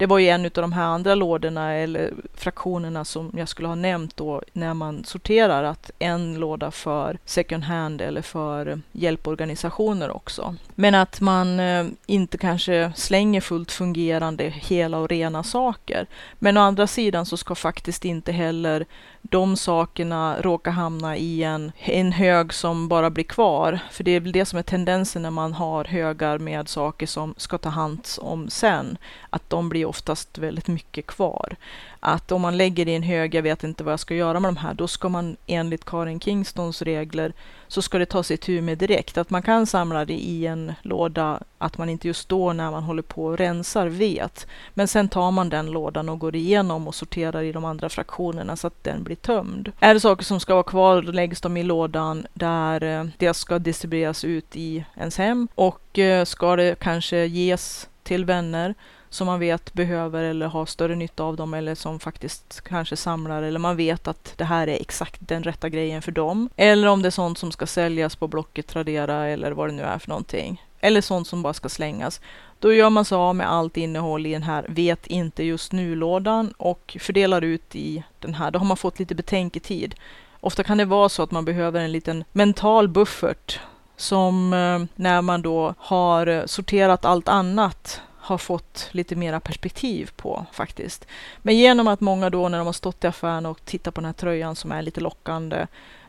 det 0.02 0.06
var 0.06 0.18
ju 0.18 0.28
en 0.28 0.44
av 0.44 0.50
de 0.50 0.72
här 0.72 0.84
andra 0.84 1.14
lådorna 1.14 1.74
eller 1.74 2.12
fraktionerna 2.34 3.04
som 3.04 3.32
jag 3.36 3.48
skulle 3.48 3.68
ha 3.68 3.74
nämnt 3.74 4.16
då 4.16 4.42
när 4.52 4.74
man 4.74 5.04
sorterar 5.04 5.64
att 5.64 5.90
en 5.98 6.34
låda 6.34 6.70
för 6.70 7.18
second 7.24 7.64
hand 7.64 8.00
eller 8.00 8.22
för 8.22 8.80
hjälporganisationer 8.92 10.10
också. 10.10 10.54
Men 10.74 10.94
att 10.94 11.20
man 11.20 11.60
eh, 11.60 11.86
inte 12.06 12.38
kanske 12.38 12.92
slänger 12.96 13.40
fullt 13.40 13.72
fungerande 13.72 14.44
hela 14.44 14.98
och 14.98 15.08
rena 15.08 15.42
saker. 15.42 16.06
Men 16.38 16.56
å 16.56 16.60
andra 16.60 16.86
sidan 16.86 17.26
så 17.26 17.36
ska 17.36 17.54
faktiskt 17.54 18.04
inte 18.04 18.32
heller 18.32 18.86
de 19.22 19.56
sakerna 19.56 20.36
råkar 20.40 20.70
hamna 20.70 21.16
i 21.16 21.42
en, 21.42 21.72
en 21.78 22.12
hög 22.12 22.54
som 22.54 22.88
bara 22.88 23.10
blir 23.10 23.24
kvar. 23.24 23.78
För 23.90 24.04
det 24.04 24.10
är 24.10 24.20
väl 24.20 24.32
det 24.32 24.44
som 24.44 24.58
är 24.58 24.62
tendensen 24.62 25.22
när 25.22 25.30
man 25.30 25.52
har 25.52 25.84
högar 25.84 26.38
med 26.38 26.68
saker 26.68 27.06
som 27.06 27.34
ska 27.36 27.58
ta 27.58 27.68
hand 27.68 28.06
om 28.20 28.50
sen. 28.50 28.98
Att 29.30 29.50
de 29.50 29.68
blir 29.68 29.86
oftast 29.86 30.38
väldigt 30.38 30.68
mycket 30.68 31.06
kvar. 31.06 31.56
Att 32.04 32.32
om 32.32 32.42
man 32.42 32.56
lägger 32.56 32.88
i 32.88 32.94
en 32.94 33.02
hög, 33.02 33.34
jag 33.34 33.42
vet 33.42 33.64
inte 33.64 33.84
vad 33.84 33.92
jag 33.92 34.00
ska 34.00 34.14
göra 34.14 34.40
med 34.40 34.48
de 34.48 34.56
här, 34.56 34.74
då 34.74 34.88
ska 34.88 35.08
man 35.08 35.36
enligt 35.46 35.84
Karin 35.84 36.20
Kingstons 36.20 36.82
regler 36.82 37.32
så 37.68 37.82
ska 37.82 37.98
det 37.98 38.06
tas 38.06 38.30
itu 38.30 38.62
med 38.62 38.78
direkt. 38.78 39.18
Att 39.18 39.30
man 39.30 39.42
kan 39.42 39.66
samla 39.66 40.04
det 40.04 40.14
i 40.14 40.46
en 40.46 40.72
låda, 40.82 41.40
att 41.58 41.78
man 41.78 41.88
inte 41.88 42.08
just 42.08 42.28
då 42.28 42.52
när 42.52 42.70
man 42.70 42.82
håller 42.82 43.02
på 43.02 43.24
och 43.24 43.38
rensar 43.38 43.86
vet. 43.86 44.46
Men 44.74 44.88
sen 44.88 45.08
tar 45.08 45.30
man 45.30 45.48
den 45.48 45.66
lådan 45.66 46.08
och 46.08 46.18
går 46.18 46.36
igenom 46.36 46.88
och 46.88 46.94
sorterar 46.94 47.42
i 47.42 47.52
de 47.52 47.64
andra 47.64 47.88
fraktionerna 47.88 48.56
så 48.56 48.66
att 48.66 48.84
den 48.84 49.02
blir 49.02 49.16
tömd. 49.16 49.72
Är 49.80 49.94
det 49.94 50.00
saker 50.00 50.24
som 50.24 50.40
ska 50.40 50.54
vara 50.54 50.62
kvar, 50.62 51.02
då 51.02 51.12
läggs 51.12 51.40
de 51.40 51.56
i 51.56 51.62
lådan 51.62 52.26
där 52.34 52.82
eh, 52.82 53.06
det 53.18 53.34
ska 53.34 53.58
distribueras 53.58 54.24
ut 54.24 54.56
i 54.56 54.84
ens 54.96 55.18
hem 55.18 55.48
och 55.54 55.98
eh, 55.98 56.24
ska 56.24 56.56
det 56.56 56.78
kanske 56.78 57.24
ges 57.24 57.88
till 58.02 58.24
vänner 58.24 58.74
som 59.12 59.26
man 59.26 59.40
vet 59.40 59.72
behöver 59.72 60.22
eller 60.22 60.46
har 60.46 60.66
större 60.66 60.94
nytta 60.94 61.24
av 61.24 61.36
dem 61.36 61.54
eller 61.54 61.74
som 61.74 62.00
faktiskt 62.00 62.60
kanske 62.60 62.96
samlar 62.96 63.42
eller 63.42 63.58
man 63.58 63.76
vet 63.76 64.08
att 64.08 64.34
det 64.36 64.44
här 64.44 64.66
är 64.66 64.80
exakt 64.80 65.20
den 65.20 65.42
rätta 65.42 65.68
grejen 65.68 66.02
för 66.02 66.12
dem. 66.12 66.48
Eller 66.56 66.88
om 66.88 67.02
det 67.02 67.08
är 67.08 67.10
sånt 67.10 67.38
som 67.38 67.52
ska 67.52 67.66
säljas 67.66 68.16
på 68.16 68.28
Blocket, 68.28 68.66
Tradera 68.66 69.28
eller 69.28 69.52
vad 69.52 69.68
det 69.68 69.72
nu 69.72 69.82
är 69.82 69.98
för 69.98 70.08
någonting. 70.08 70.64
Eller 70.80 71.00
sånt 71.00 71.28
som 71.28 71.42
bara 71.42 71.54
ska 71.54 71.68
slängas. 71.68 72.20
Då 72.58 72.72
gör 72.72 72.90
man 72.90 73.04
sig 73.04 73.16
av 73.16 73.36
med 73.36 73.50
allt 73.50 73.76
innehåll 73.76 74.26
i 74.26 74.32
den 74.32 74.42
här 74.42 74.66
vet 74.68 75.06
inte 75.06 75.44
just 75.44 75.72
nu-lådan 75.72 76.54
och 76.56 76.96
fördelar 77.00 77.42
ut 77.42 77.76
i 77.76 78.02
den 78.18 78.34
här. 78.34 78.50
Då 78.50 78.58
har 78.58 78.66
man 78.66 78.76
fått 78.76 78.98
lite 78.98 79.14
betänketid. 79.14 79.94
Ofta 80.40 80.64
kan 80.64 80.78
det 80.78 80.84
vara 80.84 81.08
så 81.08 81.22
att 81.22 81.30
man 81.30 81.44
behöver 81.44 81.80
en 81.80 81.92
liten 81.92 82.24
mental 82.32 82.88
buffert 82.88 83.60
som 83.96 84.52
eh, 84.52 85.00
när 85.02 85.22
man 85.22 85.42
då 85.42 85.74
har 85.78 86.26
eh, 86.26 86.46
sorterat 86.46 87.04
allt 87.04 87.28
annat 87.28 88.00
har 88.22 88.38
fått 88.38 88.88
lite 88.92 89.16
mera 89.16 89.40
perspektiv 89.40 90.10
på 90.16 90.46
faktiskt. 90.52 91.06
Men 91.38 91.56
genom 91.56 91.88
att 91.88 92.00
många 92.00 92.30
då 92.30 92.48
när 92.48 92.58
de 92.58 92.66
har 92.66 92.72
stått 92.72 93.04
i 93.04 93.06
affären 93.06 93.46
och 93.46 93.64
tittat 93.64 93.94
på 93.94 94.00
den 94.00 94.06
här 94.06 94.12
tröjan 94.12 94.56
som 94.56 94.72
är 94.72 94.82
lite 94.82 95.00
lockande. 95.00 95.66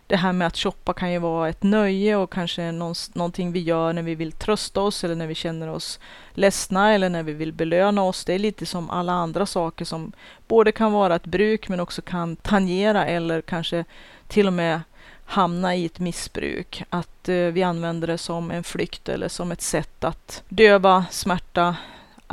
Det 0.08 0.16
här 0.16 0.34
med 0.34 0.48
att 0.48 0.58
shoppa 0.58 0.94
kan 0.94 1.12
ju 1.12 1.20
vara 1.20 1.50
ett 1.50 1.64
nöje 1.64 2.16
och 2.16 2.34
kanske 2.34 2.72
någonting 3.14 3.52
vi 3.52 3.60
gör 3.60 3.94
när 3.94 4.04
vi 4.04 4.16
vill 4.16 4.32
trösta 4.32 4.82
oss 4.82 5.04
eller 5.04 5.16
när 5.16 5.28
vi 5.28 5.36
känner 5.36 5.70
oss 5.70 6.00
ledsna 6.34 6.94
eller 6.94 7.10
när 7.10 7.24
vi 7.24 7.34
vill 7.34 7.54
belöna 7.54 8.04
oss. 8.04 8.26
Det 8.26 8.34
är 8.34 8.40
lite 8.40 8.66
som 8.66 8.90
alla 8.90 9.12
andra 9.12 9.46
saker 9.46 9.86
som 9.86 10.12
både 10.48 10.72
kan 10.72 10.92
vara 10.92 11.16
ett 11.16 11.26
bruk 11.26 11.70
men 11.70 11.80
också 11.80 12.02
kan 12.02 12.36
tangera 12.36 13.06
eller 13.06 13.42
kanske 13.42 13.86
till 14.28 14.48
och 14.48 14.54
med 14.54 14.82
hamna 15.26 15.76
i 15.76 15.86
ett 15.86 16.00
missbruk. 16.00 16.84
Att 16.90 17.30
eh, 17.30 17.36
vi 17.36 17.64
använder 17.64 18.08
det 18.08 18.18
som 18.18 18.52
en 18.52 18.64
flykt 18.64 19.10
eller 19.10 19.28
som 19.28 19.52
ett 19.52 19.62
sätt 19.62 20.04
att 20.04 20.44
döva 20.50 21.06
smärta, 21.12 21.76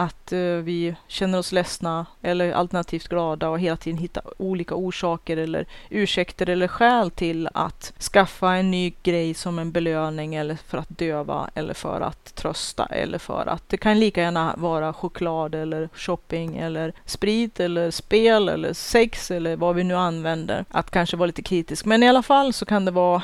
att 0.01 0.33
eh, 0.33 0.39
vi 0.39 0.95
känner 1.07 1.39
oss 1.39 1.53
ledsna 1.53 2.07
eller 2.23 2.53
alternativt 2.53 3.09
glada 3.09 3.49
och 3.49 3.61
hela 3.61 3.77
tiden 3.77 3.99
hitta 3.99 4.21
olika 4.39 4.75
orsaker 4.75 5.37
eller 5.37 5.67
ursäkter 5.91 6.49
eller 6.49 6.69
skäl 6.69 7.11
till 7.11 7.49
att 7.55 7.93
skaffa 8.13 8.55
en 8.55 8.71
ny 8.71 8.93
grej 9.03 9.35
som 9.35 9.59
en 9.59 9.73
belöning 9.73 10.35
eller 10.35 10.55
för 10.55 10.79
att 10.79 10.99
döva 10.99 11.51
eller 11.55 11.75
för 11.75 12.01
att 12.01 12.35
trösta 12.35 12.87
eller 12.87 13.19
för 13.19 13.47
att 13.47 13.69
det 13.69 13.77
kan 13.77 14.01
lika 14.01 14.21
gärna 14.21 14.55
vara 14.59 14.93
choklad 14.93 15.55
eller 15.55 15.89
shopping 15.95 16.57
eller 16.57 16.93
sprit 17.05 17.61
eller 17.61 17.91
spel 17.91 18.49
eller 18.49 18.73
sex 18.73 19.31
eller 19.31 19.57
vad 19.57 19.75
vi 19.75 19.85
nu 19.85 19.97
använder. 19.97 20.65
Att 20.71 20.91
kanske 20.91 21.17
vara 21.17 21.27
lite 21.27 21.43
kritisk. 21.43 21.85
Men 21.85 22.03
i 22.03 22.09
alla 22.09 22.23
fall 22.23 22.53
så 22.53 22.67
kan 22.67 22.85
det 22.85 22.91
vara 22.91 23.23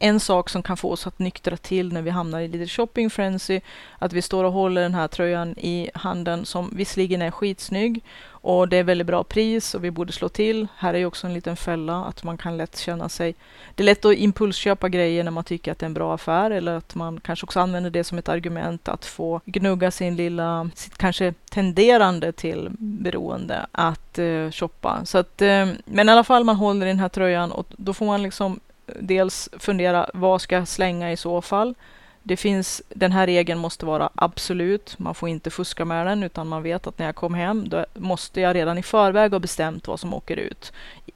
en 0.00 0.20
sak 0.20 0.48
som 0.48 0.62
kan 0.62 0.76
få 0.76 0.90
oss 0.90 1.06
att 1.06 1.18
nyktra 1.18 1.56
till 1.56 1.92
när 1.92 2.02
vi 2.02 2.10
hamnar 2.10 2.40
i 2.40 2.48
lite 2.48 2.66
shopping 2.66 3.10
frenzy, 3.10 3.60
att 3.98 4.12
vi 4.12 4.22
står 4.22 4.44
och 4.44 4.52
håller 4.52 4.82
den 4.82 4.94
här 4.94 5.08
tröjan 5.08 5.58
i 5.58 5.90
handen 5.94 6.44
som 6.46 6.70
visserligen 6.76 7.22
är 7.22 7.30
skitsnygg 7.30 8.04
och 8.42 8.68
det 8.68 8.76
är 8.76 8.84
väldigt 8.84 9.06
bra 9.06 9.24
pris 9.24 9.74
och 9.74 9.84
vi 9.84 9.90
borde 9.90 10.12
slå 10.12 10.28
till. 10.28 10.66
Här 10.76 10.94
är 10.94 10.98
ju 10.98 11.06
också 11.06 11.26
en 11.26 11.34
liten 11.34 11.56
fälla 11.56 12.04
att 12.04 12.24
man 12.24 12.38
kan 12.38 12.56
lätt 12.56 12.78
känna 12.78 13.08
sig... 13.08 13.34
Det 13.74 13.82
är 13.82 13.84
lätt 13.84 14.04
att 14.04 14.16
impulsköpa 14.16 14.88
grejer 14.88 15.24
när 15.24 15.30
man 15.30 15.44
tycker 15.44 15.72
att 15.72 15.78
det 15.78 15.84
är 15.84 15.88
en 15.88 15.94
bra 15.94 16.14
affär 16.14 16.50
eller 16.50 16.76
att 16.76 16.94
man 16.94 17.20
kanske 17.20 17.44
också 17.44 17.60
använder 17.60 17.90
det 17.90 18.04
som 18.04 18.18
ett 18.18 18.28
argument 18.28 18.88
att 18.88 19.04
få 19.04 19.40
gnugga 19.44 19.90
sin 19.90 20.16
lilla, 20.16 20.70
sitt 20.74 20.98
kanske 20.98 21.34
tenderande 21.50 22.32
till 22.32 22.68
beroende 22.78 23.66
att 23.72 24.18
eh, 24.18 24.50
shoppa. 24.50 25.04
Så 25.04 25.18
att, 25.18 25.42
eh, 25.42 25.68
men 25.84 26.08
i 26.08 26.12
alla 26.12 26.24
fall 26.24 26.44
man 26.44 26.56
håller 26.56 26.86
i 26.86 26.88
den 26.88 27.00
här 27.00 27.08
tröjan 27.08 27.52
och 27.52 27.66
då 27.70 27.94
får 27.94 28.06
man 28.06 28.22
liksom 28.22 28.60
dels 29.00 29.48
fundera 29.58 30.10
vad 30.14 30.40
ska 30.40 30.54
jag 30.54 30.68
slänga 30.68 31.12
i 31.12 31.16
så 31.16 31.42
fall? 31.42 31.74
Det 32.22 32.36
finns, 32.36 32.82
den 32.88 33.12
här 33.12 33.26
regeln 33.26 33.60
måste 33.60 33.86
vara 33.86 34.10
absolut. 34.14 34.98
Man 34.98 35.14
får 35.14 35.28
inte 35.28 35.50
fuska 35.50 35.84
med 35.84 36.06
den 36.06 36.22
utan 36.22 36.48
man 36.48 36.62
vet 36.62 36.86
att 36.86 36.98
när 36.98 37.06
jag 37.06 37.14
kom 37.14 37.34
hem 37.34 37.68
då 37.68 37.86
måste 37.94 38.40
jag 38.40 38.56
redan 38.56 38.78
i 38.78 38.82
förväg 38.82 39.32
ha 39.32 39.38
bestämt 39.38 39.88
vad 39.88 40.00
som 40.00 40.14
åker 40.14 40.36
ut 40.36 40.72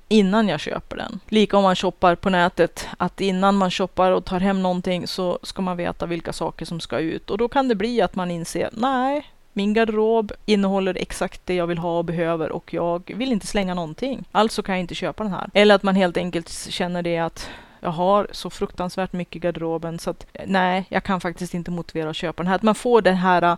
innan 0.08 0.48
jag 0.48 0.60
köper 0.60 0.96
den. 0.96 1.20
Lika 1.28 1.56
om 1.56 1.62
man 1.62 1.76
shoppar 1.76 2.14
på 2.14 2.30
nätet, 2.30 2.88
att 2.98 3.20
innan 3.20 3.56
man 3.56 3.70
shoppar 3.70 4.10
och 4.10 4.24
tar 4.24 4.40
hem 4.40 4.62
någonting 4.62 5.06
så 5.06 5.38
ska 5.42 5.62
man 5.62 5.76
veta 5.76 6.06
vilka 6.06 6.32
saker 6.32 6.66
som 6.66 6.80
ska 6.80 6.98
ut 6.98 7.30
och 7.30 7.38
då 7.38 7.48
kan 7.48 7.68
det 7.68 7.74
bli 7.74 8.00
att 8.00 8.14
man 8.14 8.30
inser 8.30 8.70
nej, 8.72 9.30
min 9.56 9.74
garderob 9.74 10.32
innehåller 10.46 10.96
exakt 11.00 11.40
det 11.44 11.54
jag 11.54 11.66
vill 11.66 11.78
ha 11.78 11.98
och 11.98 12.04
behöver 12.04 12.52
och 12.52 12.74
jag 12.74 13.12
vill 13.16 13.32
inte 13.32 13.46
slänga 13.46 13.74
någonting. 13.74 14.24
Alltså 14.32 14.62
kan 14.62 14.74
jag 14.74 14.80
inte 14.80 14.94
köpa 14.94 15.22
den 15.22 15.32
här. 15.32 15.50
Eller 15.54 15.74
att 15.74 15.82
man 15.82 15.94
helt 15.94 16.16
enkelt 16.16 16.50
känner 16.50 17.02
det 17.02 17.18
att 17.18 17.48
Jag 17.80 17.90
har 17.90 18.28
så 18.32 18.50
fruktansvärt 18.50 19.12
mycket 19.12 19.36
i 19.36 19.38
garderoben 19.38 19.98
så 19.98 20.10
att 20.10 20.26
nej, 20.46 20.84
jag 20.88 21.04
kan 21.04 21.20
faktiskt 21.20 21.54
inte 21.54 21.70
motivera 21.70 22.10
att 22.10 22.16
köpa 22.16 22.42
den 22.42 22.48
här. 22.48 22.56
Att 22.56 22.62
man 22.62 22.74
får 22.74 23.02
det 23.02 23.12
här 23.12 23.56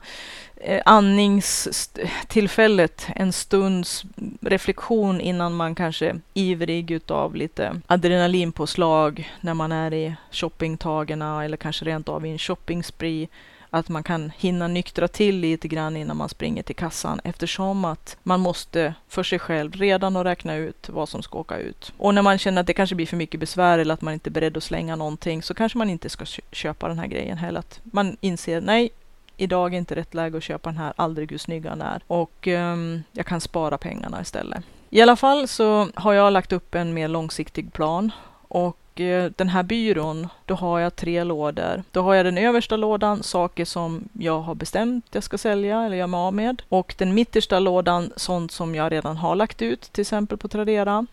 eh, 0.57 0.83
andningstillfället, 0.85 3.07
en 3.17 3.33
stunds 3.33 4.05
reflektion 4.41 5.21
innan 5.21 5.55
man 5.55 5.75
kanske 5.75 6.07
är 6.07 6.21
ivrig 6.35 6.91
utav 6.91 7.35
lite 7.35 7.81
adrenalinpåslag 7.87 9.33
när 9.41 9.55
man 9.55 9.73
är 9.73 9.95
i 9.95 10.15
shoppingtagarna 10.31 11.45
eller 11.45 11.57
kanske 11.57 11.85
rent 11.85 12.09
av 12.09 12.27
i 12.27 12.31
en 12.31 12.39
shoppingspree 12.39 13.29
att 13.71 13.89
man 13.89 14.03
kan 14.03 14.33
hinna 14.39 14.69
nyktra 14.69 15.09
till 15.09 15.41
lite 15.41 15.69
grann 15.69 15.97
innan 15.97 16.17
man 16.17 16.29
springer 16.29 16.63
till 16.63 16.77
kassan 16.77 17.21
eftersom 17.25 17.85
att 17.85 18.17
man 18.23 18.41
måste 18.41 18.95
för 19.09 19.23
sig 19.23 19.39
själv 19.39 19.73
redan 19.73 20.17
och 20.17 20.25
räkna 20.25 20.55
ut 20.55 20.89
vad 20.89 21.09
som 21.09 21.23
ska 21.23 21.39
åka 21.39 21.59
ut. 21.59 21.93
Och 21.99 22.15
när 22.15 22.23
man 22.23 22.39
känner 22.39 22.61
att 22.61 22.67
det 22.67 22.73
kanske 22.73 22.97
blir 22.97 23.07
för 23.07 23.17
mycket 23.17 23.41
besvär 23.41 23.79
eller 23.79 23.95
att 23.95 24.03
man 24.03 24.15
inte 24.15 24.29
är 24.29 24.33
beredd 24.33 24.57
att 24.57 24.63
slänga 24.63 24.97
någonting 24.97 25.43
så 25.43 25.55
kanske 25.55 25.79
man 25.79 25.91
inte 25.91 26.09
ska 26.09 26.25
köpa 26.53 26.89
den 26.89 26.99
här 26.99 27.07
grejen 27.07 27.39
heller. 27.39 27.61
Att 27.61 27.81
man 27.83 28.17
inser 28.21 28.61
nej, 28.61 28.91
idag 29.37 29.75
är 29.75 29.79
inte 29.79 29.97
rätt 29.97 30.15
läge 30.15 30.37
att 30.37 30.43
köpa 30.43 30.71
den 30.71 30.79
här, 30.79 30.93
aldrig 30.97 31.31
hur 31.31 31.39
snygg 31.39 31.63
den 31.63 31.83
är. 31.83 32.03
Och 32.07 32.47
um, 32.47 33.03
jag 33.13 33.27
kan 33.27 33.41
spara 33.41 33.79
pengarna 33.79 34.21
istället. 34.21 34.65
I 34.91 35.03
alla 35.03 35.17
fall 35.17 35.49
så 35.49 35.89
har 35.95 36.13
jag 36.13 36.33
lagt 36.33 36.53
upp 36.53 36.75
en 36.75 36.95
mer 36.95 37.09
långsiktig 37.09 37.73
plan 37.73 38.11
och 38.49 38.79
Eh, 39.01 39.31
den 39.37 39.49
här 39.49 39.63
byrån, 39.63 40.29
då 40.45 40.55
har 40.55 40.81
jag 40.81 40.97
tre 40.97 41.25
lådor. 41.25 41.83
Då 41.91 42.03
har 42.03 42.15
jag 42.15 42.27
den 42.27 42.39
översta 42.39 42.77
lådan, 42.77 43.23
saker 43.23 43.65
som 43.65 44.09
jag 44.13 44.41
har 44.41 44.55
bestämt 44.55 45.05
jag 45.11 45.23
ska 45.23 45.39
sälja 45.39 45.83
eller 45.83 45.97
göra 45.97 46.07
mig 46.07 46.19
av 46.19 46.35
med. 46.35 46.63
Och 46.69 46.95
den 46.99 47.15
mittersta 47.15 47.59
lådan, 47.59 48.13
sånt 48.17 48.53
som 48.53 48.75
jag 48.75 48.93
redan 48.93 49.17
har 49.17 49.37
lagt 49.37 49.63
ut, 49.63 49.81
till 49.81 50.01
exempel 50.01 50.39
på 50.39 50.49
Tradera. 50.49 51.07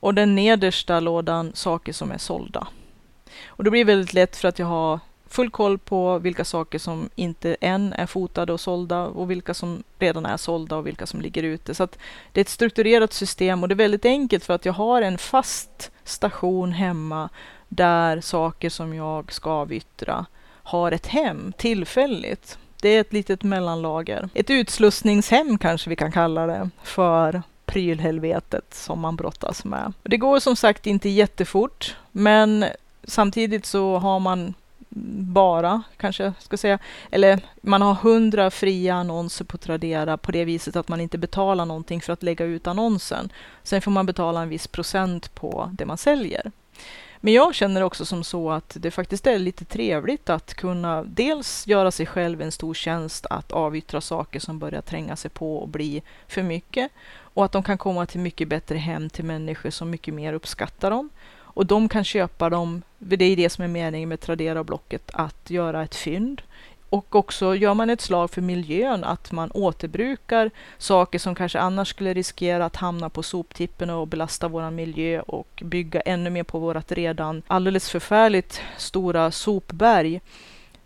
Och 0.00 0.14
den 0.14 0.34
nedersta 0.34 1.00
lådan, 1.00 1.52
saker 1.54 1.92
som 1.92 2.10
är 2.10 2.18
sålda. 2.18 2.66
Och 3.46 3.64
det 3.64 3.70
blir 3.70 3.84
väldigt 3.84 4.14
lätt 4.14 4.36
för 4.36 4.48
att 4.48 4.58
jag 4.58 4.66
har 4.66 5.00
full 5.32 5.50
koll 5.50 5.78
på 5.78 6.18
vilka 6.18 6.44
saker 6.44 6.78
som 6.78 7.10
inte 7.14 7.56
än 7.60 7.92
är 7.92 8.06
fotade 8.06 8.52
och 8.52 8.60
sålda 8.60 9.02
och 9.02 9.30
vilka 9.30 9.54
som 9.54 9.82
redan 9.98 10.26
är 10.26 10.36
sålda 10.36 10.76
och 10.76 10.86
vilka 10.86 11.06
som 11.06 11.20
ligger 11.20 11.42
ute. 11.42 11.74
Så 11.74 11.88
det 12.32 12.40
är 12.40 12.42
ett 12.42 12.48
strukturerat 12.48 13.12
system 13.12 13.62
och 13.62 13.68
det 13.68 13.74
är 13.74 13.76
väldigt 13.76 14.04
enkelt 14.04 14.44
för 14.44 14.54
att 14.54 14.64
jag 14.64 14.72
har 14.72 15.02
en 15.02 15.18
fast 15.18 15.90
station 16.04 16.72
hemma 16.72 17.28
där 17.68 18.20
saker 18.20 18.70
som 18.70 18.94
jag 18.94 19.32
ska 19.32 19.50
avyttra 19.50 20.26
har 20.62 20.92
ett 20.92 21.06
hem 21.06 21.52
tillfälligt. 21.56 22.58
Det 22.80 22.88
är 22.88 23.00
ett 23.00 23.12
litet 23.12 23.42
mellanlager. 23.42 24.28
Ett 24.34 24.50
utslussningshem 24.50 25.58
kanske 25.58 25.90
vi 25.90 25.96
kan 25.96 26.12
kalla 26.12 26.46
det 26.46 26.70
för 26.82 27.42
prylhelvetet 27.64 28.74
som 28.74 29.00
man 29.00 29.16
brottas 29.16 29.64
med. 29.64 29.92
Det 30.02 30.16
går 30.16 30.40
som 30.40 30.56
sagt 30.56 30.86
inte 30.86 31.08
jättefort, 31.08 31.96
men 32.12 32.64
samtidigt 33.04 33.66
så 33.66 33.98
har 33.98 34.20
man 34.20 34.54
bara, 34.94 35.82
kanske 35.96 36.24
jag 36.24 36.32
ska 36.38 36.56
säga, 36.56 36.78
eller 37.10 37.40
man 37.60 37.82
har 37.82 37.94
hundra 37.94 38.50
fria 38.50 38.94
annonser 38.94 39.44
på 39.44 39.58
Tradera 39.58 40.16
på 40.16 40.32
det 40.32 40.44
viset 40.44 40.76
att 40.76 40.88
man 40.88 41.00
inte 41.00 41.18
betalar 41.18 41.66
någonting 41.66 42.00
för 42.00 42.12
att 42.12 42.22
lägga 42.22 42.44
ut 42.44 42.66
annonsen. 42.66 43.32
Sen 43.62 43.82
får 43.82 43.90
man 43.90 44.06
betala 44.06 44.42
en 44.42 44.48
viss 44.48 44.66
procent 44.66 45.34
på 45.34 45.70
det 45.72 45.86
man 45.86 45.98
säljer. 45.98 46.50
Men 47.24 47.34
jag 47.34 47.54
känner 47.54 47.82
också 47.82 48.04
som 48.04 48.24
så 48.24 48.50
att 48.50 48.76
det 48.80 48.90
faktiskt 48.90 49.26
är 49.26 49.38
lite 49.38 49.64
trevligt 49.64 50.30
att 50.30 50.54
kunna 50.54 51.02
dels 51.02 51.66
göra 51.66 51.90
sig 51.90 52.06
själv 52.06 52.42
en 52.42 52.52
stor 52.52 52.74
tjänst 52.74 53.26
att 53.30 53.52
avyttra 53.52 54.00
saker 54.00 54.40
som 54.40 54.58
börjar 54.58 54.82
tränga 54.82 55.16
sig 55.16 55.30
på 55.30 55.56
och 55.56 55.68
bli 55.68 56.02
för 56.28 56.42
mycket 56.42 56.92
och 57.34 57.44
att 57.44 57.52
de 57.52 57.62
kan 57.62 57.78
komma 57.78 58.06
till 58.06 58.20
mycket 58.20 58.48
bättre 58.48 58.78
hem 58.78 59.10
till 59.10 59.24
människor 59.24 59.70
som 59.70 59.90
mycket 59.90 60.14
mer 60.14 60.32
uppskattar 60.32 60.90
dem. 60.90 61.10
Och 61.54 61.66
de 61.66 61.88
kan 61.88 62.04
köpa 62.04 62.50
dem, 62.50 62.82
det 62.98 63.24
är 63.24 63.36
det 63.36 63.50
som 63.50 63.64
är 63.64 63.68
meningen 63.68 64.08
med 64.08 64.20
Tradera 64.20 64.60
och 64.60 64.66
Blocket, 64.66 65.10
att 65.12 65.50
göra 65.50 65.82
ett 65.82 65.94
fynd. 65.94 66.42
Och 66.88 67.14
också 67.14 67.54
gör 67.54 67.74
man 67.74 67.90
ett 67.90 68.00
slag 68.00 68.30
för 68.30 68.40
miljön, 68.40 69.04
att 69.04 69.32
man 69.32 69.50
återbrukar 69.54 70.50
saker 70.78 71.18
som 71.18 71.34
kanske 71.34 71.60
annars 71.60 71.88
skulle 71.88 72.14
riskera 72.14 72.64
att 72.64 72.76
hamna 72.76 73.08
på 73.08 73.22
soptippen 73.22 73.90
och 73.90 74.08
belasta 74.08 74.48
vår 74.48 74.70
miljö 74.70 75.20
och 75.20 75.62
bygga 75.64 76.00
ännu 76.00 76.30
mer 76.30 76.42
på 76.42 76.58
vårt 76.58 76.92
redan 76.92 77.42
alldeles 77.46 77.90
förfärligt 77.90 78.60
stora 78.76 79.30
sopberg. 79.30 80.20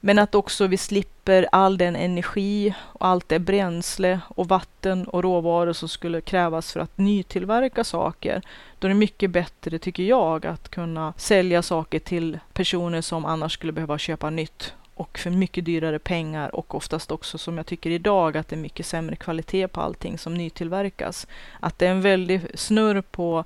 Men 0.00 0.18
att 0.18 0.34
också 0.34 0.66
vi 0.66 0.76
slipper 0.76 1.15
all 1.52 1.78
den 1.78 1.96
energi 1.96 2.74
och 2.80 3.06
allt 3.06 3.28
det 3.28 3.38
bränsle 3.38 4.20
och 4.28 4.48
vatten 4.48 5.04
och 5.04 5.22
råvaror 5.22 5.72
som 5.72 5.88
skulle 5.88 6.20
krävas 6.20 6.72
för 6.72 6.80
att 6.80 6.98
nytillverka 6.98 7.84
saker. 7.84 8.42
Då 8.78 8.86
är 8.86 8.88
det 8.88 8.94
mycket 8.94 9.30
bättre, 9.30 9.78
tycker 9.78 10.02
jag, 10.02 10.46
att 10.46 10.68
kunna 10.68 11.12
sälja 11.16 11.62
saker 11.62 11.98
till 11.98 12.38
personer 12.52 13.00
som 13.00 13.24
annars 13.24 13.52
skulle 13.52 13.72
behöva 13.72 13.98
köpa 13.98 14.30
nytt 14.30 14.74
och 14.94 15.18
för 15.18 15.30
mycket 15.30 15.64
dyrare 15.64 15.98
pengar 15.98 16.54
och 16.54 16.74
oftast 16.74 17.10
också 17.10 17.38
som 17.38 17.56
jag 17.56 17.66
tycker 17.66 17.90
idag 17.90 18.36
att 18.36 18.48
det 18.48 18.56
är 18.56 18.60
mycket 18.60 18.86
sämre 18.86 19.16
kvalitet 19.16 19.68
på 19.68 19.80
allting 19.80 20.18
som 20.18 20.34
nytillverkas. 20.34 21.26
Att 21.60 21.78
det 21.78 21.86
är 21.86 21.90
en 21.90 22.02
väldig 22.02 22.40
snurr 22.54 23.00
på 23.00 23.44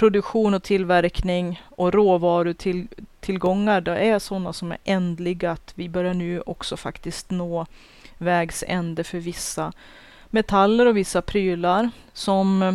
produktion 0.00 0.54
och 0.54 0.62
tillverkning 0.62 1.62
och 1.68 1.92
råvarutillgångar. 1.92 3.80
Det 3.80 3.96
är 3.96 4.18
sådana 4.18 4.52
som 4.52 4.72
är 4.72 4.78
ändliga 4.84 5.50
att 5.50 5.72
vi 5.74 5.88
börjar 5.88 6.14
nu 6.14 6.40
också 6.40 6.76
faktiskt 6.76 7.30
nå 7.30 7.66
vägs 8.18 8.64
ände 8.66 9.04
för 9.04 9.18
vissa 9.18 9.72
metaller 10.30 10.86
och 10.86 10.96
vissa 10.96 11.22
prylar 11.22 11.90
som 12.12 12.62
eh, 12.62 12.74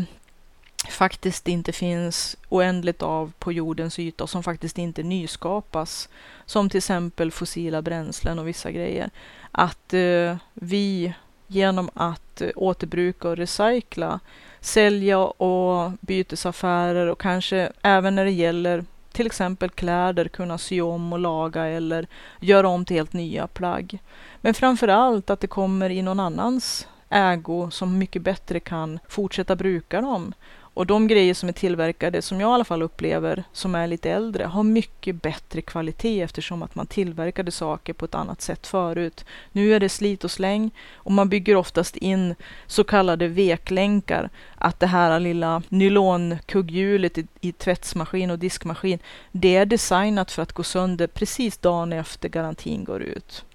faktiskt 0.90 1.48
inte 1.48 1.72
finns 1.72 2.38
oändligt 2.50 3.02
av 3.02 3.32
på 3.40 3.52
jordens 3.52 4.00
yta 4.00 4.24
och 4.24 4.30
som 4.30 4.44
faktiskt 4.44 4.78
inte 4.78 5.04
nyskapas. 5.04 6.10
Som 6.46 6.70
till 6.70 6.78
exempel 6.78 7.32
fossila 7.32 7.82
bränslen 7.82 8.40
och 8.40 8.48
vissa 8.48 8.72
grejer. 8.72 9.10
Att 9.52 9.94
eh, 9.94 10.38
vi 10.54 11.14
genom 11.48 11.90
att 11.94 12.42
eh, 12.42 12.50
återbruka 12.56 13.30
och 13.30 13.38
recycla, 13.38 14.20
sälja 14.66 15.20
och 15.20 15.92
bytesaffärer 16.02 17.08
och 17.08 17.20
kanske 17.20 17.72
även 17.82 18.16
när 18.16 18.26
det 18.26 18.32
gäller 18.32 18.86
till 19.12 19.26
exempel 19.26 19.70
kläder 19.70 20.28
kunna 20.28 20.58
sy 20.58 20.82
om 20.82 21.14
och 21.14 21.20
laga 21.20 21.66
eller 21.66 22.08
göra 22.40 22.68
om 22.68 22.86
till 22.86 22.96
helt 22.96 23.14
nya 23.14 23.48
plagg. 23.48 24.00
Men 24.42 24.54
framför 24.54 24.88
allt 24.88 25.30
att 25.30 25.40
det 25.40 25.48
kommer 25.48 25.90
i 25.90 26.02
någon 26.02 26.20
annans 26.20 26.88
ägo 27.10 27.72
som 27.72 27.98
mycket 27.98 28.22
bättre 28.22 28.60
kan 28.60 29.00
fortsätta 29.08 29.56
bruka 29.56 30.02
dem 30.02 30.34
och 30.76 30.86
de 30.86 31.08
grejer 31.08 31.34
som 31.34 31.50
är 31.50 31.54
tillverkade, 31.54 32.22
som 32.22 32.42
jag 32.42 32.50
i 32.50 32.54
alla 32.54 32.64
fall 32.64 32.82
upplever, 32.82 33.44
som 33.54 33.76
är 33.76 33.88
lite 33.88 34.12
äldre, 34.12 34.44
har 34.44 34.64
mycket 34.64 35.22
bättre 35.22 35.62
kvalitet 35.62 36.22
eftersom 36.22 36.64
att 36.64 36.76
man 36.76 36.88
tillverkade 36.88 37.52
saker 37.52 37.94
på 37.94 38.06
ett 38.06 38.16
annat 38.16 38.42
sätt 38.42 38.68
förut. 38.68 39.26
Nu 39.52 39.74
är 39.76 39.80
det 39.80 39.90
slit 39.90 40.24
och 40.24 40.32
släng 40.32 40.72
och 40.94 41.12
man 41.12 41.30
bygger 41.30 41.56
oftast 41.56 41.96
in 41.96 42.36
så 42.68 42.84
kallade 42.84 43.28
veklänkar. 43.28 44.30
Att 44.56 44.80
det 44.80 44.88
här 44.88 45.20
lilla 45.20 45.62
nylonkugghjulet 45.70 47.18
i, 47.18 47.28
i 47.42 47.52
tvättsmaskin 47.52 48.32
och 48.32 48.40
diskmaskin, 48.40 49.00
det 49.32 49.56
är 49.56 49.66
designat 49.66 50.32
för 50.32 50.42
att 50.42 50.54
gå 50.54 50.64
sönder 50.64 51.08
precis 51.08 51.58
dagen 51.58 51.94
efter 51.94 52.30
garantin 52.30 52.84
går 52.84 53.02
ut. 53.02 53.46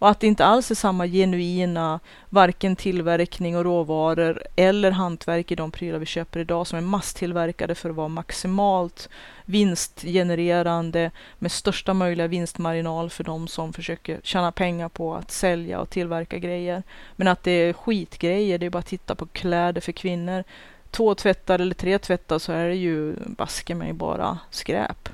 Och 0.00 0.08
att 0.08 0.20
det 0.20 0.26
inte 0.26 0.44
alls 0.44 0.70
är 0.70 0.74
samma 0.74 1.06
genuina, 1.06 2.00
varken 2.28 2.76
tillverkning 2.76 3.56
och 3.56 3.64
råvaror 3.64 4.42
eller 4.56 4.90
hantverk 4.90 5.52
i 5.52 5.54
de 5.54 5.70
prylar 5.70 5.98
vi 5.98 6.06
köper 6.06 6.40
idag 6.40 6.66
som 6.66 6.78
är 6.78 6.82
masstillverkade 6.82 7.74
för 7.74 7.90
att 7.90 7.96
vara 7.96 8.08
maximalt 8.08 9.08
vinstgenererande 9.44 11.10
med 11.38 11.52
största 11.52 11.94
möjliga 11.94 12.26
vinstmarginal 12.26 13.10
för 13.10 13.24
de 13.24 13.48
som 13.48 13.72
försöker 13.72 14.20
tjäna 14.22 14.52
pengar 14.52 14.88
på 14.88 15.14
att 15.14 15.30
sälja 15.30 15.80
och 15.80 15.90
tillverka 15.90 16.38
grejer. 16.38 16.82
Men 17.16 17.28
att 17.28 17.42
det 17.42 17.50
är 17.50 17.72
skitgrejer, 17.72 18.58
det 18.58 18.66
är 18.66 18.70
bara 18.70 18.78
att 18.78 18.86
titta 18.86 19.14
på 19.14 19.26
kläder 19.26 19.80
för 19.80 19.92
kvinnor. 19.92 20.44
Två 20.90 21.14
tvättar 21.14 21.58
eller 21.58 21.74
tre 21.74 21.98
tvättar 21.98 22.38
så 22.38 22.52
är 22.52 22.68
det 22.68 22.74
ju 22.74 23.14
baske 23.26 23.74
mig 23.74 23.92
bara 23.92 24.38
skräp. 24.50 25.08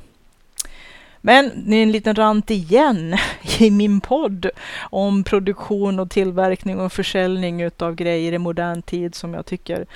Men 1.27 1.53
det 1.55 1.77
är 1.77 1.83
en 1.83 1.93
liten 1.93 2.15
rant 2.15 2.51
igen 2.51 3.17
i 3.59 3.71
min 3.71 4.01
podd 4.01 4.51
om 4.81 5.25
produktion 5.25 6.01
och 6.01 6.11
tillverkning 6.11 6.81
och 6.81 6.93
försäljning 6.93 7.71
av 7.79 7.95
grejer 7.95 8.33
i 8.33 8.39
modern 8.39 8.83
tid 8.83 9.15
som 9.15 9.35
jag 9.35 9.47
tycker 9.47 9.87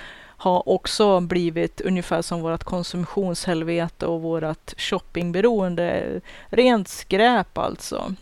har 0.40 0.68
också 0.68 1.20
blivit 1.20 1.80
ungefär 1.80 2.22
som 2.22 2.42
vårt 2.42 2.64
konsumtionshelvete 2.64 4.06
och 4.06 4.22
vårt 4.22 4.80
shoppingberoende. 4.80 6.20
Rent 6.46 6.88
skräp 6.88 7.58
alltså. 7.58 8.14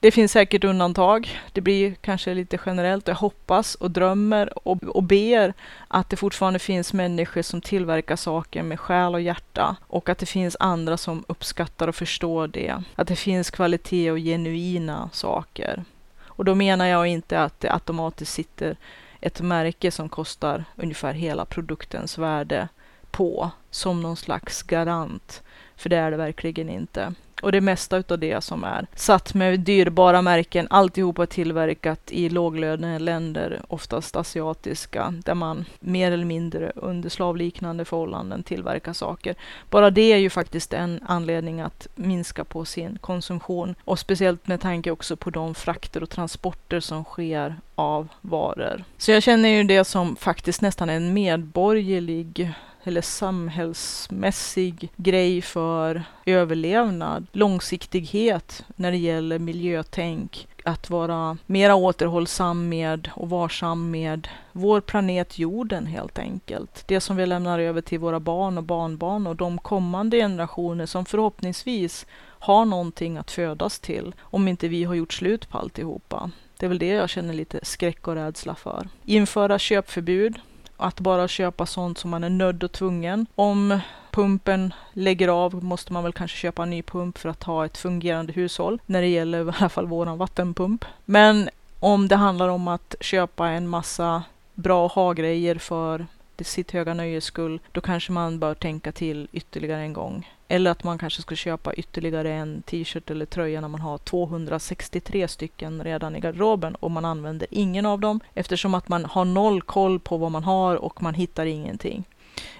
Det 0.00 0.10
finns 0.10 0.32
säkert 0.32 0.64
undantag. 0.64 1.40
Det 1.52 1.60
blir 1.60 1.94
kanske 1.94 2.34
lite 2.34 2.58
generellt. 2.66 3.08
Jag 3.08 3.14
hoppas 3.14 3.74
och 3.74 3.90
drömmer 3.90 4.68
och, 4.68 4.82
och 4.82 5.02
ber 5.02 5.54
att 5.88 6.10
det 6.10 6.16
fortfarande 6.16 6.58
finns 6.58 6.92
människor 6.92 7.42
som 7.42 7.60
tillverkar 7.60 8.16
saker 8.16 8.62
med 8.62 8.80
själ 8.80 9.14
och 9.14 9.20
hjärta 9.20 9.76
och 9.86 10.08
att 10.08 10.18
det 10.18 10.26
finns 10.26 10.56
andra 10.60 10.96
som 10.96 11.24
uppskattar 11.28 11.88
och 11.88 11.96
förstår 11.96 12.48
det. 12.48 12.82
Att 12.94 13.08
det 13.08 13.16
finns 13.16 13.50
kvalitet 13.50 14.10
och 14.10 14.18
genuina 14.18 15.10
saker. 15.12 15.84
Och 16.24 16.44
då 16.44 16.54
menar 16.54 16.86
jag 16.86 17.06
inte 17.06 17.42
att 17.42 17.60
det 17.60 17.72
automatiskt 17.72 18.32
sitter 18.32 18.76
ett 19.20 19.40
märke 19.40 19.90
som 19.90 20.08
kostar 20.08 20.64
ungefär 20.76 21.12
hela 21.12 21.44
produktens 21.44 22.18
värde 22.18 22.68
på 23.10 23.50
som 23.70 24.00
någon 24.00 24.16
slags 24.16 24.62
garant 24.62 25.42
För 25.76 25.90
det 25.90 25.96
är 25.96 26.10
det 26.10 26.16
verkligen 26.16 26.68
inte. 26.68 27.14
Och 27.42 27.52
det 27.52 27.60
mesta 27.60 28.02
av 28.08 28.18
det 28.18 28.44
som 28.44 28.64
är 28.64 28.86
satt 28.94 29.34
med 29.34 29.60
dyrbara 29.60 30.22
märken, 30.22 30.66
alltihopa 30.70 31.26
tillverkat 31.26 32.12
i 32.12 32.28
låglöneländer, 32.28 33.62
oftast 33.68 34.16
asiatiska, 34.16 35.14
där 35.24 35.34
man 35.34 35.64
mer 35.80 36.12
eller 36.12 36.24
mindre 36.24 36.72
under 36.76 37.08
slavliknande 37.08 37.84
förhållanden 37.84 38.42
tillverkar 38.42 38.92
saker. 38.92 39.34
Bara 39.70 39.90
det 39.90 40.12
är 40.12 40.16
ju 40.16 40.30
faktiskt 40.30 40.72
en 40.72 41.00
anledning 41.06 41.60
att 41.60 41.86
minska 41.94 42.44
på 42.44 42.64
sin 42.64 42.98
konsumtion 42.98 43.74
och 43.84 43.98
speciellt 43.98 44.46
med 44.46 44.60
tanke 44.60 44.90
också 44.90 45.16
på 45.16 45.30
de 45.30 45.54
frakter 45.54 46.02
och 46.02 46.10
transporter 46.10 46.80
som 46.80 47.04
sker 47.04 47.56
av 47.74 48.08
varor. 48.20 48.84
Så 48.98 49.10
jag 49.10 49.22
känner 49.22 49.48
ju 49.48 49.64
det 49.64 49.84
som 49.84 50.16
faktiskt 50.16 50.62
nästan 50.62 50.90
en 50.90 51.14
medborgerlig 51.14 52.54
eller 52.84 53.00
samhällsmässig 53.00 54.90
grej 54.96 55.42
för 55.42 56.02
överlevnad, 56.26 57.26
långsiktighet 57.32 58.64
när 58.76 58.90
det 58.90 58.96
gäller 58.96 59.38
miljötänk, 59.38 60.48
att 60.64 60.90
vara 60.90 61.38
mera 61.46 61.74
återhållsam 61.74 62.68
med 62.68 63.08
och 63.14 63.30
varsam 63.30 63.90
med 63.90 64.28
vår 64.52 64.80
planet 64.80 65.38
jorden 65.38 65.86
helt 65.86 66.18
enkelt. 66.18 66.84
Det 66.86 67.00
som 67.00 67.16
vi 67.16 67.26
lämnar 67.26 67.58
över 67.58 67.80
till 67.80 67.98
våra 67.98 68.20
barn 68.20 68.58
och 68.58 68.64
barnbarn 68.64 69.26
och 69.26 69.36
de 69.36 69.58
kommande 69.58 70.16
generationer 70.16 70.86
som 70.86 71.04
förhoppningsvis 71.04 72.06
har 72.20 72.64
någonting 72.64 73.16
att 73.16 73.30
födas 73.30 73.80
till 73.80 74.14
om 74.20 74.48
inte 74.48 74.68
vi 74.68 74.84
har 74.84 74.94
gjort 74.94 75.12
slut 75.12 75.48
på 75.48 75.58
alltihopa. 75.58 76.30
Det 76.56 76.66
är 76.66 76.68
väl 76.68 76.78
det 76.78 76.86
jag 76.86 77.10
känner 77.10 77.34
lite 77.34 77.60
skräck 77.62 78.08
och 78.08 78.14
rädsla 78.14 78.54
för. 78.54 78.88
Införa 79.04 79.58
köpförbud 79.58 80.40
att 80.78 81.00
bara 81.00 81.28
köpa 81.28 81.66
sånt 81.66 81.98
som 81.98 82.10
man 82.10 82.24
är 82.24 82.30
nödd 82.30 82.64
och 82.64 82.72
tvungen. 82.72 83.26
Om 83.34 83.80
pumpen 84.10 84.74
lägger 84.92 85.28
av 85.28 85.64
måste 85.64 85.92
man 85.92 86.02
väl 86.02 86.12
kanske 86.12 86.36
köpa 86.36 86.62
en 86.62 86.70
ny 86.70 86.82
pump 86.82 87.18
för 87.18 87.28
att 87.28 87.42
ha 87.42 87.64
ett 87.64 87.78
fungerande 87.78 88.32
hushåll. 88.32 88.80
När 88.86 89.00
det 89.00 89.08
gäller 89.08 89.44
i 89.48 89.52
alla 89.58 89.68
fall 89.68 89.86
våran 89.86 90.18
vattenpump. 90.18 90.84
Men 91.04 91.48
om 91.80 92.08
det 92.08 92.16
handlar 92.16 92.48
om 92.48 92.68
att 92.68 92.94
köpa 93.00 93.48
en 93.48 93.68
massa 93.68 94.22
bra 94.54 94.86
ha-grejer 94.86 95.54
för 95.54 96.06
sitt 96.44 96.70
höga 96.70 96.94
nöjes 96.94 97.24
skull, 97.24 97.60
då 97.72 97.80
kanske 97.80 98.12
man 98.12 98.38
bör 98.38 98.54
tänka 98.54 98.92
till 98.92 99.28
ytterligare 99.32 99.80
en 99.80 99.92
gång. 99.92 100.32
Eller 100.48 100.70
att 100.70 100.84
man 100.84 100.98
kanske 100.98 101.22
ska 101.22 101.34
köpa 101.34 101.74
ytterligare 101.74 102.32
en 102.32 102.62
t-shirt 102.62 103.10
eller 103.10 103.26
tröja 103.26 103.60
när 103.60 103.68
man 103.68 103.80
har 103.80 103.98
263 103.98 105.28
stycken 105.28 105.84
redan 105.84 106.16
i 106.16 106.20
garderoben 106.20 106.74
och 106.74 106.90
man 106.90 107.04
använder 107.04 107.48
ingen 107.50 107.86
av 107.86 108.00
dem 108.00 108.20
eftersom 108.34 108.74
att 108.74 108.88
man 108.88 109.04
har 109.04 109.24
noll 109.24 109.62
koll 109.62 110.00
på 110.00 110.16
vad 110.16 110.32
man 110.32 110.44
har 110.44 110.76
och 110.76 111.02
man 111.02 111.14
hittar 111.14 111.46
ingenting. 111.46 112.04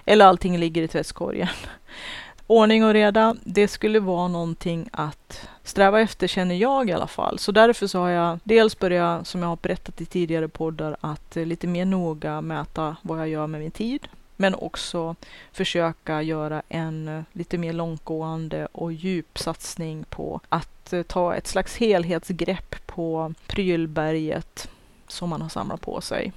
Eller 0.05 0.25
allting 0.25 0.57
ligger 0.57 0.81
i 0.81 0.87
tvättkorgen. 0.87 1.47
Ordning 2.51 2.85
och 2.85 2.93
reda, 2.93 3.35
det 3.43 3.67
skulle 3.67 3.99
vara 3.99 4.27
någonting 4.27 4.89
att 4.91 5.47
sträva 5.63 6.01
efter 6.01 6.27
känner 6.27 6.55
jag 6.55 6.89
i 6.89 6.91
alla 6.91 7.07
fall. 7.07 7.39
Så 7.39 7.51
därför 7.51 7.87
så 7.87 7.99
har 7.99 8.09
jag 8.09 8.39
dels 8.43 8.79
börjat, 8.79 9.27
som 9.27 9.41
jag 9.41 9.49
har 9.49 9.57
berättat 9.61 10.01
i 10.01 10.05
tidigare 10.05 10.47
poddar, 10.47 10.97
att 11.01 11.37
eh, 11.37 11.45
lite 11.45 11.67
mer 11.67 11.85
noga 11.85 12.41
mäta 12.41 12.95
vad 13.01 13.19
jag 13.19 13.29
gör 13.29 13.47
med 13.47 13.61
min 13.61 13.71
tid. 13.71 14.07
Men 14.35 14.55
också 14.55 15.15
försöka 15.51 16.21
göra 16.21 16.61
en 16.69 17.07
eh, 17.07 17.23
lite 17.33 17.57
mer 17.57 17.73
långtgående 17.73 18.67
och 18.71 18.93
djup 18.93 19.39
satsning 19.39 20.03
på 20.09 20.41
att 20.49 20.93
eh, 20.93 21.03
ta 21.03 21.35
ett 21.35 21.47
slags 21.47 21.77
helhetsgrepp 21.77 22.75
på 22.87 23.33
prylberget 23.47 24.69
som 25.07 25.29
man 25.29 25.41
har 25.41 25.49
samlat 25.49 25.81
på 25.81 26.01
sig. 26.01 26.33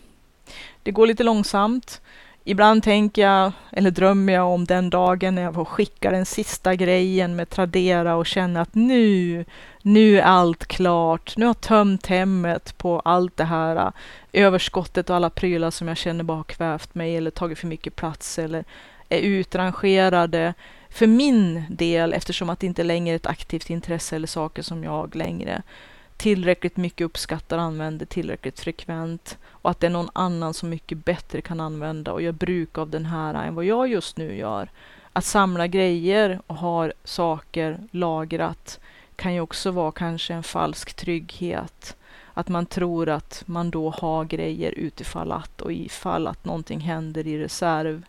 Det 0.83 0.91
går 0.91 1.07
lite 1.07 1.25
långsamt. 1.25 2.01
Ibland 2.45 2.83
tänker 2.83 3.23
jag, 3.23 3.53
eller 3.73 3.91
drömmer 3.91 4.33
jag 4.33 4.49
om 4.49 4.65
den 4.65 4.91
dagen 4.91 5.35
när 5.35 5.43
jag 5.43 5.55
får 5.55 5.65
skicka 5.65 6.11
den 6.11 6.27
sista 6.27 6.75
grejen 6.75 7.37
med 7.37 7.51
Tradera 7.51 8.15
och 8.17 8.27
känna 8.27 8.61
att 8.61 8.75
nu, 8.75 9.45
nu 9.83 10.19
är 10.19 10.23
allt 10.23 10.67
klart. 10.67 11.37
Nu 11.37 11.45
har 11.45 11.49
jag 11.49 11.61
tömt 11.61 12.07
hemmet 12.07 12.79
på 12.79 13.01
allt 13.01 13.37
det 13.37 13.45
här 13.45 13.77
äh, 13.77 13.91
överskottet 14.33 15.11
och 15.11 15.17
alla 15.17 15.31
prylar 15.31 15.71
som 15.71 15.89
jag 15.89 15.97
känner 15.97 16.25
bara 16.25 16.37
har 16.37 16.45
kvävt 16.45 16.95
mig 16.95 17.17
eller 17.17 17.31
tagit 17.31 17.59
för 17.59 17.67
mycket 17.67 17.97
plats 17.97 18.39
eller 18.39 18.65
är 19.09 19.19
utrangerade 19.19 20.55
för 20.91 21.07
min 21.07 21.65
del 21.71 22.13
eftersom 22.13 22.51
att 22.51 22.61
det 22.61 22.67
inte 22.67 22.83
längre 22.83 23.15
är 23.15 23.17
ett 23.17 23.27
aktivt 23.27 23.71
intresse 23.71 24.17
eller 24.17 24.27
saker 24.27 24.63
som 24.63 24.85
jag 24.85 25.17
längre 25.17 25.63
tillräckligt 26.23 26.77
mycket 26.77 27.05
uppskattar 27.05 27.59
och 27.59 27.65
använder 27.65 28.07
tillräckligt 28.07 28.61
frekvent 28.61 29.39
och 29.49 29.71
att 29.71 29.81
det 29.81 29.87
är 29.87 29.91
någon 29.91 30.11
annan 30.13 30.55
som 30.55 30.71
mycket 30.71 31.05
bättre 31.05 31.41
kan 31.41 31.61
använda 31.61 32.13
och 32.13 32.23
gör 32.23 32.33
bruk 32.33 32.79
av 32.79 32.91
den 32.91 33.07
här 33.07 33.35
än 33.35 33.55
vad 33.55 33.65
jag 33.65 33.89
just 33.89 34.17
nu 34.17 34.37
gör. 34.37 34.71
Att 35.13 35.25
samla 35.25 35.67
grejer 35.67 36.41
och 36.47 36.57
ha 36.57 36.91
saker 37.05 37.79
lagrat 37.91 38.81
kan 39.17 39.35
ju 39.35 39.41
också 39.41 39.71
vara 39.71 39.93
kanske 39.93 40.35
en 40.35 40.43
falsk 40.43 40.95
trygghet. 40.95 41.97
Att 42.35 42.49
man 42.49 42.67
tror 42.67 43.09
att 43.09 43.43
man 43.47 43.71
då 43.71 43.91
har 43.91 44.25
grejer 44.25 44.73
utifall 44.73 45.33
att 45.33 45.61
och 45.61 45.73
ifall 45.73 46.27
att 46.27 46.45
någonting 46.45 46.81
händer 46.81 47.27
i 47.27 47.39
reserv. 47.39 48.03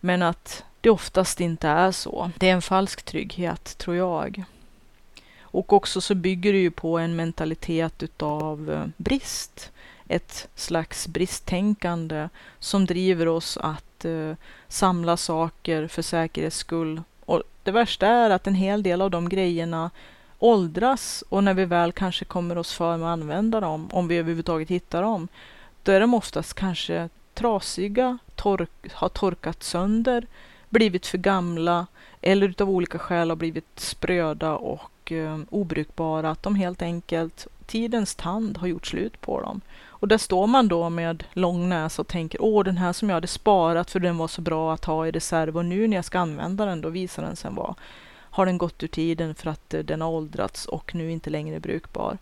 Men 0.00 0.22
att 0.22 0.64
det 0.80 0.90
oftast 0.90 1.40
inte 1.40 1.68
är 1.68 1.92
så. 1.92 2.30
Det 2.36 2.48
är 2.48 2.52
en 2.52 2.62
falsk 2.62 3.02
trygghet, 3.02 3.78
tror 3.78 3.96
jag. 3.96 4.44
Och 5.54 5.72
också 5.72 6.00
så 6.00 6.14
bygger 6.14 6.52
det 6.52 6.58
ju 6.58 6.70
på 6.70 6.98
en 6.98 7.16
mentalitet 7.16 8.02
utav 8.02 8.70
eh, 8.70 8.86
brist. 8.96 9.72
Ett 10.08 10.48
slags 10.54 11.08
bristtänkande 11.08 12.28
som 12.58 12.86
driver 12.86 13.28
oss 13.28 13.56
att 13.56 14.04
eh, 14.04 14.32
samla 14.68 15.16
saker 15.16 15.86
för 15.86 16.02
säkerhets 16.02 16.56
skull. 16.56 17.02
Och 17.24 17.42
det 17.62 17.70
värsta 17.70 18.06
är 18.06 18.30
att 18.30 18.46
en 18.46 18.54
hel 18.54 18.82
del 18.82 19.02
av 19.02 19.10
de 19.10 19.28
grejerna 19.28 19.90
åldras 20.38 21.24
och 21.28 21.44
när 21.44 21.54
vi 21.54 21.64
väl 21.64 21.92
kanske 21.92 22.24
kommer 22.24 22.58
oss 22.58 22.74
för 22.74 22.96
med 22.96 23.08
att 23.08 23.12
använda 23.12 23.60
dem, 23.60 23.88
om 23.92 24.08
vi 24.08 24.16
överhuvudtaget 24.16 24.68
hittar 24.68 25.02
dem, 25.02 25.28
då 25.82 25.92
är 25.92 26.00
de 26.00 26.14
oftast 26.14 26.54
kanske 26.54 27.08
trasiga, 27.34 28.18
tork, 28.34 28.92
har 28.92 29.08
torkat 29.08 29.62
sönder, 29.62 30.26
blivit 30.68 31.06
för 31.06 31.18
gamla 31.18 31.86
eller 32.22 32.48
utav 32.48 32.70
olika 32.70 32.98
skäl 32.98 33.28
har 33.28 33.36
blivit 33.36 33.80
spröda 33.80 34.56
och 34.56 34.80
och 35.04 35.12
eh, 35.12 35.38
obrukbara, 35.50 36.30
att 36.30 36.42
de 36.42 36.54
helt 36.54 36.82
enkelt, 36.82 37.46
tidens 37.66 38.14
tand 38.14 38.58
har 38.58 38.66
gjort 38.66 38.86
slut 38.86 39.20
på 39.20 39.40
dem. 39.40 39.60
Och 39.86 40.08
där 40.08 40.18
står 40.18 40.46
man 40.46 40.68
då 40.68 40.90
med 40.90 41.24
lång 41.32 41.68
näsa 41.68 42.02
och 42.02 42.08
tänker, 42.08 42.42
åh 42.42 42.64
den 42.64 42.76
här 42.76 42.92
som 42.92 43.08
jag 43.08 43.16
hade 43.16 43.26
sparat 43.26 43.90
för 43.90 44.00
den 44.00 44.18
var 44.18 44.28
så 44.28 44.40
bra 44.40 44.74
att 44.74 44.84
ha 44.84 45.06
i 45.06 45.10
reserv 45.10 45.56
och 45.56 45.64
nu 45.64 45.88
när 45.88 45.96
jag 45.96 46.04
ska 46.04 46.18
använda 46.18 46.64
den 46.66 46.80
då 46.80 46.88
visar 46.88 47.22
den 47.22 47.36
sig 47.36 47.50
vara, 47.50 47.74
har 48.14 48.46
den 48.46 48.58
gått 48.58 48.82
ur 48.82 48.88
tiden 48.88 49.34
för 49.34 49.50
att 49.50 49.74
eh, 49.74 49.80
den 49.80 50.00
har 50.00 50.08
åldrats 50.08 50.66
och 50.66 50.94
nu 50.94 51.10
inte 51.10 51.30
längre 51.30 51.56
är 51.56 51.60
brukbar. 51.60 52.18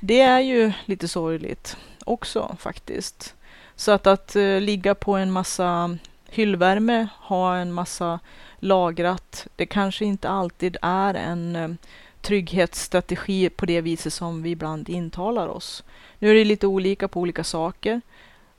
Det 0.00 0.20
är 0.20 0.40
ju 0.40 0.72
lite 0.84 1.08
sorgligt 1.08 1.76
också 2.04 2.56
faktiskt. 2.58 3.34
Så 3.76 3.92
att, 3.92 4.06
att 4.06 4.36
uh, 4.36 4.60
ligga 4.60 4.94
på 4.94 5.16
en 5.16 5.30
massa 5.30 5.98
hyllvärme, 6.28 7.08
ha 7.20 7.56
en 7.56 7.72
massa 7.72 8.20
lagrat. 8.58 9.46
Det 9.56 9.66
kanske 9.66 10.04
inte 10.04 10.28
alltid 10.28 10.76
är 10.82 11.14
en 11.14 11.56
eh, 11.56 11.68
trygghetsstrategi 12.20 13.48
på 13.48 13.66
det 13.66 13.80
viset 13.80 14.12
som 14.12 14.42
vi 14.42 14.50
ibland 14.50 14.88
intalar 14.88 15.48
oss. 15.48 15.84
Nu 16.18 16.30
är 16.30 16.34
det 16.34 16.44
lite 16.44 16.66
olika 16.66 17.08
på 17.08 17.20
olika 17.20 17.44
saker. 17.44 18.00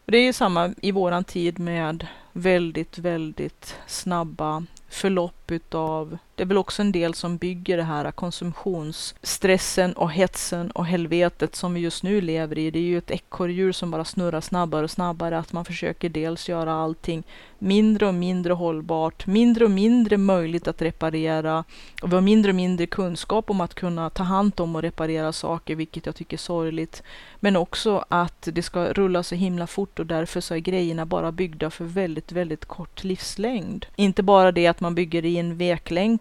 Det 0.05 0.17
är 0.17 0.23
ju 0.23 0.33
samma 0.33 0.73
i 0.81 0.91
våran 0.91 1.23
tid 1.23 1.59
med 1.59 2.07
väldigt, 2.31 2.97
väldigt 2.97 3.75
snabba 3.87 4.63
förlopp 4.89 5.51
utav, 5.51 6.17
det 6.39 6.43
är 6.43 6.45
väl 6.45 6.57
också 6.57 6.81
en 6.81 6.91
del 6.91 7.13
som 7.13 7.37
bygger 7.37 7.77
det 7.77 7.83
här 7.83 8.11
konsumtionsstressen 8.11 9.93
och 9.93 10.11
hetsen 10.11 10.71
och 10.71 10.85
helvetet 10.85 11.55
som 11.55 11.73
vi 11.73 11.79
just 11.79 12.03
nu 12.03 12.21
lever 12.21 12.57
i. 12.57 12.71
Det 12.71 12.79
är 12.79 12.83
ju 12.83 12.97
ett 12.97 13.11
ekorrhjul 13.11 13.73
som 13.73 13.91
bara 13.91 14.05
snurrar 14.05 14.41
snabbare 14.41 14.83
och 14.83 14.91
snabbare, 14.91 15.39
att 15.39 15.53
man 15.53 15.65
försöker 15.65 16.09
dels 16.09 16.49
göra 16.49 16.73
allting 16.73 17.23
mindre 17.59 18.07
och 18.07 18.13
mindre 18.13 18.53
hållbart, 18.53 19.27
mindre 19.27 19.65
och 19.65 19.71
mindre 19.71 20.17
möjligt 20.17 20.67
att 20.67 20.81
reparera 20.81 21.63
och 22.01 22.11
vi 22.11 22.15
har 22.15 22.21
mindre 22.21 22.51
och 22.51 22.55
mindre 22.55 22.85
kunskap 22.85 23.49
om 23.49 23.61
att 23.61 23.73
kunna 23.73 24.09
ta 24.09 24.23
hand 24.23 24.59
om 24.59 24.75
och 24.75 24.81
reparera 24.81 25.31
saker, 25.31 25.75
vilket 25.75 26.05
jag 26.05 26.15
tycker 26.15 26.37
är 26.37 26.39
sorgligt. 26.39 27.03
Men 27.39 27.55
också 27.55 28.05
att 28.09 28.47
det 28.51 28.61
ska 28.61 28.93
rulla 28.93 29.23
så 29.23 29.35
himla 29.35 29.67
fort 29.67 29.99
och 29.99 30.05
därför 30.05 30.41
så 30.41 30.55
är 30.55 30.59
grejerna 30.59 31.05
bara 31.05 31.31
byggda 31.31 31.69
för 31.69 31.85
väldigt, 31.85 32.31
väldigt 32.31 32.65
kort 32.65 33.03
livslängd. 33.03 33.85
Inte 33.95 34.23
bara 34.23 34.51
det 34.51 34.67
att 34.67 34.79
man 34.79 34.95
bygger 34.95 35.25
i 35.25 35.37
en 35.37 35.57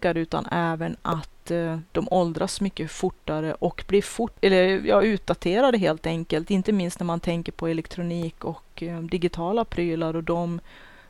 veklänkar 0.08 0.20
utan 0.20 0.46
även 0.50 0.96
att 1.02 1.50
eh, 1.50 1.78
de 1.92 2.08
åldras 2.10 2.60
mycket 2.60 2.90
fortare 2.90 3.54
och 3.60 3.84
blir 3.88 4.02
fort, 4.02 4.44
eller, 4.44 4.86
ja, 4.86 5.02
utdaterade 5.02 5.78
helt 5.78 6.06
enkelt. 6.06 6.50
Inte 6.50 6.72
minst 6.72 7.00
när 7.00 7.06
man 7.06 7.20
tänker 7.20 7.52
på 7.52 7.68
elektronik 7.68 8.44
och 8.44 8.82
eh, 8.82 9.00
digitala 9.00 9.64
prylar 9.64 10.16
och 10.16 10.24
de 10.24 10.60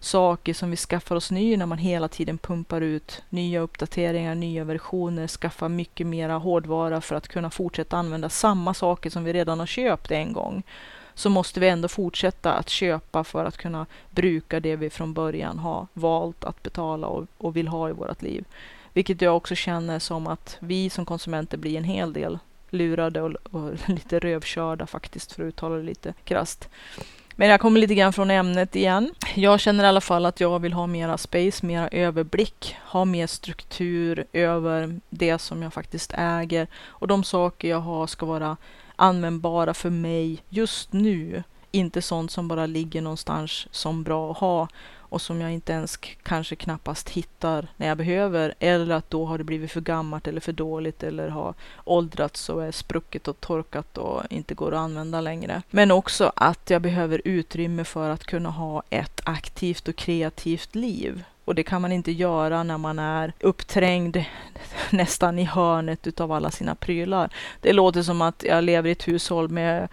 saker 0.01 0.55
som 0.55 0.71
vi 0.71 0.77
skaffar 0.77 1.17
oss 1.17 1.31
ny 1.31 1.57
när 1.57 1.67
man 1.67 1.79
hela 1.79 2.09
tiden 2.09 2.39
pumpar 2.39 2.83
ut 2.83 3.23
nya 3.31 3.61
uppdateringar, 3.61 4.35
nya 4.35 4.65
versioner, 4.65 5.29
skaffar 5.29 5.69
mycket 5.69 6.07
mera 6.07 6.39
hårdvara 6.39 7.01
för 7.01 7.17
att 7.17 7.29
kunna 7.29 7.51
fortsätta 7.51 7.97
använda 7.97 8.29
samma 8.29 8.75
saker 8.75 9.11
som 9.11 9.25
vi 9.25 9.33
redan 9.33 9.59
har 9.59 9.67
köpt 9.67 10.11
en 10.11 10.33
gång. 10.33 10.63
så 11.15 11.31
måste 11.31 11.61
vi 11.61 11.69
ändå 11.69 11.89
fortsätta 11.89 12.53
att 12.53 12.69
köpa 12.69 13.25
för 13.25 13.45
att 13.45 13.57
kunna 13.57 13.87
bruka 14.11 14.61
det 14.61 14.77
vi 14.77 14.91
från 14.91 15.13
början 15.13 15.59
har 15.59 15.87
valt 15.95 16.45
att 16.45 16.63
betala 16.63 17.07
och, 17.07 17.27
och 17.39 17.57
vill 17.57 17.69
ha 17.69 17.89
i 17.89 17.93
vårt 17.93 18.23
liv. 18.23 18.45
Vilket 18.99 19.23
jag 19.23 19.37
också 19.37 19.55
känner 19.55 19.99
som 19.99 20.27
att 20.27 20.57
vi 20.61 20.91
som 20.91 21.05
konsumenter 21.05 21.59
blir 21.59 21.79
en 21.79 21.85
hel 21.85 22.13
del 22.13 22.39
lurade 22.71 23.23
och, 23.23 23.33
och 23.51 23.73
lite 23.89 24.19
rövkörda 24.19 24.87
faktiskt, 24.87 25.33
för 25.33 25.43
att 25.43 25.49
uttala 25.49 25.77
det 25.77 25.83
lite 25.83 26.15
krasst. 26.25 26.69
Men 27.37 27.49
jag 27.49 27.61
kommer 27.61 27.81
lite 27.81 27.95
grann 27.95 28.13
från 28.13 28.31
ämnet 28.31 28.77
igen. 28.77 29.15
Jag 29.35 29.61
känner 29.61 29.85
i 29.85 29.87
alla 29.87 30.01
fall 30.01 30.27
att 30.27 30.41
jag 30.41 30.59
vill 30.59 30.73
ha 30.73 30.87
mera 30.87 31.19
space, 31.19 31.67
mera 31.67 31.89
överblick, 31.89 32.77
ha 32.85 33.05
mer 33.05 33.27
struktur 33.27 34.25
över 34.33 35.01
det 35.11 35.39
som 35.39 35.63
jag 35.63 35.73
faktiskt 35.73 36.13
äger 36.17 36.67
och 36.87 37.09
de 37.09 37.25
saker 37.25 37.69
jag 37.69 37.81
har 37.81 38.07
ska 38.07 38.27
vara 38.27 38.57
användbara 38.97 39.75
för 39.75 39.91
mig 39.91 40.43
just 40.49 40.93
nu. 40.93 41.43
Inte 41.71 42.03
sånt 42.03 42.31
som 42.31 42.49
bara 42.49 42.67
ligger 42.67 43.03
någonstans 43.03 43.69
som 43.71 44.03
bra 44.03 44.31
att 44.31 44.39
ha 44.39 44.69
och 45.09 45.21
som 45.23 45.41
jag 45.41 45.53
inte 45.53 45.73
ens 45.73 45.97
kanske 46.23 46.57
knappast 46.57 47.09
hittar 47.09 47.69
när 47.77 47.87
jag 47.89 47.99
behöver. 47.99 48.55
Eller 48.59 48.95
att 48.95 49.11
då 49.11 49.25
har 49.25 49.39
det 49.39 49.45
blivit 49.45 49.73
för 49.73 49.81
gammalt 49.81 50.27
eller 50.27 50.41
för 50.41 50.53
dåligt 50.53 51.03
eller 51.03 51.29
har 51.29 51.55
åldrats 51.85 52.49
och 52.49 52.65
är 52.65 52.73
sprucket 52.73 53.29
och 53.29 53.41
torkat 53.41 53.99
och 53.99 54.23
inte 54.31 54.55
går 54.55 54.73
att 54.75 54.79
använda 54.79 55.21
längre. 55.21 55.63
Men 55.71 55.91
också 55.91 56.33
att 56.37 56.71
jag 56.71 56.83
behöver 56.83 57.23
utrymme 57.25 57.85
för 57.85 58.11
att 58.11 58.25
kunna 58.25 58.51
ha 58.51 58.83
ett 58.91 59.21
aktivt 59.25 59.89
och 59.89 59.97
kreativt 59.97 60.75
liv. 60.75 61.25
Och 61.49 61.55
det 61.55 61.63
kan 61.63 61.83
man 61.83 61.93
inte 61.93 62.13
göra 62.13 62.63
när 62.63 62.79
man 62.79 62.99
är 62.99 63.33
uppträngd 63.41 64.17
nästan 64.91 65.39
i 65.39 65.45
hörnet 65.45 66.07
utav 66.07 66.33
alla 66.33 66.51
sina 66.51 66.75
prylar. 66.75 67.31
Det 67.61 67.73
låter 67.73 68.03
som 68.03 68.23
att 68.23 68.43
jag 68.43 68.65
lever 68.65 68.89
i 68.89 68.93
ett 68.93 69.09
hushåll 69.09 69.49
med 69.49 69.89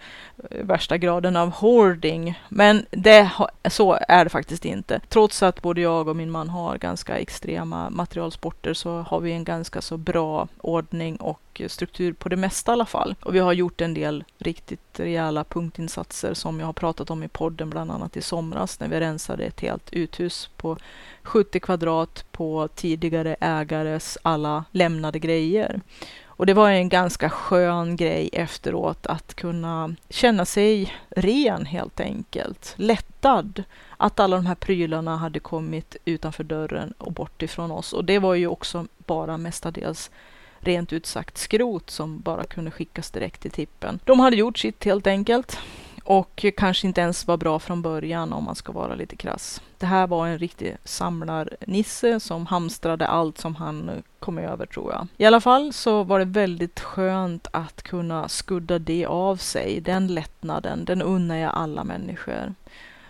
Eh, 0.50 0.64
värsta 0.64 0.98
graden 0.98 1.36
av 1.36 1.50
hoarding. 1.50 2.40
Men 2.48 2.86
det, 2.90 3.30
så 3.68 3.98
är 4.08 4.24
det 4.24 4.30
faktiskt 4.30 4.64
inte. 4.64 5.00
Trots 5.08 5.42
att 5.42 5.62
både 5.62 5.80
jag 5.80 6.08
och 6.08 6.16
min 6.16 6.30
man 6.30 6.48
har 6.48 6.78
ganska 6.78 7.18
extrema 7.18 7.90
materialsporter 7.90 8.74
så 8.74 8.98
har 8.98 9.20
vi 9.20 9.32
en 9.32 9.44
ganska 9.44 9.80
så 9.80 9.96
bra 9.96 10.48
ordning 10.60 11.16
och 11.16 11.62
struktur 11.66 12.12
på 12.12 12.28
det 12.28 12.36
mesta 12.36 12.72
i 12.72 12.74
alla 12.74 12.86
fall. 12.86 13.14
Och 13.22 13.34
vi 13.34 13.38
har 13.38 13.52
gjort 13.52 13.80
en 13.80 13.94
del 13.94 14.24
riktigt 14.38 15.00
rejäla 15.00 15.44
punktinsatser 15.44 16.34
som 16.34 16.60
jag 16.60 16.66
har 16.66 16.72
pratat 16.72 17.10
om 17.10 17.22
i 17.22 17.28
podden, 17.28 17.70
bland 17.70 17.90
annat 17.90 18.16
i 18.16 18.22
somras 18.22 18.80
när 18.80 18.88
vi 18.88 19.00
rensade 19.00 19.44
ett 19.44 19.60
helt 19.60 19.92
uthus 19.92 20.50
på 20.56 20.76
70 21.22 21.60
kvadrat 21.60 22.24
på 22.32 22.68
tidigare 22.74 23.36
ägares 23.40 24.18
alla 24.22 24.64
lämnade 24.70 25.18
grejer. 25.18 25.80
Och 26.36 26.46
det 26.46 26.54
var 26.54 26.70
en 26.70 26.88
ganska 26.88 27.30
skön 27.30 27.96
grej 27.96 28.30
efteråt 28.32 29.06
att 29.06 29.34
kunna 29.34 29.94
känna 30.08 30.44
sig 30.44 30.94
ren 31.10 31.66
helt 31.66 32.00
enkelt. 32.00 32.74
Lättad 32.76 33.64
att 33.96 34.20
alla 34.20 34.36
de 34.36 34.46
här 34.46 34.54
prylarna 34.54 35.16
hade 35.16 35.40
kommit 35.40 35.96
utanför 36.04 36.44
dörren 36.44 36.94
och 36.98 37.12
bort 37.12 37.42
ifrån 37.42 37.70
oss. 37.70 37.92
Och 37.92 38.04
det 38.04 38.18
var 38.18 38.34
ju 38.34 38.46
också 38.46 38.86
bara 38.98 39.38
mestadels 39.38 40.10
rent 40.58 40.92
ut 40.92 41.06
sagt 41.06 41.38
skrot 41.38 41.90
som 41.90 42.20
bara 42.20 42.44
kunde 42.44 42.70
skickas 42.70 43.10
direkt 43.10 43.42
till 43.42 43.50
tippen. 43.50 44.00
De 44.04 44.20
hade 44.20 44.36
gjort 44.36 44.58
sitt 44.58 44.84
helt 44.84 45.06
enkelt 45.06 45.58
och 46.06 46.44
kanske 46.56 46.86
inte 46.86 47.00
ens 47.00 47.26
var 47.26 47.36
bra 47.36 47.58
från 47.58 47.82
början 47.82 48.32
om 48.32 48.44
man 48.44 48.54
ska 48.54 48.72
vara 48.72 48.94
lite 48.94 49.16
krass. 49.16 49.62
Det 49.78 49.86
här 49.86 50.06
var 50.06 50.26
en 50.26 50.38
riktig 50.38 50.76
samlarnisse 50.84 52.20
som 52.20 52.46
hamstrade 52.46 53.06
allt 53.06 53.38
som 53.38 53.56
han 53.56 53.90
kom 54.18 54.38
över 54.38 54.66
tror 54.66 54.92
jag. 54.92 55.06
I 55.16 55.24
alla 55.24 55.40
fall 55.40 55.72
så 55.72 56.02
var 56.02 56.18
det 56.18 56.24
väldigt 56.24 56.80
skönt 56.80 57.46
att 57.50 57.82
kunna 57.82 58.28
skudda 58.28 58.78
det 58.78 59.06
av 59.06 59.36
sig. 59.36 59.80
Den 59.80 60.06
lättnaden, 60.06 60.84
den 60.84 61.02
unnar 61.02 61.36
jag 61.36 61.54
alla 61.54 61.84
människor. 61.84 62.54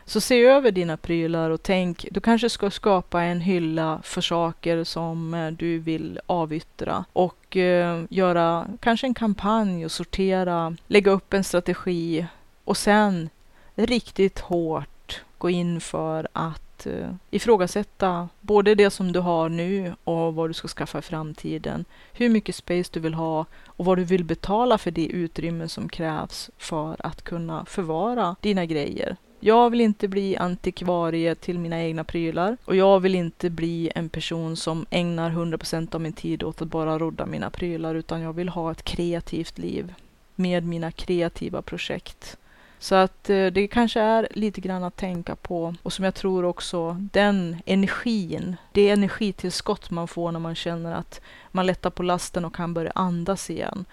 Så 0.05 0.20
se 0.20 0.44
över 0.44 0.70
dina 0.70 0.97
prylar 0.97 1.51
och 1.51 1.62
tänk, 1.62 2.07
du 2.11 2.20
kanske 2.20 2.51
ska 2.51 2.70
skapa 2.70 3.22
en 3.22 3.40
hylla 3.40 4.01
för 4.03 4.20
saker 4.20 4.84
som 4.84 5.34
eh, 5.34 5.51
du 5.51 5.78
vill 5.78 6.20
avyttra 6.26 7.05
och 7.12 7.57
eh, 7.57 8.03
göra 8.11 8.66
kanske 8.80 9.07
en 9.07 9.14
kampanj 9.14 9.84
och 9.84 9.92
sortera, 9.92 10.76
lägga 10.86 11.11
upp 11.11 11.34
en 11.34 11.44
strategi 11.44 12.26
och 12.66 12.76
sen 12.76 13.30
riktigt 13.74 14.38
hårt 14.38 15.20
gå 15.38 15.50
in 15.50 15.80
för 15.80 16.28
att 16.32 16.86
eh, 16.86 17.10
ifrågasätta 17.30 18.28
både 18.40 18.74
det 18.74 18.90
som 18.90 19.12
du 19.12 19.20
har 19.20 19.48
nu 19.48 19.94
och 20.04 20.34
vad 20.34 20.50
du 20.50 20.54
ska 20.54 20.68
skaffa 20.68 20.98
i 20.98 21.02
framtiden. 21.02 21.84
Hur 22.12 22.28
mycket 22.28 22.54
space 22.54 22.90
du 22.92 23.00
vill 23.00 23.14
ha 23.14 23.46
och 23.66 23.84
vad 23.84 23.98
du 23.98 24.04
vill 24.04 24.24
betala 24.24 24.78
för 24.78 24.90
det 24.90 25.06
utrymme 25.06 25.68
som 25.68 25.88
krävs 25.88 26.50
för 26.58 26.96
att 26.98 27.22
kunna 27.22 27.64
förvara 27.64 28.36
dina 28.40 28.66
grejer. 28.66 29.16
Jag 29.40 29.70
vill 29.70 29.80
inte 29.80 30.08
bli 30.08 30.36
antikvarie 30.36 31.34
till 31.34 31.58
mina 31.58 31.82
egna 31.82 32.04
prylar 32.04 32.56
och 32.64 32.76
jag 32.76 33.00
vill 33.00 33.14
inte 33.14 33.50
bli 33.50 33.90
en 33.94 34.08
person 34.08 34.56
som 34.56 34.86
ägnar 34.90 35.30
100% 35.30 35.94
av 35.94 36.00
min 36.00 36.12
tid 36.12 36.42
åt 36.42 36.62
att 36.62 36.68
bara 36.68 36.98
rodda 36.98 37.26
mina 37.26 37.50
prylar 37.50 37.94
utan 37.94 38.20
jag 38.20 38.32
vill 38.32 38.48
ha 38.48 38.70
ett 38.70 38.82
kreativt 38.82 39.58
liv 39.58 39.94
med 40.34 40.64
mina 40.64 40.92
kreativa 40.92 41.62
projekt. 41.62 42.36
Så 42.79 42.95
att 42.95 43.31
eh, 43.31 43.47
det 43.47 43.68
kanske 43.68 44.01
är 44.01 44.29
lite 44.31 44.61
grann 44.61 44.85
att 44.85 44.97
tänka 44.97 45.37
på 45.37 45.74
och 45.83 45.93
som 45.93 46.05
jag 46.05 46.14
tror 46.14 46.45
också 46.45 46.97
den 47.12 47.57
energin, 47.66 48.57
det 48.72 48.89
energitillskott 48.89 49.91
man 49.91 50.09
får 50.09 50.33
när 50.33 50.41
man 50.41 50.55
känner 50.55 50.95
att 50.95 51.20
man 51.51 51.66
lättar 51.66 51.91
på 51.91 52.03
lasten 52.03 52.45
och 52.45 52.55
kan 52.55 52.74
börja 52.74 52.93
andas 52.95 53.51
igen. 53.51 53.85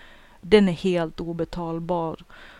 Den 0.41 0.69
är 0.69 0.73
helt 0.73 1.19
obetalbar 1.19 2.19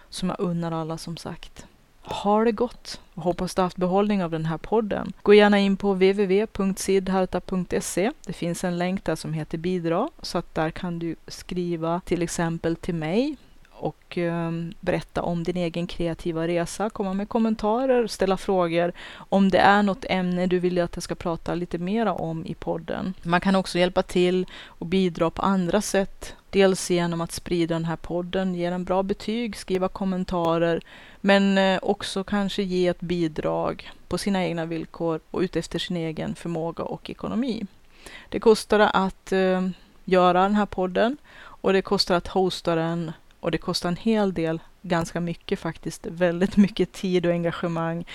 som 0.09 0.29
jag 0.29 0.39
unnar 0.39 0.71
alla 0.71 0.97
som 0.97 1.17
sagt. 1.17 1.65
Ha 2.01 2.43
det 2.43 2.51
gott 2.51 3.01
och 3.13 3.23
hoppas 3.23 3.55
du 3.55 3.61
haft 3.61 3.77
behållning 3.77 4.23
av 4.23 4.31
den 4.31 4.45
här 4.45 4.57
podden. 4.57 5.13
Gå 5.21 5.33
gärna 5.33 5.59
in 5.59 5.77
på 5.77 5.93
www.sidharta.se. 5.93 8.11
Det 8.25 8.33
finns 8.33 8.63
en 8.63 8.77
länk 8.77 9.05
där 9.05 9.15
som 9.15 9.33
heter 9.33 9.57
bidra 9.57 10.09
så 10.21 10.37
att 10.37 10.55
där 10.55 10.71
kan 10.71 10.99
du 10.99 11.15
skriva 11.27 12.01
till 12.05 12.21
exempel 12.21 12.75
till 12.75 12.95
mig 12.95 13.35
och 13.75 14.17
ehm, 14.17 14.73
berätta 14.79 15.21
om 15.21 15.43
din 15.43 15.57
egen 15.57 15.87
kreativa 15.87 16.47
resa, 16.47 16.89
komma 16.89 17.13
med 17.13 17.29
kommentarer, 17.29 18.07
ställa 18.07 18.37
frågor 18.37 18.93
om 19.15 19.49
det 19.49 19.57
är 19.57 19.83
något 19.83 20.05
ämne 20.09 20.47
du 20.47 20.59
vill 20.59 20.79
att 20.79 20.95
jag 20.95 21.03
ska 21.03 21.15
prata 21.15 21.55
lite 21.55 21.77
mera 21.77 22.13
om 22.13 22.45
i 22.45 22.53
podden. 22.53 23.13
Man 23.23 23.41
kan 23.41 23.55
också 23.55 23.79
hjälpa 23.79 24.01
till 24.03 24.45
och 24.65 24.85
bidra 24.85 25.29
på 25.29 25.41
andra 25.41 25.81
sätt. 25.81 26.35
Dels 26.49 26.91
genom 26.91 27.21
att 27.21 27.31
sprida 27.31 27.75
den 27.75 27.85
här 27.85 27.95
podden, 27.95 28.55
ge 28.55 28.69
den 28.69 28.83
bra 28.83 29.03
betyg, 29.03 29.57
skriva 29.57 29.87
kommentarer, 29.87 30.81
men 31.21 31.57
eh, 31.57 31.79
också 31.81 32.23
kanske 32.23 32.63
ge 32.63 32.87
ett 32.87 33.01
bidrag 33.01 33.91
på 34.07 34.17
sina 34.17 34.45
egna 34.45 34.65
villkor 34.65 35.19
och 35.31 35.39
utefter 35.39 35.79
sin 35.79 35.97
egen 35.97 36.35
förmåga 36.35 36.83
och 36.83 37.09
ekonomi. 37.09 37.65
Det 38.29 38.39
kostar 38.39 38.79
att 38.79 39.31
eh, 39.31 39.67
göra 40.05 40.43
den 40.43 40.55
här 40.55 40.65
podden 40.65 41.17
och 41.63 41.73
det 41.73 41.81
kostar 41.81 42.15
att 42.15 42.27
hosta 42.27 42.75
den 42.75 43.11
och 43.43 43.51
det 43.51 43.57
kostar 43.57 43.89
en 43.89 43.95
hel 43.95 44.33
del, 44.33 44.59
ganska 44.81 45.19
mycket 45.19 45.59
faktiskt, 45.59 46.05
väldigt 46.05 46.57
mycket 46.57 46.91
tid 46.91 47.25
och 47.25 47.31
engagemang 47.31 48.05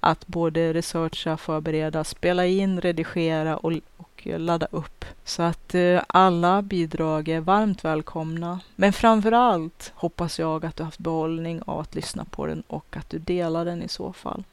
att 0.00 0.26
både 0.26 0.72
researcha, 0.72 1.36
förbereda, 1.36 2.04
spela 2.04 2.46
in, 2.46 2.80
redigera 2.80 3.56
och, 3.56 3.72
och 3.96 4.26
ladda 4.26 4.66
upp. 4.70 5.04
Så 5.24 5.42
att 5.42 5.74
eh, 5.74 6.02
alla 6.06 6.62
bidrag 6.62 7.28
är 7.28 7.40
varmt 7.40 7.84
välkomna. 7.84 8.60
Men 8.76 8.92
framför 8.92 9.32
allt 9.32 9.92
hoppas 9.94 10.38
jag 10.38 10.64
att 10.64 10.76
du 10.76 10.82
haft 10.82 10.98
behållning 10.98 11.62
av 11.66 11.80
att 11.80 11.94
lyssna 11.94 12.24
på 12.24 12.46
den 12.46 12.62
och 12.66 12.96
att 12.96 13.10
du 13.10 13.18
delar 13.18 13.64
den 13.64 13.82
i 13.82 13.88
så 13.88 14.12
fall. 14.12 14.44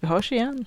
Vi 0.00 0.06
hörs 0.06 0.32
igen! 0.32 0.64